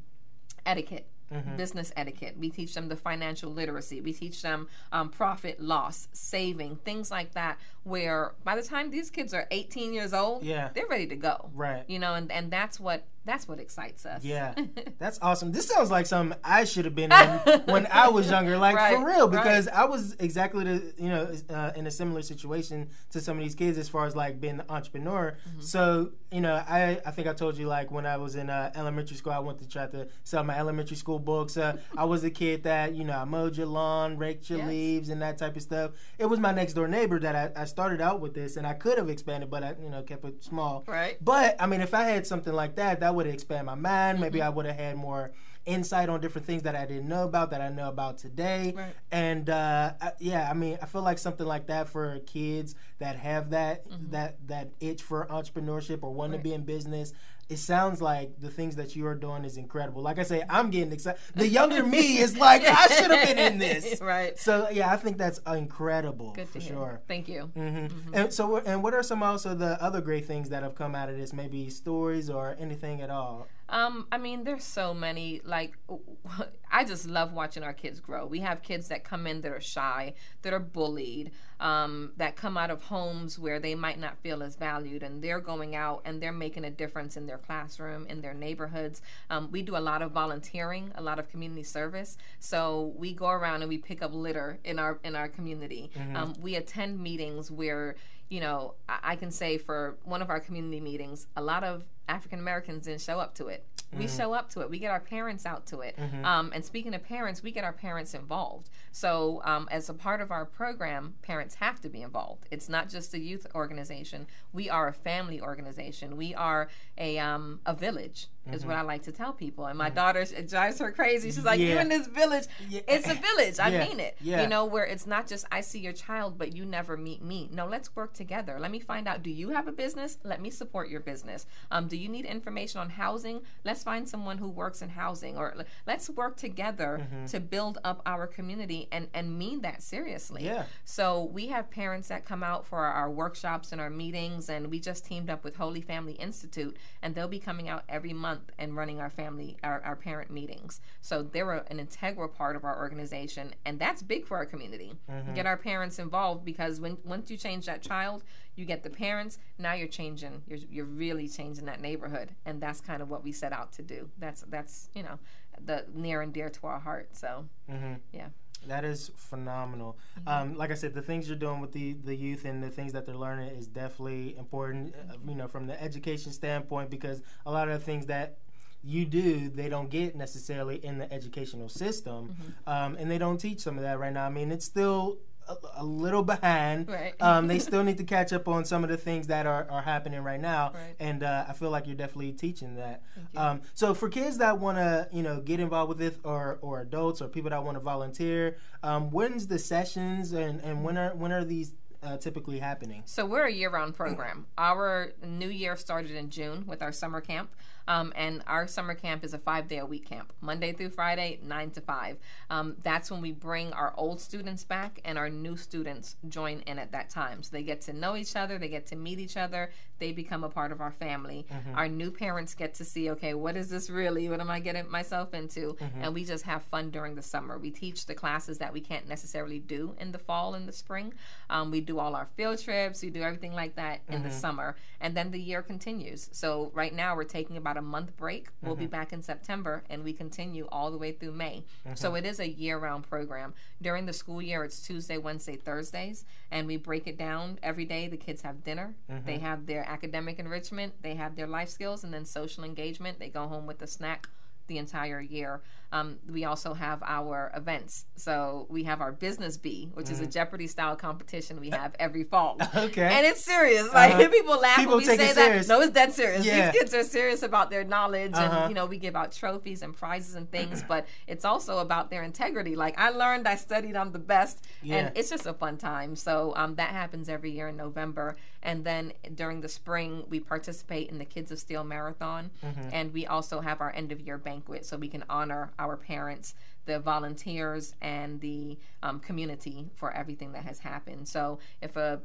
etiquette 0.65 1.07
Mm-hmm. 1.33 1.57
business 1.57 1.91
etiquette. 1.97 2.35
We 2.37 2.51
teach 2.51 2.75
them 2.75 2.87
the 2.87 2.95
financial 2.95 3.51
literacy. 3.51 3.99
We 3.99 4.13
teach 4.13 4.43
them 4.43 4.67
um, 4.91 5.09
profit 5.09 5.59
loss, 5.59 6.07
saving, 6.13 6.75
things 6.85 7.09
like 7.09 7.33
that. 7.33 7.57
Where 7.81 8.35
by 8.43 8.55
the 8.55 8.61
time 8.61 8.91
these 8.91 9.09
kids 9.09 9.33
are 9.33 9.47
18 9.49 9.91
years 9.91 10.13
old, 10.13 10.43
yeah, 10.43 10.69
they're 10.75 10.85
ready 10.85 11.07
to 11.07 11.15
go. 11.15 11.49
Right. 11.55 11.83
You 11.87 11.97
know, 11.97 12.13
and, 12.13 12.31
and 12.31 12.51
that's 12.51 12.79
what 12.79 13.07
that's 13.25 13.47
what 13.47 13.59
excites 13.59 14.05
us. 14.05 14.23
Yeah, 14.23 14.53
that's 14.99 15.19
awesome. 15.21 15.51
This 15.51 15.67
sounds 15.67 15.91
like 15.91 16.05
something 16.05 16.37
I 16.43 16.63
should 16.65 16.85
have 16.85 16.95
been 16.95 17.11
in 17.11 17.61
when 17.65 17.87
I 17.87 18.09
was 18.09 18.29
younger, 18.29 18.57
like 18.57 18.75
right, 18.75 18.95
for 18.95 19.05
real, 19.05 19.27
because 19.27 19.67
right. 19.67 19.75
I 19.75 19.85
was 19.85 20.15
exactly 20.19 20.63
the 20.63 20.93
you 20.97 21.09
know 21.09 21.31
uh, 21.49 21.71
in 21.75 21.87
a 21.87 21.91
similar 21.91 22.21
situation 22.21 22.89
to 23.11 23.19
some 23.19 23.37
of 23.37 23.43
these 23.43 23.55
kids 23.55 23.77
as 23.77 23.89
far 23.89 24.05
as 24.05 24.15
like 24.15 24.39
being 24.39 24.59
an 24.59 24.65
entrepreneur. 24.69 25.37
Mm-hmm. 25.49 25.61
So 25.61 26.11
you 26.31 26.41
know, 26.41 26.55
I 26.67 26.99
I 27.05 27.11
think 27.11 27.27
I 27.27 27.33
told 27.33 27.57
you 27.57 27.67
like 27.67 27.91
when 27.91 28.05
I 28.05 28.17
was 28.17 28.35
in 28.35 28.49
uh, 28.49 28.71
elementary 28.75 29.17
school, 29.17 29.33
I 29.33 29.39
went 29.39 29.59
to 29.59 29.67
try 29.67 29.87
to 29.87 30.07
sell 30.23 30.43
my 30.43 30.57
elementary 30.57 30.97
school 30.97 31.17
books. 31.17 31.57
Uh, 31.57 31.77
I 31.97 32.05
was 32.05 32.23
a 32.23 32.29
kid 32.29 32.63
that 32.63 32.93
you 32.93 33.05
know 33.05 33.17
I 33.17 33.25
mowed 33.25 33.57
your 33.57 33.67
lawn, 33.67 34.17
raked 34.17 34.49
your 34.49 34.59
yes. 34.59 34.67
leaves, 34.67 35.09
and 35.09 35.21
that 35.21 35.37
type 35.37 35.55
of 35.55 35.61
stuff. 35.61 35.91
It 36.19 36.25
was 36.25 36.39
my 36.39 36.51
next 36.51 36.73
door 36.73 36.87
neighbor 36.87 37.19
that 37.19 37.35
I, 37.35 37.61
I 37.61 37.65
started 37.65 38.01
out 38.01 38.19
with 38.19 38.33
this, 38.33 38.57
and 38.57 38.67
I 38.67 38.73
could 38.73 38.97
have 38.97 39.09
expanded, 39.09 39.49
but 39.49 39.63
I 39.63 39.75
you 39.81 39.89
know 39.89 40.03
kept 40.03 40.25
it 40.25 40.43
small. 40.43 40.83
Right. 40.87 41.17
But 41.21 41.55
I 41.59 41.67
mean, 41.67 41.81
if 41.81 41.93
I 41.93 42.03
had 42.03 42.27
something 42.27 42.53
like 42.53 42.75
that, 42.75 42.99
that 42.99 43.14
would 43.15 43.27
expand 43.27 43.65
my 43.65 43.75
mind. 43.75 44.19
Maybe 44.19 44.39
mm-hmm. 44.39 44.47
I 44.47 44.49
would 44.49 44.65
have 44.65 44.75
had 44.75 44.97
more 44.97 45.31
insight 45.65 46.09
on 46.09 46.21
different 46.21 46.45
things 46.45 46.63
that 46.63 46.75
I 46.75 46.85
didn't 46.85 47.07
know 47.07 47.23
about 47.23 47.49
that 47.51 47.61
I 47.61 47.69
know 47.69 47.89
about 47.89 48.17
today. 48.17 48.73
Right. 48.75 48.93
And 49.11 49.49
uh, 49.49 49.93
I, 49.99 50.11
yeah, 50.19 50.49
I 50.49 50.53
mean, 50.53 50.77
I 50.81 50.85
feel 50.85 51.01
like 51.01 51.17
something 51.17 51.45
like 51.45 51.67
that 51.67 51.89
for 51.89 52.19
kids 52.19 52.75
that 52.99 53.15
have 53.15 53.49
that 53.49 53.89
mm-hmm. 53.89 54.11
that 54.11 54.35
that 54.47 54.69
itch 54.79 55.01
for 55.01 55.25
entrepreneurship 55.27 56.03
or 56.03 56.13
want 56.13 56.31
right. 56.31 56.37
to 56.37 56.43
be 56.43 56.53
in 56.53 56.63
business 56.63 57.13
it 57.47 57.57
sounds 57.57 58.01
like 58.01 58.39
the 58.39 58.49
things 58.49 58.75
that 58.77 58.95
you 58.95 59.05
are 59.05 59.13
doing 59.15 59.45
is 59.45 59.57
incredible. 59.57 60.01
Like 60.01 60.17
I 60.17 60.23
say, 60.23 60.43
I'm 60.49 60.71
getting 60.71 60.91
excited. 60.91 61.19
The 61.35 61.47
younger 61.47 61.83
me 61.83 62.17
is 62.17 62.35
like, 62.37 62.63
I 62.65 62.87
should 62.87 63.11
have 63.11 63.27
been 63.27 63.37
in 63.37 63.57
this. 63.65 64.01
right. 64.01 64.37
So 64.39 64.67
yeah, 64.71 64.91
I 64.91 64.97
think 64.97 65.17
that's 65.17 65.39
incredible 65.47 66.31
Good 66.33 66.49
for 66.49 66.59
hear. 66.59 66.73
sure. 66.73 67.01
Thank 67.07 67.27
you. 67.27 67.51
Mm-hmm. 67.55 67.77
Mm-hmm. 67.85 68.13
And 68.15 68.33
so, 68.33 68.57
and 68.57 68.81
what 68.81 68.93
are 68.93 69.03
some 69.03 69.21
also 69.21 69.53
the 69.53 69.81
other 69.81 70.01
great 70.01 70.25
things 70.25 70.49
that 70.49 70.63
have 70.63 70.75
come 70.75 70.95
out 70.95 71.09
of 71.09 71.17
this? 71.17 71.33
Maybe 71.33 71.69
stories 71.69 72.29
or 72.29 72.55
anything 72.59 73.01
at 73.01 73.09
all. 73.09 73.47
Um, 73.67 74.07
I 74.11 74.17
mean, 74.17 74.43
there's 74.43 74.63
so 74.63 74.93
many. 74.93 75.41
Like, 75.43 75.77
I 76.71 76.83
just 76.83 77.07
love 77.07 77.33
watching 77.33 77.63
our 77.63 77.73
kids 77.73 77.99
grow. 77.99 78.25
We 78.25 78.39
have 78.39 78.61
kids 78.61 78.89
that 78.89 79.03
come 79.03 79.25
in 79.25 79.41
that 79.41 79.51
are 79.51 79.61
shy, 79.61 80.13
that 80.41 80.53
are 80.53 80.59
bullied, 80.59 81.31
um, 81.59 82.11
that 82.17 82.35
come 82.35 82.57
out 82.57 82.69
of 82.69 82.83
homes 82.83 83.39
where 83.39 83.59
they 83.59 83.75
might 83.75 83.99
not 83.99 84.17
feel 84.19 84.43
as 84.43 84.55
valued, 84.55 85.01
and 85.01 85.23
they're 85.23 85.39
going 85.39 85.75
out 85.75 86.01
and 86.05 86.21
they're 86.21 86.31
making 86.31 86.65
a 86.65 86.69
difference 86.69 87.17
in 87.17 87.25
their 87.25 87.37
classroom, 87.37 88.05
in 88.07 88.21
their 88.21 88.33
neighborhoods. 88.33 89.01
Um, 89.29 89.49
we 89.51 89.61
do 89.61 89.77
a 89.77 89.79
lot 89.79 90.01
of 90.01 90.11
volunteering, 90.11 90.91
a 90.95 91.01
lot 91.01 91.17
of 91.17 91.29
community 91.29 91.63
service. 91.63 92.17
So 92.39 92.93
we 92.97 93.13
go 93.13 93.29
around 93.29 93.61
and 93.61 93.69
we 93.69 93.77
pick 93.77 94.01
up 94.01 94.13
litter 94.13 94.59
in 94.63 94.79
our 94.79 94.99
in 95.03 95.15
our 95.15 95.27
community. 95.27 95.91
Mm-hmm. 95.95 96.15
Um, 96.15 96.33
we 96.41 96.55
attend 96.55 96.99
meetings 96.99 97.49
where 97.49 97.95
you 98.35 98.41
know, 98.41 98.73
I, 98.89 99.15
can 99.15 99.31
say 99.31 99.57
for 99.57 99.95
one 100.03 100.21
of 100.21 100.29
our 100.29 100.41
community 100.41 100.81
meetings, 100.81 101.27
a 101.37 101.41
lot 101.41 101.63
of 101.63 101.85
African 102.09 102.37
Americans 102.39 102.83
didn't 102.83 102.99
show 102.99 103.17
up 103.17 103.33
to 103.35 103.47
it. 103.47 103.65
Mm-hmm. 103.91 104.03
We 104.03 104.07
show 104.07 104.33
up 104.33 104.49
to 104.51 104.61
it. 104.61 104.69
We 104.69 104.79
get 104.79 104.91
our 104.91 104.99
parents 104.99 105.45
out 105.45 105.65
to 105.67 105.79
it. 105.81 105.95
Mm-hmm. 105.97 106.25
Um, 106.25 106.51
and 106.53 106.63
speaking 106.65 106.93
of 106.93 107.03
parents, 107.03 107.43
we 107.43 107.51
get 107.51 107.63
our 107.63 107.73
parents 107.73 108.13
involved. 108.13 108.69
So, 108.91 109.41
um, 109.45 109.67
as 109.71 109.89
a 109.89 109.93
part 109.93 110.21
of 110.21 110.31
our 110.31 110.45
program, 110.45 111.15
parents 111.21 111.55
have 111.55 111.79
to 111.81 111.89
be 111.89 112.01
involved. 112.01 112.45
It's 112.51 112.69
not 112.69 112.89
just 112.89 113.13
a 113.13 113.19
youth 113.19 113.47
organization. 113.55 114.27
We 114.53 114.69
are 114.69 114.87
a 114.87 114.93
family 114.93 115.41
organization. 115.41 116.17
We 116.17 116.33
are 116.35 116.69
a 116.97 117.19
um, 117.19 117.59
a 117.65 117.73
village, 117.73 118.27
mm-hmm. 118.45 118.55
is 118.55 118.65
what 118.65 118.75
I 118.75 118.81
like 118.81 119.03
to 119.03 119.11
tell 119.11 119.33
people. 119.33 119.65
And 119.65 119.77
my 119.77 119.87
mm-hmm. 119.87 119.95
daughter, 119.95 120.21
it 120.21 120.49
drives 120.49 120.79
her 120.79 120.91
crazy. 120.91 121.31
She's 121.31 121.45
like, 121.45 121.59
yeah. 121.59 121.73
"You 121.73 121.79
in 121.79 121.89
this 121.89 122.07
village? 122.07 122.45
Yeah. 122.69 122.81
It's 122.87 123.09
a 123.09 123.13
village. 123.13 123.59
I 123.59 123.69
yeah. 123.69 123.87
mean 123.87 123.99
it. 123.99 124.17
You 124.21 124.47
know, 124.47 124.65
where 124.65 124.85
it's 124.85 125.07
not 125.07 125.27
just 125.27 125.45
I 125.51 125.61
see 125.61 125.79
your 125.79 125.93
child, 125.93 126.37
but 126.37 126.55
you 126.55 126.65
never 126.65 126.97
meet 126.97 127.21
me. 127.21 127.49
No, 127.51 127.67
let's 127.67 127.95
work 127.95 128.13
together. 128.13 128.57
Let 128.59 128.71
me 128.71 128.79
find 128.79 129.07
out. 129.07 129.23
Do 129.23 129.29
you 129.29 129.49
have 129.49 129.67
a 129.67 129.71
business? 129.71 130.17
Let 130.23 130.41
me 130.41 130.49
support 130.49 130.89
your 130.89 130.99
business. 130.99 131.45
Um, 131.71 131.87
do 131.87 131.97
you 131.97 132.09
need 132.09 132.25
information 132.25 132.81
on 132.81 132.89
housing? 132.89 133.41
Let's 133.63 133.83
find 133.85 134.09
someone 134.09 134.39
who 134.39 134.49
works 134.49 134.81
in 134.81 134.89
housing, 134.89 135.37
or 135.37 135.53
let's 135.85 136.09
work 136.09 136.35
together 136.35 136.99
mm-hmm. 137.01 137.25
to 137.27 137.39
build 137.39 137.77
up 137.85 138.01
our 138.05 138.25
community 138.27 138.87
and 138.91 139.07
and 139.13 139.37
mean 139.37 139.61
that 139.61 139.83
seriously. 139.83 140.43
Yeah. 140.43 140.63
So 140.83 141.29
we 141.31 141.47
have 141.47 141.69
parents 141.69 142.07
that 142.09 142.25
come 142.25 142.43
out 142.43 142.65
for 142.65 142.79
our 142.79 143.09
workshops 143.09 143.71
and 143.71 143.79
our 143.79 143.91
meetings, 143.91 144.49
and 144.49 144.67
we 144.71 144.79
just 144.79 145.05
teamed 145.05 145.29
up 145.29 145.43
with 145.43 145.55
Holy 145.55 145.81
Family 145.81 146.13
Institute, 146.13 146.75
and 147.03 147.13
they'll 147.13 147.27
be 147.27 147.39
coming 147.39 147.69
out 147.69 147.83
every 147.87 148.13
month 148.13 148.51
and 148.57 148.75
running 148.75 148.99
our 148.99 149.11
family 149.11 149.55
our, 149.63 149.81
our 149.85 149.95
parent 149.95 150.31
meetings. 150.31 150.81
So 151.01 151.21
they're 151.21 151.51
an 151.51 151.79
integral 151.79 152.27
part 152.27 152.55
of 152.55 152.65
our 152.65 152.77
organization, 152.77 153.53
and 153.65 153.79
that's 153.79 154.01
big 154.01 154.25
for 154.25 154.37
our 154.37 154.45
community. 154.45 154.93
Mm-hmm. 155.09 155.35
Get 155.35 155.45
our 155.45 155.57
parents 155.57 155.99
involved 155.99 156.43
because 156.43 156.81
when 156.81 156.97
once 157.05 157.29
you 157.29 157.37
change 157.37 157.67
that 157.67 157.83
child, 157.83 158.23
you 158.55 158.65
get 158.65 158.83
the 158.83 158.89
parents. 158.89 159.39
Now 159.57 159.73
you're 159.73 159.87
changing. 159.87 160.41
You're 160.47 160.59
you're 160.69 160.85
really 160.85 161.27
changing 161.27 161.65
that 161.65 161.81
neighborhood, 161.81 162.31
and 162.45 162.61
that's 162.61 162.81
kind 162.81 163.01
of 163.01 163.09
what 163.09 163.23
we 163.23 163.31
set 163.31 163.53
out 163.53 163.71
to 163.73 163.81
do. 163.81 164.09
That's 164.17 164.43
that's 164.49 164.89
you 164.93 165.03
know 165.03 165.19
the 165.63 165.85
near 165.93 166.21
and 166.21 166.33
dear 166.33 166.49
to 166.49 166.67
our 166.67 166.79
heart. 166.79 167.09
So 167.13 167.45
mm-hmm. 167.69 167.95
yeah. 168.11 168.27
That 168.67 168.83
is 168.83 169.11
phenomenal. 169.15 169.95
Mm-hmm. 170.19 170.27
Um, 170.27 170.57
like 170.57 170.71
I 170.71 170.73
said, 170.73 170.95
the 170.95 171.01
things 171.01 171.27
you're 171.27 171.37
doing 171.37 171.61
with 171.61 171.71
the, 171.71 171.93
the 172.03 172.15
youth 172.15 172.45
and 172.45 172.63
the 172.63 172.69
things 172.69 172.93
that 172.93 173.05
they're 173.05 173.13
learning 173.13 173.49
is 173.49 173.67
definitely 173.67 174.35
important, 174.37 174.95
uh, 174.95 175.17
you 175.27 175.35
know, 175.35 175.47
from 175.47 175.67
the 175.67 175.79
education 175.79 176.31
standpoint, 176.31 176.89
because 176.89 177.21
a 177.45 177.51
lot 177.51 177.69
of 177.69 177.79
the 177.79 177.85
things 177.85 178.07
that 178.07 178.39
you 178.83 179.05
do, 179.05 179.49
they 179.49 179.69
don't 179.69 179.89
get 179.89 180.15
necessarily 180.15 180.83
in 180.83 180.97
the 180.97 181.11
educational 181.11 181.69
system, 181.69 182.29
mm-hmm. 182.29 182.69
um, 182.69 182.95
and 182.99 183.09
they 183.09 183.17
don't 183.17 183.37
teach 183.37 183.59
some 183.59 183.77
of 183.77 183.83
that 183.83 183.99
right 183.99 184.13
now. 184.13 184.25
I 184.25 184.29
mean, 184.29 184.51
it's 184.51 184.65
still 184.65 185.17
a, 185.47 185.55
a 185.77 185.83
little 185.83 186.23
behind. 186.23 186.87
Right. 186.87 187.13
Um, 187.25 187.47
they 187.47 187.59
still 187.59 187.83
need 187.83 187.97
to 187.97 188.03
catch 188.03 188.33
up 188.33 188.47
on 188.47 188.65
some 188.65 188.83
of 188.83 188.89
the 188.89 188.97
things 188.97 189.27
that 189.27 189.47
are, 189.47 189.67
are 189.69 189.81
happening 189.81 190.21
right 190.21 190.39
now. 190.39 190.73
Right. 190.73 190.95
And 190.99 191.23
uh, 191.23 191.45
I 191.47 191.53
feel 191.53 191.71
like 191.71 191.87
you're 191.87 191.95
definitely 191.95 192.33
teaching 192.33 192.75
that. 192.75 193.01
Um, 193.35 193.61
so 193.73 193.93
for 193.93 194.09
kids 194.09 194.37
that 194.37 194.59
want 194.59 194.77
to, 194.77 195.07
you 195.11 195.23
know, 195.23 195.41
get 195.41 195.59
involved 195.59 195.89
with 195.89 196.01
it, 196.01 196.17
or 196.23 196.59
or 196.61 196.81
adults 196.81 197.21
or 197.21 197.27
people 197.27 197.49
that 197.49 197.63
want 197.63 197.77
to 197.77 197.81
volunteer, 197.81 198.57
um, 198.83 199.09
when's 199.09 199.47
the 199.47 199.57
sessions 199.57 200.33
and, 200.33 200.61
and 200.61 200.83
when 200.83 200.97
are 200.97 201.15
when 201.15 201.31
are 201.31 201.43
these 201.43 201.73
uh, 202.03 202.17
typically 202.17 202.59
happening? 202.59 203.01
So 203.05 203.25
we're 203.25 203.45
a 203.45 203.51
year-round 203.51 203.95
program. 203.95 204.45
Our 204.57 205.13
new 205.25 205.49
year 205.49 205.75
started 205.75 206.11
in 206.11 206.29
June 206.29 206.65
with 206.67 206.81
our 206.81 206.91
summer 206.91 207.21
camp, 207.21 207.49
um, 207.87 208.13
and 208.15 208.43
our 208.47 208.67
summer 208.67 208.93
camp 208.93 209.23
is 209.23 209.33
a 209.33 209.37
five-day-a-week 209.37 210.07
camp, 210.07 210.33
Monday 210.41 210.73
through 210.73 210.89
Friday, 210.89 211.39
nine 211.43 211.71
to 211.71 211.81
five. 211.81 212.17
Um, 212.49 212.75
that's 212.83 213.11
when 213.11 213.21
we 213.21 213.31
bring 213.31 213.73
our 213.73 213.93
old 213.97 214.19
students 214.19 214.63
back, 214.63 214.99
and 215.05 215.17
our 215.17 215.29
new 215.29 215.57
students 215.57 216.15
join 216.29 216.61
in 216.61 216.79
at 216.79 216.91
that 216.91 217.09
time. 217.09 217.43
So 217.43 217.49
they 217.51 217.63
get 217.63 217.81
to 217.81 217.93
know 217.93 218.15
each 218.15 218.35
other, 218.35 218.57
they 218.57 218.69
get 218.69 218.85
to 218.87 218.95
meet 218.95 219.19
each 219.19 219.37
other, 219.37 219.71
they 219.99 220.11
become 220.11 220.43
a 220.43 220.49
part 220.49 220.71
of 220.71 220.81
our 220.81 220.91
family. 220.91 221.45
Our 221.75 221.87
new 221.87 222.11
parents 222.11 222.53
get 222.53 222.73
to 222.75 222.85
see, 222.85 223.09
okay, 223.11 223.33
what 223.33 223.55
is 223.55 223.69
this 223.69 223.89
really? 223.89 224.27
What 224.29 224.41
am 224.41 224.49
I 224.49 224.59
getting 224.59 224.89
myself 224.89 225.33
into? 225.33 225.77
And 226.01 226.13
we 226.13 226.25
just 226.25 226.43
have 226.43 226.63
fun 226.63 226.89
during 226.89 227.15
the 227.15 227.21
summer. 227.21 227.57
We 227.57 227.71
teach 227.71 228.05
the 228.05 228.13
classes 228.13 228.57
that 228.57 228.73
we 228.73 228.81
can't 228.81 229.07
necessarily 229.07 229.59
do 229.59 229.95
in 229.99 230.11
the 230.11 230.17
fall 230.17 230.55
and 230.55 230.67
the 230.67 230.73
spring. 230.73 231.13
Um, 231.49 231.71
we 231.71 231.81
do 231.81 231.99
all 231.99 232.15
our 232.15 232.27
field 232.35 232.59
trips, 232.59 233.01
we 233.01 233.09
do 233.09 233.21
everything 233.21 233.53
like 233.53 233.75
that 233.75 234.01
in 234.09 234.23
the 234.23 234.31
summer, 234.31 234.75
and 234.99 235.15
then 235.15 235.31
the 235.31 235.39
year 235.39 235.61
continues. 235.61 236.29
So 236.33 236.71
right 236.73 236.93
now 236.93 237.15
we're 237.15 237.23
taking 237.23 237.57
about 237.57 237.74
a 237.77 237.81
month 237.81 238.15
break. 238.17 238.49
We'll 238.61 238.75
be 238.75 238.85
mm-hmm. 238.85 238.91
back 238.91 239.13
in 239.13 239.21
September, 239.21 239.83
and 239.89 240.03
we 240.03 240.13
continue 240.13 240.67
all 240.71 240.91
the 240.91 240.97
way 240.97 241.11
through 241.11 241.33
May. 241.33 241.63
Mm-hmm. 241.85 241.95
So 241.95 242.15
it 242.15 242.25
is 242.25 242.39
a 242.39 242.49
year-round 242.49 243.09
program. 243.09 243.53
During 243.81 244.05
the 244.05 244.13
school 244.13 244.41
year, 244.41 244.63
it's 244.63 244.79
Tuesday, 244.79 245.17
Wednesday, 245.17 245.55
Thursdays, 245.55 246.25
and 246.51 246.67
we 246.67 246.77
break 246.77 247.07
it 247.07 247.17
down 247.17 247.59
every 247.63 247.85
day. 247.85 248.07
The 248.07 248.17
kids 248.17 248.41
have 248.41 248.63
dinner, 248.63 248.95
mm-hmm. 249.11 249.25
they 249.25 249.37
have 249.39 249.65
their 249.65 249.83
academic 249.87 250.39
enrichment, 250.39 250.93
they 251.01 251.15
have 251.15 251.35
their 251.35 251.47
life 251.47 251.69
skills, 251.69 252.03
and 252.03 252.13
then 252.13 252.25
social 252.25 252.63
engagement. 252.63 253.19
They 253.19 253.29
go 253.29 253.47
home 253.47 253.65
with 253.65 253.81
a 253.81 253.87
snack 253.87 254.27
the 254.67 254.77
entire 254.77 255.21
year. 255.21 255.61
Um, 255.91 256.17
we 256.29 256.45
also 256.45 256.73
have 256.73 257.01
our 257.03 257.51
events. 257.55 258.05
So 258.15 258.65
we 258.69 258.83
have 258.83 259.01
our 259.01 259.11
business 259.11 259.57
bee, 259.57 259.89
which 259.93 260.09
is 260.09 260.19
a 260.19 260.27
Jeopardy 260.27 260.67
style 260.67 260.95
competition 260.95 261.59
we 261.59 261.69
have 261.69 261.95
every 261.99 262.23
fall. 262.23 262.57
Okay. 262.75 263.03
And 263.07 263.25
it's 263.25 263.41
serious. 263.41 263.91
Like 263.93 264.13
Uh-huh. 264.13 264.29
people 264.37 264.59
laugh 264.59 264.77
People 264.77 264.97
when 264.97 265.07
we 265.07 265.15
say 265.17 265.33
that. 265.33 265.67
No, 265.67 265.81
it's 265.81 265.91
dead 265.93 266.11
serious. 266.13 266.45
Yeah. 266.45 266.71
These 266.71 266.79
kids 266.81 266.93
are 266.93 267.03
serious 267.03 267.41
about 267.43 267.69
their 267.69 267.83
knowledge, 267.83 268.33
Uh-huh. 268.33 268.59
and 268.61 268.69
you 268.69 268.75
know 268.75 268.85
we 268.85 268.97
give 268.97 269.15
out 269.15 269.31
trophies 269.31 269.81
and 269.81 269.95
prizes 269.95 270.35
and 270.35 270.49
things. 270.51 270.83
but 270.87 271.05
it's 271.27 271.45
also 271.45 271.77
about 271.79 272.09
their 272.09 272.23
integrity. 272.23 272.75
Like 272.75 272.97
I 272.99 273.09
learned, 273.11 273.47
I 273.47 273.55
studied, 273.55 273.95
I'm 273.95 274.11
the 274.11 274.19
best, 274.35 274.65
Yeah. 274.81 274.95
and 274.97 275.17
it's 275.17 275.29
just 275.29 275.45
a 275.45 275.53
fun 275.53 275.77
time. 275.77 276.15
So 276.15 276.53
um, 276.55 276.75
that 276.75 276.89
happens 276.89 277.29
every 277.29 277.51
year 277.51 277.67
in 277.69 277.77
November, 277.77 278.35
and 278.63 278.83
then 278.83 279.13
during 279.35 279.61
the 279.61 279.69
spring 279.69 280.25
we 280.29 280.39
participate 280.39 281.09
in 281.09 281.17
the 281.19 281.25
Kids 281.25 281.51
of 281.51 281.59
Steel 281.59 281.83
Marathon, 281.83 282.49
Mm-hmm. 282.63 282.89
and 282.91 283.13
we 283.13 283.25
also 283.27 283.59
have 283.61 283.79
our 283.81 283.91
end 283.95 284.11
of 284.11 284.19
year 284.19 284.37
banquet, 284.37 284.85
so 284.85 284.97
we 284.97 285.07
can 285.07 285.23
honor 285.29 285.71
our 285.77 285.84
parents 285.95 286.53
the 286.85 286.99
volunteers 286.99 287.95
and 288.01 288.39
the 288.41 288.77
um, 289.01 289.19
community 289.19 289.89
for 289.95 290.11
everything 290.11 290.51
that 290.51 290.63
has 290.63 290.77
happened. 290.79 291.27
So 291.27 291.57
if 291.81 291.95
a 291.95 292.21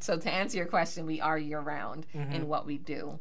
so 0.00 0.18
to 0.18 0.30
answer 0.30 0.56
your 0.58 0.66
question, 0.66 1.06
we 1.06 1.20
are 1.20 1.38
year 1.38 1.60
round 1.60 2.06
Mm-hmm. 2.14 2.32
in 2.32 2.48
what 2.48 2.66
we 2.66 2.78
do. 2.78 3.18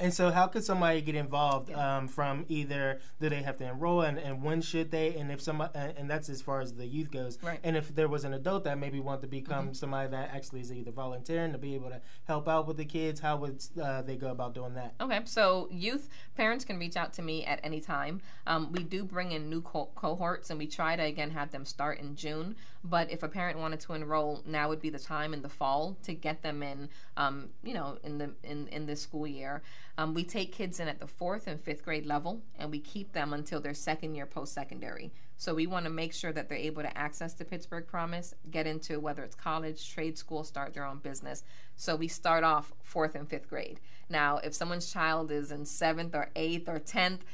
And 0.00 0.12
so, 0.12 0.30
how 0.30 0.46
could 0.46 0.64
somebody 0.64 1.02
get 1.02 1.14
involved 1.14 1.70
um, 1.72 2.08
from 2.08 2.46
either 2.48 3.00
do 3.20 3.28
they 3.28 3.42
have 3.42 3.58
to 3.58 3.64
enroll 3.64 4.02
and, 4.02 4.18
and 4.18 4.42
when 4.42 4.62
should 4.62 4.90
they? 4.90 5.14
And 5.14 5.30
if 5.30 5.40
somebody, 5.40 5.72
and 5.74 6.08
that's 6.08 6.28
as 6.28 6.40
far 6.40 6.60
as 6.60 6.74
the 6.74 6.86
youth 6.86 7.10
goes. 7.10 7.38
Right. 7.42 7.60
And 7.62 7.76
if 7.76 7.94
there 7.94 8.08
was 8.08 8.24
an 8.24 8.32
adult 8.32 8.64
that 8.64 8.78
maybe 8.78 9.00
wanted 9.00 9.22
to 9.22 9.26
become 9.28 9.74
somebody 9.74 10.10
that 10.10 10.30
actually 10.34 10.60
is 10.60 10.72
either 10.72 10.92
volunteering 10.92 11.52
to 11.52 11.58
be 11.58 11.74
able 11.74 11.90
to 11.90 12.00
help 12.24 12.48
out 12.48 12.66
with 12.66 12.78
the 12.78 12.84
kids, 12.84 13.20
how 13.20 13.36
would 13.36 13.62
uh, 13.82 14.02
they 14.02 14.16
go 14.16 14.30
about 14.30 14.54
doing 14.54 14.74
that? 14.74 14.94
Okay, 15.00 15.20
so 15.24 15.68
youth 15.70 16.08
parents 16.36 16.64
can 16.64 16.78
reach 16.78 16.96
out 16.96 17.12
to 17.14 17.22
me 17.22 17.44
at 17.44 17.60
any 17.62 17.80
time. 17.80 18.22
Um, 18.46 18.72
we 18.72 18.82
do 18.82 19.04
bring 19.04 19.32
in 19.32 19.50
new 19.50 19.60
co- 19.60 19.90
cohorts, 19.94 20.50
and 20.50 20.58
we 20.58 20.66
try 20.66 20.96
to 20.96 21.02
again 21.02 21.30
have 21.32 21.50
them 21.50 21.64
start 21.64 21.98
in 22.00 22.16
June. 22.16 22.56
But 22.82 23.10
if 23.10 23.22
a 23.22 23.28
parent 23.28 23.58
wanted 23.58 23.80
to 23.80 23.94
enroll, 23.94 24.42
now 24.46 24.68
would 24.68 24.80
be 24.80 24.90
the 24.90 24.98
time 24.98 25.34
in 25.34 25.42
the 25.42 25.48
fall 25.48 25.96
to 26.04 26.14
get 26.14 26.42
them 26.42 26.62
in. 26.62 26.88
Um, 27.16 27.48
you 27.62 27.74
know, 27.74 27.98
in 28.04 28.18
the 28.18 28.30
in 28.42 28.68
in 28.68 28.86
this 28.86 29.00
school 29.00 29.26
year, 29.26 29.62
um, 29.98 30.14
we 30.14 30.24
take 30.24 30.52
kids 30.52 30.78
in 30.78 30.88
at 30.88 31.00
the 31.00 31.06
fourth 31.06 31.46
and 31.46 31.60
fifth 31.60 31.84
grade 31.84 32.06
level, 32.06 32.42
and 32.58 32.70
we 32.70 32.80
keep 32.80 33.12
them 33.12 33.32
until 33.32 33.60
their 33.60 33.74
second 33.74 34.14
year 34.14 34.26
post 34.26 34.52
secondary. 34.52 35.10
So 35.38 35.54
we 35.54 35.66
want 35.66 35.84
to 35.84 35.90
make 35.90 36.14
sure 36.14 36.32
that 36.32 36.48
they're 36.48 36.58
able 36.58 36.82
to 36.82 36.98
access 36.98 37.34
the 37.34 37.44
Pittsburgh 37.44 37.86
Promise, 37.86 38.34
get 38.50 38.66
into 38.66 39.00
whether 39.00 39.22
it's 39.22 39.34
college, 39.34 39.90
trade 39.90 40.16
school, 40.16 40.44
start 40.44 40.72
their 40.72 40.84
own 40.84 40.98
business. 40.98 41.44
So 41.76 41.94
we 41.96 42.08
start 42.08 42.44
off 42.44 42.72
fourth 42.82 43.14
and 43.14 43.28
fifth 43.28 43.48
grade. 43.48 43.80
Now, 44.08 44.38
if 44.38 44.54
someone's 44.54 44.90
child 44.90 45.30
is 45.30 45.52
in 45.52 45.66
seventh 45.66 46.14
or 46.14 46.30
eighth 46.36 46.68
or 46.68 46.78
tenth, 46.78 47.24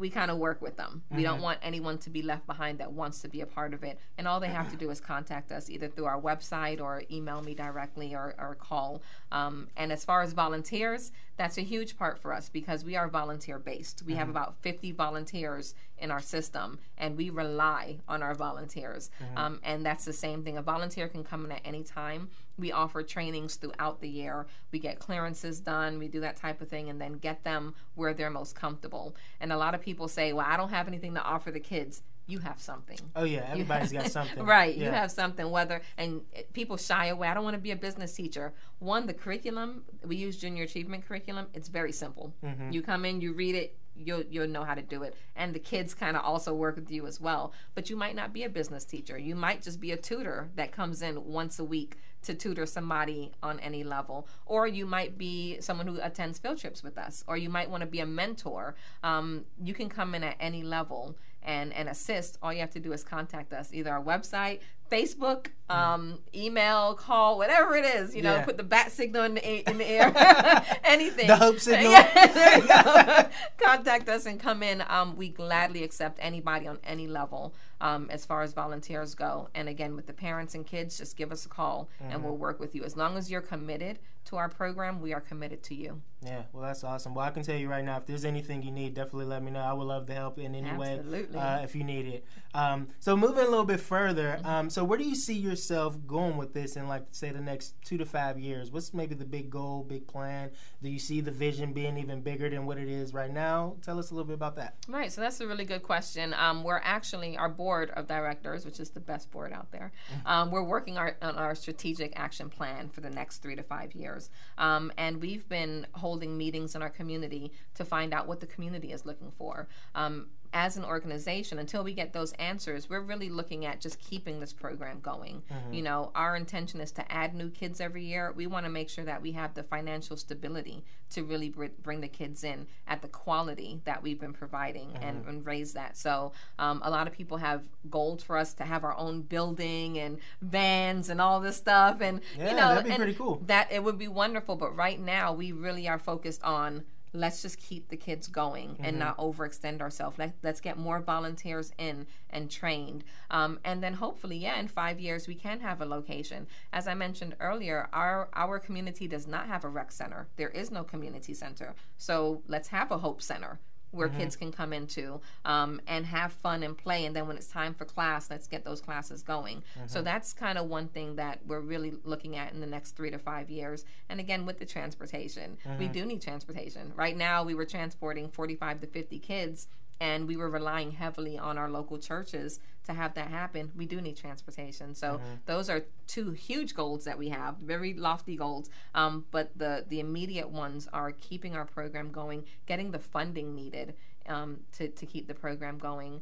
we 0.00 0.08
kind 0.10 0.30
of 0.30 0.38
work 0.38 0.60
with 0.62 0.76
them. 0.76 1.02
We 1.14 1.22
don't 1.22 1.42
want 1.42 1.58
anyone 1.62 1.98
to 1.98 2.10
be 2.10 2.22
left 2.22 2.46
behind 2.46 2.78
that 2.78 2.90
wants 2.92 3.20
to 3.22 3.28
be 3.28 3.42
a 3.42 3.46
part 3.46 3.74
of 3.74 3.84
it. 3.84 3.98
And 4.16 4.26
all 4.26 4.40
they 4.40 4.48
have 4.48 4.70
to 4.70 4.76
do 4.76 4.90
is 4.90 5.00
contact 5.00 5.52
us 5.52 5.68
either 5.68 5.88
through 5.88 6.06
our 6.06 6.20
website 6.20 6.80
or 6.80 7.02
email 7.10 7.42
me 7.42 7.54
directly 7.54 8.14
or, 8.14 8.34
or 8.38 8.54
call. 8.54 9.02
Um, 9.30 9.68
and 9.76 9.92
as 9.92 10.04
far 10.04 10.22
as 10.22 10.32
volunteers, 10.32 11.12
that's 11.36 11.58
a 11.58 11.62
huge 11.62 11.96
part 11.98 12.18
for 12.18 12.32
us 12.32 12.48
because 12.48 12.84
we 12.84 12.96
are 12.96 13.08
volunteer 13.08 13.58
based. 13.58 14.02
We 14.06 14.14
have 14.14 14.28
about 14.28 14.56
50 14.62 14.92
volunteers 14.92 15.74
in 15.98 16.10
our 16.10 16.20
system 16.20 16.78
and 16.96 17.16
we 17.16 17.28
rely 17.30 17.98
on 18.08 18.22
our 18.22 18.34
volunteers. 18.34 19.10
Um, 19.36 19.60
and 19.62 19.84
that's 19.84 20.04
the 20.06 20.12
same 20.12 20.42
thing. 20.42 20.56
A 20.56 20.62
volunteer 20.62 21.08
can 21.08 21.24
come 21.24 21.44
in 21.44 21.52
at 21.52 21.60
any 21.64 21.82
time. 21.82 22.30
We 22.60 22.72
offer 22.72 23.02
trainings 23.02 23.56
throughout 23.56 24.00
the 24.00 24.08
year. 24.08 24.46
We 24.70 24.78
get 24.78 24.98
clearances 24.98 25.60
done. 25.60 25.98
We 25.98 26.08
do 26.08 26.20
that 26.20 26.36
type 26.36 26.60
of 26.60 26.68
thing 26.68 26.90
and 26.90 27.00
then 27.00 27.14
get 27.14 27.42
them 27.42 27.74
where 27.94 28.14
they're 28.14 28.30
most 28.30 28.54
comfortable. 28.54 29.16
And 29.40 29.52
a 29.52 29.56
lot 29.56 29.74
of 29.74 29.80
people 29.80 30.08
say, 30.08 30.32
well, 30.32 30.46
I 30.48 30.56
don't 30.56 30.70
have 30.70 30.86
anything 30.86 31.14
to 31.14 31.22
offer 31.22 31.50
the 31.50 31.60
kids. 31.60 32.02
You 32.26 32.38
have 32.38 32.60
something. 32.60 32.98
Oh 33.16 33.24
yeah, 33.24 33.48
everybody's 33.50 33.90
got 33.90 34.06
something. 34.06 34.44
Right, 34.44 34.76
you 34.76 34.88
have 34.88 35.10
something. 35.10 35.50
Whether 35.50 35.80
and 35.98 36.20
people 36.52 36.76
shy 36.76 37.06
away. 37.06 37.26
I 37.26 37.34
don't 37.34 37.42
want 37.42 37.54
to 37.54 37.60
be 37.60 37.72
a 37.72 37.76
business 37.76 38.12
teacher. 38.12 38.52
One, 38.78 39.06
the 39.08 39.14
curriculum 39.14 39.82
we 40.04 40.14
use 40.14 40.36
junior 40.36 40.62
achievement 40.62 41.08
curriculum. 41.08 41.48
It's 41.54 41.66
very 41.66 41.90
simple. 41.90 42.32
Mm-hmm. 42.44 42.70
You 42.70 42.82
come 42.82 43.04
in, 43.04 43.20
you 43.20 43.32
read 43.32 43.56
it, 43.56 43.76
you'll 43.96 44.22
you'll 44.30 44.48
know 44.48 44.64
how 44.64 44.74
to 44.74 44.82
do 44.82 45.02
it, 45.02 45.14
and 45.36 45.54
the 45.54 45.58
kids 45.58 45.94
kind 45.94 46.16
of 46.16 46.24
also 46.24 46.54
work 46.54 46.76
with 46.76 46.90
you 46.90 47.06
as 47.06 47.20
well. 47.20 47.52
But 47.74 47.90
you 47.90 47.96
might 47.96 48.14
not 48.14 48.32
be 48.32 48.44
a 48.44 48.48
business 48.48 48.84
teacher. 48.84 49.18
You 49.18 49.34
might 49.34 49.62
just 49.62 49.80
be 49.80 49.92
a 49.92 49.96
tutor 49.96 50.50
that 50.56 50.72
comes 50.72 51.02
in 51.02 51.24
once 51.24 51.58
a 51.58 51.64
week 51.64 51.98
to 52.22 52.34
tutor 52.34 52.66
somebody 52.66 53.32
on 53.42 53.58
any 53.60 53.82
level, 53.84 54.28
or 54.46 54.66
you 54.66 54.86
might 54.86 55.16
be 55.16 55.58
someone 55.60 55.86
who 55.86 55.98
attends 56.02 56.38
field 56.38 56.58
trips 56.58 56.82
with 56.82 56.98
us, 56.98 57.24
or 57.26 57.36
you 57.36 57.48
might 57.48 57.70
want 57.70 57.80
to 57.82 57.86
be 57.86 58.00
a 58.00 58.06
mentor. 58.06 58.74
Um, 59.02 59.44
you 59.62 59.74
can 59.74 59.88
come 59.88 60.14
in 60.14 60.22
at 60.24 60.36
any 60.40 60.62
level 60.62 61.16
and 61.42 61.72
and 61.72 61.88
assist. 61.88 62.38
All 62.42 62.52
you 62.52 62.60
have 62.60 62.70
to 62.72 62.80
do 62.80 62.92
is 62.92 63.02
contact 63.02 63.52
us, 63.54 63.72
either 63.72 63.90
our 63.90 64.02
website, 64.02 64.60
Facebook, 64.92 65.46
um, 65.70 66.18
email, 66.34 66.94
call, 66.94 67.38
whatever 67.38 67.74
it 67.76 67.84
is. 67.86 68.14
You 68.14 68.20
know, 68.22 68.34
Yeah. 68.34 68.44
put 68.44 68.58
the 68.58 68.62
bat 68.64 68.92
signal 68.92 69.22
in 69.24 69.34
the, 69.36 69.70
in 69.70 69.78
the 69.78 69.86
air, 69.88 70.12
anything. 70.84 71.28
The 71.28 71.36
hope 71.36 71.58
signal. 71.68 71.90
Yeah, 71.92 72.26
there 72.34 72.58
you 72.58 72.68
go. 72.68 73.30
Contact 73.64 74.08
us 74.10 74.26
and 74.26 74.38
come 74.38 74.62
in. 74.62 74.82
Um, 74.88 75.16
we 75.16 75.30
gladly 75.30 75.82
accept 75.84 76.18
anybody 76.20 76.66
on 76.66 76.78
any 76.84 77.06
level 77.06 77.54
um, 77.80 78.08
as 78.10 78.24
far 78.26 78.42
as 78.42 78.52
volunteers 78.52 79.14
go. 79.14 79.48
And 79.54 79.68
again, 79.68 79.96
with 79.96 80.06
the 80.06 80.12
parents 80.12 80.54
and 80.54 80.66
kids, 80.66 80.98
just 80.98 81.16
give 81.16 81.32
us 81.32 81.46
a 81.46 81.48
call 81.48 81.88
Mm-hmm. 82.02 82.12
and 82.12 82.24
we'll 82.24 82.36
work 82.36 82.60
with 82.60 82.74
you. 82.74 82.84
As 82.84 82.96
long 82.96 83.16
as 83.16 83.30
you're 83.30 83.40
committed 83.40 83.98
to 84.26 84.36
our 84.36 84.48
program, 84.48 85.00
we 85.00 85.12
are 85.12 85.20
committed 85.20 85.62
to 85.64 85.74
you. 85.74 86.00
Yeah, 86.22 86.42
well, 86.52 86.62
that's 86.62 86.84
awesome. 86.84 87.14
Well, 87.14 87.24
I 87.24 87.30
can 87.30 87.42
tell 87.42 87.56
you 87.56 87.68
right 87.68 87.84
now, 87.84 87.96
if 87.96 88.04
there's 88.04 88.26
anything 88.26 88.62
you 88.62 88.70
need, 88.70 88.92
definitely 88.92 89.24
let 89.24 89.42
me 89.42 89.50
know. 89.50 89.60
I 89.60 89.72
would 89.72 89.86
love 89.86 90.06
to 90.06 90.12
help 90.12 90.38
in 90.38 90.54
any 90.54 90.70
way 90.76 91.00
uh, 91.34 91.60
if 91.62 91.74
you 91.74 91.82
need 91.82 92.06
it. 92.06 92.26
Um, 92.52 92.88
so, 92.98 93.16
moving 93.16 93.46
a 93.46 93.48
little 93.48 93.64
bit 93.64 93.80
further, 93.80 94.38
um, 94.44 94.68
so 94.68 94.84
where 94.84 94.98
do 94.98 95.04
you 95.04 95.14
see 95.14 95.34
yourself 95.34 95.96
going 96.06 96.36
with 96.36 96.52
this 96.52 96.76
in, 96.76 96.88
like, 96.88 97.04
say, 97.12 97.30
the 97.30 97.40
next 97.40 97.74
two 97.84 97.96
to 97.96 98.04
five 98.04 98.38
years? 98.38 98.70
What's 98.70 98.92
maybe 98.92 99.14
the 99.14 99.24
big 99.24 99.48
goal, 99.48 99.82
big 99.82 100.06
plan? 100.06 100.50
Do 100.82 100.90
you 100.90 100.98
see 100.98 101.22
the 101.22 101.30
vision 101.30 101.72
being 101.72 101.96
even 101.96 102.20
bigger 102.20 102.50
than 102.50 102.66
what 102.66 102.76
it 102.76 102.88
is 102.88 103.14
right 103.14 103.32
now? 103.32 103.76
Tell 103.82 103.98
us 103.98 104.10
a 104.10 104.14
little 104.14 104.26
bit 104.26 104.34
about 104.34 104.56
that. 104.56 104.74
Right, 104.88 105.10
so 105.10 105.22
that's 105.22 105.40
a 105.40 105.46
really 105.46 105.64
good 105.64 105.82
question. 105.82 106.34
Um, 106.34 106.64
we're 106.64 106.82
actually 106.84 107.38
our 107.38 107.48
board 107.48 107.92
of 107.96 108.06
directors, 108.06 108.66
which 108.66 108.78
is 108.78 108.90
the 108.90 109.00
best 109.00 109.30
board 109.30 109.54
out 109.54 109.70
there. 109.72 109.90
Um, 110.26 110.50
we're 110.50 110.64
working 110.64 110.98
our, 110.98 111.16
on 111.22 111.36
our 111.36 111.54
strategic 111.54 112.12
action 112.14 112.50
plan 112.50 112.90
for 112.90 113.00
the 113.00 113.10
next 113.10 113.38
three 113.38 113.56
to 113.56 113.62
five 113.62 113.94
years, 113.94 114.09
um, 114.58 114.92
and 114.96 115.20
we've 115.20 115.48
been 115.48 115.86
holding 115.92 116.36
meetings 116.36 116.74
in 116.74 116.82
our 116.82 116.90
community 116.90 117.52
to 117.74 117.84
find 117.84 118.12
out 118.12 118.26
what 118.26 118.40
the 118.40 118.46
community 118.46 118.92
is 118.92 119.06
looking 119.06 119.30
for. 119.30 119.68
Um, 119.94 120.28
as 120.52 120.76
an 120.76 120.84
organization, 120.84 121.58
until 121.58 121.84
we 121.84 121.92
get 121.92 122.12
those 122.12 122.32
answers, 122.32 122.90
we're 122.90 123.00
really 123.00 123.28
looking 123.28 123.66
at 123.66 123.80
just 123.80 124.00
keeping 124.00 124.40
this 124.40 124.52
program 124.52 124.98
going. 125.00 125.42
Mm-hmm. 125.50 125.72
You 125.72 125.82
know, 125.82 126.10
our 126.14 126.36
intention 126.36 126.80
is 126.80 126.90
to 126.92 127.12
add 127.12 127.34
new 127.34 127.50
kids 127.50 127.80
every 127.80 128.04
year. 128.04 128.32
We 128.34 128.46
want 128.46 128.66
to 128.66 128.70
make 128.70 128.88
sure 128.88 129.04
that 129.04 129.22
we 129.22 129.32
have 129.32 129.54
the 129.54 129.62
financial 129.62 130.16
stability 130.16 130.84
to 131.10 131.22
really 131.22 131.50
br- 131.50 131.66
bring 131.82 132.00
the 132.00 132.08
kids 132.08 132.42
in 132.42 132.66
at 132.88 133.02
the 133.02 133.08
quality 133.08 133.80
that 133.84 134.02
we've 134.02 134.18
been 134.18 134.32
providing 134.32 134.88
mm-hmm. 134.88 135.04
and, 135.04 135.26
and, 135.26 135.46
raise 135.46 135.72
that. 135.72 135.96
So, 135.96 136.32
um, 136.58 136.80
a 136.84 136.90
lot 136.90 137.06
of 137.06 137.12
people 137.12 137.38
have 137.38 137.62
goals 137.88 138.22
for 138.22 138.36
us 138.36 138.52
to 138.54 138.64
have 138.64 138.84
our 138.84 138.96
own 138.96 139.22
building 139.22 139.98
and 139.98 140.18
vans 140.42 141.08
and 141.08 141.20
all 141.20 141.40
this 141.40 141.56
stuff. 141.56 142.00
And, 142.00 142.20
yeah, 142.36 142.50
you 142.50 142.56
know, 142.56 142.74
that'd 142.74 142.84
be 142.84 142.96
pretty 142.96 143.14
cool. 143.14 143.42
That 143.46 143.70
it 143.70 143.82
would 143.82 143.98
be 143.98 144.08
wonderful. 144.08 144.56
But 144.56 144.76
right 144.76 144.98
now, 144.98 145.32
we 145.32 145.52
really 145.52 145.88
are 145.88 145.98
focused 145.98 146.42
on 146.42 146.84
let's 147.12 147.42
just 147.42 147.58
keep 147.58 147.88
the 147.88 147.96
kids 147.96 148.26
going 148.28 148.70
mm-hmm. 148.70 148.84
and 148.84 148.98
not 148.98 149.16
overextend 149.18 149.80
ourselves. 149.80 150.18
Let, 150.18 150.34
let's 150.42 150.60
get 150.60 150.78
more 150.78 151.00
volunteers 151.00 151.72
in 151.78 152.06
and 152.30 152.50
trained. 152.50 153.04
Um, 153.30 153.58
and 153.64 153.82
then 153.82 153.94
hopefully, 153.94 154.36
yeah, 154.36 154.58
in 154.58 154.68
five 154.68 155.00
years, 155.00 155.26
we 155.26 155.34
can 155.34 155.60
have 155.60 155.80
a 155.80 155.86
location. 155.86 156.46
As 156.72 156.86
I 156.86 156.94
mentioned 156.94 157.36
earlier, 157.40 157.88
our, 157.92 158.28
our 158.34 158.58
community 158.58 159.08
does 159.08 159.26
not 159.26 159.46
have 159.46 159.64
a 159.64 159.68
rec 159.68 159.92
center, 159.92 160.28
there 160.36 160.50
is 160.50 160.70
no 160.70 160.84
community 160.84 161.34
center. 161.34 161.74
So 161.96 162.42
let's 162.46 162.68
have 162.68 162.90
a 162.90 162.98
Hope 162.98 163.22
Center 163.22 163.58
where 163.90 164.08
mm-hmm. 164.08 164.18
kids 164.18 164.36
can 164.36 164.52
come 164.52 164.72
into 164.72 165.20
um, 165.44 165.80
and 165.86 166.06
have 166.06 166.32
fun 166.32 166.62
and 166.62 166.76
play. 166.76 167.04
And 167.04 167.14
then 167.14 167.26
when 167.26 167.36
it's 167.36 167.48
time 167.48 167.74
for 167.74 167.84
class, 167.84 168.30
let's 168.30 168.46
get 168.46 168.64
those 168.64 168.80
classes 168.80 169.22
going. 169.22 169.58
Mm-hmm. 169.58 169.86
So 169.86 170.02
that's 170.02 170.32
kind 170.32 170.58
of 170.58 170.68
one 170.68 170.88
thing 170.88 171.16
that 171.16 171.40
we're 171.46 171.60
really 171.60 171.94
looking 172.04 172.36
at 172.36 172.52
in 172.52 172.60
the 172.60 172.66
next 172.66 172.92
three 172.92 173.10
to 173.10 173.18
five 173.18 173.50
years. 173.50 173.84
And 174.08 174.20
again, 174.20 174.46
with 174.46 174.58
the 174.58 174.66
transportation, 174.66 175.56
mm-hmm. 175.66 175.78
we 175.78 175.88
do 175.88 176.04
need 176.04 176.22
transportation. 176.22 176.92
Right 176.96 177.16
now, 177.16 177.44
we 177.44 177.54
were 177.54 177.66
transporting 177.66 178.28
45 178.28 178.80
to 178.82 178.86
50 178.86 179.18
kids 179.18 179.68
and 180.00 180.26
we 180.26 180.36
were 180.36 180.48
relying 180.48 180.92
heavily 180.92 181.38
on 181.38 181.58
our 181.58 181.68
local 181.68 181.98
churches 181.98 182.58
to 182.90 183.00
have 183.00 183.14
that 183.14 183.28
happen. 183.28 183.70
We 183.76 183.86
do 183.86 184.00
need 184.00 184.16
transportation, 184.16 184.94
so 184.94 185.14
mm-hmm. 185.14 185.34
those 185.46 185.70
are 185.70 185.84
two 186.06 186.30
huge 186.32 186.74
goals 186.74 187.04
that 187.04 187.18
we 187.18 187.28
have, 187.28 187.56
very 187.56 187.94
lofty 187.94 188.36
goals. 188.36 188.70
Um, 188.94 189.24
but 189.30 189.50
the 189.56 189.84
the 189.88 190.00
immediate 190.00 190.50
ones 190.50 190.88
are 190.92 191.12
keeping 191.12 191.54
our 191.56 191.64
program 191.64 192.10
going, 192.10 192.44
getting 192.66 192.90
the 192.90 192.98
funding 192.98 193.54
needed 193.54 193.94
um, 194.28 194.60
to 194.72 194.88
to 194.88 195.06
keep 195.06 195.26
the 195.26 195.34
program 195.34 195.78
going. 195.78 196.20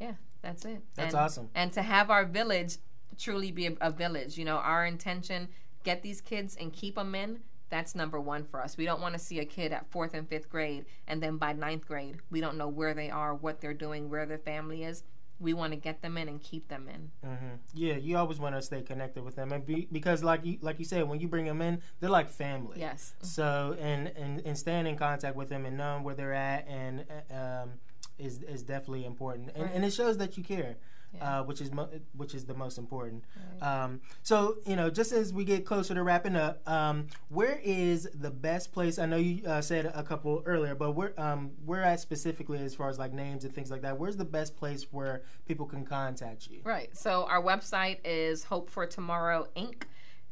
Yeah, 0.00 0.14
that's 0.42 0.64
it. 0.64 0.82
That's 0.94 1.14
and, 1.14 1.22
awesome. 1.22 1.48
And 1.54 1.72
to 1.72 1.82
have 1.82 2.10
our 2.10 2.24
village 2.24 2.78
truly 3.18 3.50
be 3.50 3.66
a, 3.66 3.72
a 3.80 3.90
village. 3.90 4.38
You 4.38 4.44
know, 4.44 4.56
our 4.56 4.86
intention 4.86 5.48
get 5.82 6.02
these 6.02 6.20
kids 6.20 6.56
and 6.60 6.72
keep 6.72 6.94
them 6.94 7.14
in 7.14 7.40
that's 7.70 7.94
number 7.94 8.20
one 8.20 8.44
for 8.44 8.60
us. 8.60 8.76
We 8.76 8.84
don't 8.84 9.00
want 9.00 9.14
to 9.14 9.18
see 9.18 9.38
a 9.38 9.44
kid 9.44 9.72
at 9.72 9.90
fourth 9.90 10.12
and 10.12 10.28
fifth 10.28 10.50
grade, 10.50 10.84
and 11.06 11.22
then 11.22 11.38
by 11.38 11.52
ninth 11.52 11.86
grade, 11.86 12.18
we 12.30 12.40
don't 12.40 12.58
know 12.58 12.68
where 12.68 12.92
they 12.92 13.10
are, 13.10 13.34
what 13.34 13.60
they're 13.60 13.72
doing, 13.72 14.10
where 14.10 14.26
their 14.26 14.38
family 14.38 14.82
is. 14.82 15.04
We 15.40 15.54
want 15.54 15.72
to 15.72 15.78
get 15.78 16.02
them 16.02 16.18
in 16.18 16.28
and 16.28 16.40
keep 16.42 16.68
them 16.68 16.88
in. 16.88 17.10
Mm-hmm. 17.28 17.54
Yeah, 17.74 17.94
you 17.94 18.16
always 18.18 18.38
want 18.38 18.54
to 18.54 18.62
stay 18.62 18.82
connected 18.82 19.24
with 19.24 19.36
them, 19.36 19.52
and 19.52 19.64
be, 19.64 19.88
because 19.90 20.22
like 20.22 20.44
you 20.44 20.58
like 20.60 20.78
you 20.78 20.84
said, 20.84 21.08
when 21.08 21.18
you 21.20 21.28
bring 21.28 21.46
them 21.46 21.62
in, 21.62 21.80
they're 21.98 22.10
like 22.10 22.30
family. 22.30 22.78
Yes. 22.78 23.14
So 23.22 23.76
and 23.80 24.08
and, 24.08 24.42
and 24.44 24.58
staying 24.58 24.86
in 24.86 24.96
contact 24.96 25.36
with 25.36 25.48
them 25.48 25.64
and 25.66 25.76
knowing 25.76 26.04
where 26.04 26.14
they're 26.14 26.34
at 26.34 26.68
and 26.68 27.04
um, 27.30 27.70
is 28.18 28.42
is 28.42 28.62
definitely 28.62 29.04
important, 29.06 29.50
and, 29.54 29.64
right. 29.64 29.74
and 29.74 29.84
it 29.84 29.92
shows 29.92 30.18
that 30.18 30.36
you 30.36 30.44
care 30.44 30.76
yeah. 31.14 31.40
uh, 31.40 31.42
which 31.42 31.60
is 31.60 31.72
mo- 31.72 31.88
which 32.16 32.34
is 32.34 32.44
the 32.44 32.54
most 32.54 32.78
important. 32.78 33.24
Right. 33.60 33.84
Um, 33.84 34.00
so 34.22 34.56
you 34.66 34.76
know, 34.76 34.90
just 34.90 35.12
as 35.12 35.32
we 35.32 35.44
get 35.44 35.64
closer 35.64 35.94
to 35.94 36.02
wrapping 36.02 36.36
up, 36.36 36.68
um, 36.68 37.06
where 37.28 37.60
is 37.62 38.08
the 38.14 38.30
best 38.30 38.72
place? 38.72 38.98
I 38.98 39.06
know 39.06 39.16
you 39.16 39.46
uh, 39.46 39.60
said 39.60 39.90
a 39.94 40.02
couple 40.02 40.42
earlier, 40.46 40.74
but 40.74 40.92
where 40.92 41.18
um, 41.20 41.50
where 41.64 41.82
at 41.82 42.00
specifically 42.00 42.58
as 42.58 42.74
far 42.74 42.88
as 42.88 42.98
like 42.98 43.12
names 43.12 43.44
and 43.44 43.54
things 43.54 43.70
like 43.70 43.82
that? 43.82 43.98
Where's 43.98 44.16
the 44.16 44.24
best 44.24 44.56
place 44.56 44.86
where 44.92 45.22
people 45.46 45.66
can 45.66 45.84
contact 45.84 46.48
you? 46.48 46.60
Right. 46.64 46.96
So 46.96 47.26
our 47.28 47.42
website 47.42 47.98
is 48.04 48.44
Hope 48.44 48.70
for 48.70 48.86
Tomorrow 48.86 49.48
Inc. 49.56 49.82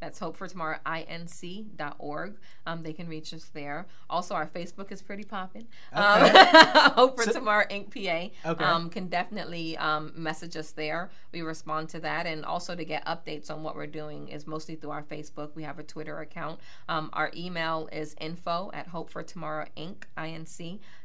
That's 0.01 0.19
Hope 0.19 0.37
for 0.37 0.47
Tomorrow 0.47 0.79
inc.org. 0.87 2.37
Um, 2.67 2.83
they 2.83 2.93
can 2.93 3.09
reach 3.09 3.35
us 3.35 3.51
there. 3.53 3.87
Also, 4.09 4.35
our 4.35 4.47
Facebook 4.47 4.93
is 4.93 5.03
pretty 5.03 5.25
popping. 5.25 5.67
Okay. 5.93 6.03
Um, 6.03 6.91
Hope 6.93 7.17
for 7.17 7.25
so, 7.25 7.33
Tomorrow 7.33 7.67
Inc. 7.71 7.93
PA. 7.93 8.51
Okay. 8.51 8.65
Um, 8.65 8.91
can 8.91 9.09
definitely 9.09 9.77
um, 9.79 10.13
message 10.15 10.57
us 10.57 10.71
there. 10.73 11.11
We 11.33 11.43
respond 11.43 11.89
to 11.91 12.01
that, 12.01 12.27
and 12.27 12.45
also 12.45 12.75
to 12.75 12.85
get 12.85 13.05
updates 13.07 13.51
on 13.51 13.63
what 13.63 13.75
we're 13.77 13.87
doing 13.87 14.29
is 14.29 14.47
mostly 14.47 14.77
through 14.77 14.91
our 14.91 15.03
Facebook. 15.03 15.51
We 15.55 15.63
have 15.65 15.79
a 15.79 15.83
Twitter 15.83 16.21
account. 16.21 16.61
Um, 16.89 17.11
our 17.13 17.31
email 17.37 17.89
is 17.93 18.15
info 18.21 18.71
at 18.75 18.89
Hope 18.89 19.11
for 19.11 19.23
Tomorrow 19.23 19.67
Inc. 19.77 20.05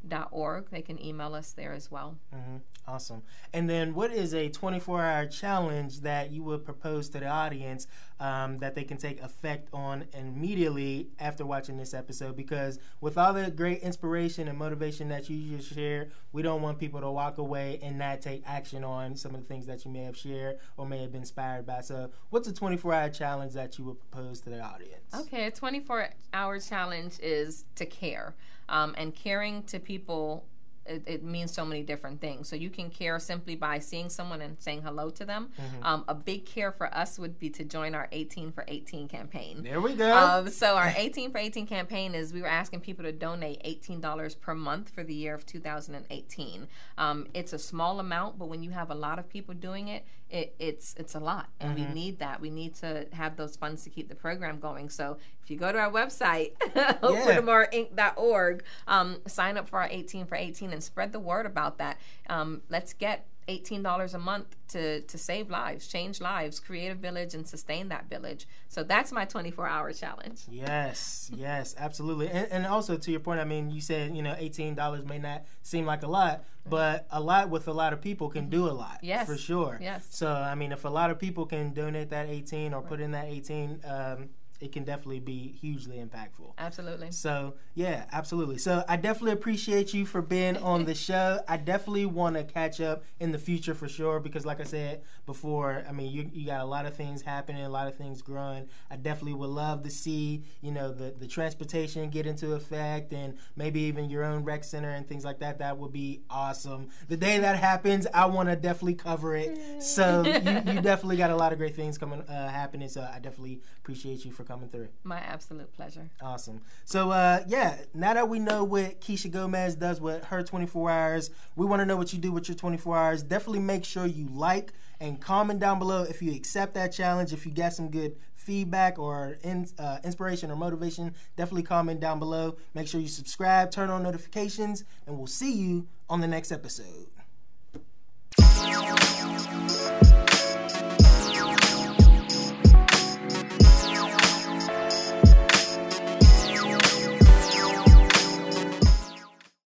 inc.org. 0.07 0.69
They 0.69 0.81
can 0.81 1.03
email 1.03 1.33
us 1.35 1.51
there 1.51 1.73
as 1.73 1.89
well. 1.91 2.17
Mm-hmm. 2.33 2.57
Awesome. 2.85 3.23
And 3.53 3.69
then, 3.69 3.93
what 3.93 4.11
is 4.11 4.33
a 4.33 4.49
24 4.49 5.01
hour 5.01 5.25
challenge 5.25 6.01
that 6.01 6.31
you 6.31 6.43
would 6.43 6.65
propose 6.65 7.07
to 7.09 7.19
the 7.19 7.27
audience 7.27 7.87
um, 8.19 8.57
that 8.59 8.75
they 8.75 8.83
can 8.83 8.97
take 8.97 9.21
effect 9.21 9.69
on 9.73 10.05
immediately 10.13 11.07
after 11.17 11.45
watching 11.45 11.77
this 11.77 11.93
episode? 11.93 12.35
Because 12.35 12.79
with 12.99 13.17
all 13.17 13.33
the 13.33 13.49
great 13.51 13.81
inspiration 13.81 14.49
and 14.49 14.57
motivation 14.57 15.07
that 15.09 15.29
you 15.29 15.57
just 15.57 15.73
shared, 15.73 16.11
we 16.33 16.41
don't 16.41 16.61
want 16.61 16.77
people 16.77 16.99
to 16.99 17.09
walk 17.09 17.37
away 17.37 17.79
and 17.81 17.97
not 17.97 18.21
take 18.21 18.43
action 18.45 18.83
on 18.83 19.15
some 19.15 19.33
of 19.33 19.41
the 19.41 19.47
things 19.47 19.65
that 19.67 19.85
you 19.85 19.91
may 19.91 20.03
have 20.03 20.17
shared 20.17 20.57
or 20.75 20.85
may 20.85 21.01
have 21.01 21.13
been 21.13 21.21
inspired 21.21 21.65
by. 21.65 21.79
So, 21.79 22.11
what's 22.31 22.49
a 22.49 22.53
24 22.53 22.93
hour 22.93 23.09
challenge 23.09 23.53
that 23.53 23.77
you 23.77 23.85
would 23.85 23.99
propose 23.99 24.41
to 24.41 24.49
the 24.49 24.59
audience? 24.59 25.13
Okay, 25.15 25.45
a 25.45 25.51
24 25.51 26.09
hour 26.33 26.59
challenge 26.59 27.17
is 27.21 27.63
to 27.75 27.85
care. 27.85 28.35
Um, 28.69 28.95
and 28.97 29.13
caring 29.13 29.63
to 29.63 29.79
people 29.79 30.45
it, 30.85 31.03
it, 31.05 31.23
means 31.23 31.53
so 31.53 31.65
many 31.65 31.81
different 31.81 32.19
things. 32.19 32.49
So 32.49 32.55
you 32.55 32.69
can 32.69 32.89
care 32.89 33.19
simply 33.19 33.55
by 33.55 33.79
seeing 33.79 34.09
someone 34.09 34.41
and 34.41 34.59
saying 34.59 34.81
hello 34.81 35.09
to 35.11 35.25
them. 35.25 35.49
Mm-hmm. 35.59 35.85
Um, 35.85 36.03
a 36.07 36.15
big 36.15 36.45
care 36.45 36.71
for 36.71 36.93
us 36.93 37.17
would 37.17 37.39
be 37.39 37.49
to 37.51 37.63
join 37.63 37.95
our 37.95 38.07
18 38.11 38.51
for 38.51 38.65
18 38.67 39.07
campaign. 39.07 39.63
There 39.63 39.79
we 39.79 39.93
go. 39.93 40.15
Um, 40.15 40.49
so 40.49 40.75
our 40.75 40.93
18 40.97 41.31
for 41.31 41.37
18 41.37 41.67
campaign 41.67 42.15
is 42.15 42.33
we 42.33 42.41
were 42.41 42.47
asking 42.47 42.81
people 42.81 43.05
to 43.05 43.11
donate 43.11 43.63
$18 43.63 44.39
per 44.39 44.53
month 44.53 44.89
for 44.89 45.03
the 45.03 45.13
year 45.13 45.33
of 45.33 45.45
2018. 45.45 46.67
Um, 46.97 47.27
it's 47.33 47.53
a 47.53 47.59
small 47.59 47.99
amount, 47.99 48.37
but 48.37 48.47
when 48.47 48.63
you 48.63 48.71
have 48.71 48.91
a 48.91 48.95
lot 48.95 49.19
of 49.19 49.29
people 49.29 49.53
doing 49.53 49.87
it, 49.87 50.05
it 50.33 50.55
it's 50.57 50.95
it's 50.97 51.13
a 51.13 51.19
lot, 51.19 51.47
and 51.59 51.77
mm-hmm. 51.77 51.87
we 51.87 51.93
need 51.93 52.19
that. 52.19 52.41
We 52.41 52.49
need 52.49 52.73
to 52.75 53.05
have 53.13 53.37
those 53.37 53.55
funds 53.55 53.83
to 53.83 53.91
keep 53.91 54.09
the 54.09 54.15
program 54.15 54.59
going. 54.59 54.89
So 54.89 55.17
if 55.43 55.51
you 55.51 55.57
go 55.57 55.71
to 55.71 55.77
our 55.77 55.91
website, 55.91 56.57
hopefortomorrowinc.org, 56.75 58.63
um, 58.87 59.21
sign 59.27 59.57
up 59.57 59.69
for 59.69 59.79
our 59.79 59.87
18 59.89 60.25
for 60.25 60.35
18 60.35 60.73
and 60.73 60.83
spread 60.83 61.13
the 61.13 61.19
word 61.19 61.45
about 61.45 61.77
that. 61.77 61.99
Um, 62.29 62.63
let's 62.67 62.93
get 62.93 63.27
$18 63.47 64.13
a 64.13 64.17
month 64.17 64.55
to, 64.69 65.01
to 65.01 65.17
save 65.17 65.49
lives, 65.49 65.87
change 65.87 66.21
lives, 66.21 66.59
create 66.59 66.89
a 66.89 66.95
village, 66.95 67.33
and 67.33 67.47
sustain 67.47 67.89
that 67.89 68.09
village. 68.09 68.47
So 68.67 68.83
that's 68.83 69.11
my 69.11 69.25
24 69.25 69.67
hour 69.67 69.93
challenge. 69.93 70.41
Yes, 70.49 71.29
yes, 71.33 71.75
absolutely. 71.77 72.29
And, 72.29 72.47
and, 72.51 72.65
also 72.65 72.97
to 72.97 73.11
your 73.11 73.19
point, 73.19 73.39
I 73.39 73.43
mean, 73.43 73.69
you 73.69 73.81
said, 73.81 74.15
you 74.15 74.23
know, 74.23 74.33
$18 74.33 75.05
may 75.05 75.19
not 75.19 75.43
seem 75.61 75.85
like 75.85 76.03
a 76.03 76.07
lot, 76.07 76.43
but 76.67 77.05
a 77.11 77.19
lot 77.19 77.49
with 77.49 77.67
a 77.67 77.73
lot 77.73 77.93
of 77.93 78.01
people 78.01 78.29
can 78.29 78.49
do 78.49 78.67
a 78.67 78.71
lot. 78.71 78.99
Yes. 79.01 79.27
For 79.27 79.37
sure. 79.37 79.77
Yes. 79.81 80.07
So, 80.09 80.31
I 80.31 80.55
mean, 80.55 80.71
if 80.71 80.85
a 80.85 80.89
lot 80.89 81.11
of 81.11 81.19
people 81.19 81.45
can 81.45 81.73
donate 81.73 82.09
that 82.09 82.29
18 82.29 82.73
or 82.73 82.81
put 82.81 82.99
in 82.99 83.11
that 83.11 83.25
18, 83.25 83.81
um, 83.85 84.29
it 84.59 84.71
can 84.71 84.83
definitely 84.83 85.19
be 85.19 85.55
hugely 85.59 85.97
impactful. 85.97 86.53
Absolutely. 86.57 87.11
So, 87.11 87.55
yeah, 87.75 88.05
absolutely. 88.11 88.57
So, 88.57 88.83
I 88.87 88.97
definitely 88.97 89.33
appreciate 89.33 89.93
you 89.93 90.05
for 90.05 90.21
being 90.21 90.57
on 90.57 90.85
the 90.85 90.95
show. 91.03 91.41
I 91.47 91.57
definitely 91.57 92.05
want 92.05 92.35
to 92.35 92.43
catch 92.43 92.79
up 92.79 93.03
in 93.19 93.31
the 93.31 93.39
future 93.39 93.73
for 93.73 93.87
sure 93.87 94.19
because, 94.19 94.45
like 94.45 94.59
I 94.59 94.63
said 94.63 95.03
before, 95.25 95.83
I 95.87 95.91
mean, 95.91 96.11
you, 96.11 96.29
you 96.33 96.45
got 96.45 96.61
a 96.61 96.65
lot 96.65 96.85
of 96.85 96.95
things 96.95 97.21
happening, 97.21 97.63
a 97.63 97.69
lot 97.69 97.87
of 97.87 97.95
things 97.95 98.21
growing. 98.21 98.67
I 98.89 98.95
definitely 98.95 99.33
would 99.33 99.49
love 99.49 99.83
to 99.83 99.89
see, 99.89 100.43
you 100.61 100.71
know, 100.71 100.91
the, 100.91 101.13
the 101.17 101.27
transportation 101.27 102.09
get 102.09 102.25
into 102.25 102.53
effect 102.53 103.13
and 103.13 103.37
maybe 103.55 103.81
even 103.81 104.09
your 104.09 104.23
own 104.23 104.43
rec 104.43 104.63
center 104.63 104.89
and 104.89 105.07
things 105.07 105.25
like 105.25 105.39
that. 105.39 105.59
That 105.59 105.77
would 105.77 105.91
be 105.91 106.21
awesome. 106.29 106.89
The 107.07 107.17
day 107.17 107.39
that 107.39 107.57
happens, 107.57 108.07
I 108.13 108.25
want 108.25 108.49
to 108.49 108.55
definitely 108.55 108.95
cover 108.95 109.35
it. 109.35 109.81
So, 109.81 110.23
you, 110.25 110.73
you, 110.73 110.81
definitely 110.81 111.17
got 111.17 111.31
a 111.31 111.35
lot 111.35 111.51
of 111.51 111.57
great 111.57 111.75
things 111.75 111.97
coming 111.97 112.21
uh, 112.21 112.49
happening. 112.49 112.89
So, 112.89 113.01
I 113.01 113.19
definitely 113.19 113.61
appreciate 113.77 114.25
you 114.25 114.31
for 114.43 114.51
coming 114.51 114.69
through. 114.69 114.89
My 115.03 115.19
absolute 115.19 115.71
pleasure. 115.73 116.09
Awesome. 116.21 116.61
So, 116.85 117.11
uh, 117.11 117.43
yeah, 117.47 117.77
now 117.93 118.13
that 118.13 118.29
we 118.29 118.39
know 118.39 118.63
what 118.63 119.01
Keysha 119.01 119.31
Gomez 119.31 119.75
does 119.75 120.01
with 120.01 120.23
her 120.25 120.43
24 120.43 120.91
hours, 120.91 121.29
we 121.55 121.65
want 121.65 121.81
to 121.81 121.85
know 121.85 121.97
what 121.97 122.13
you 122.13 122.19
do 122.19 122.31
with 122.31 122.47
your 122.47 122.55
24 122.55 122.97
hours. 122.97 123.23
Definitely 123.23 123.61
make 123.61 123.85
sure 123.85 124.05
you 124.05 124.27
like 124.27 124.73
and 124.99 125.19
comment 125.19 125.59
down 125.59 125.79
below 125.79 126.03
if 126.03 126.21
you 126.21 126.33
accept 126.33 126.73
that 126.75 126.91
challenge. 126.91 127.33
If 127.33 127.45
you 127.45 127.51
got 127.51 127.73
some 127.73 127.89
good 127.89 128.15
feedback 128.35 128.99
or 128.99 129.37
in, 129.43 129.67
uh, 129.79 129.99
inspiration 130.03 130.51
or 130.51 130.55
motivation, 130.55 131.13
definitely 131.35 131.63
comment 131.63 131.99
down 131.99 132.19
below. 132.19 132.57
Make 132.73 132.87
sure 132.87 132.99
you 132.99 133.07
subscribe, 133.07 133.71
turn 133.71 133.89
on 133.89 134.03
notifications, 134.03 134.83
and 135.07 135.17
we'll 135.17 135.27
see 135.27 135.53
you 135.53 135.87
on 136.09 136.21
the 136.21 136.27
next 136.27 136.51
episode. 136.51 137.07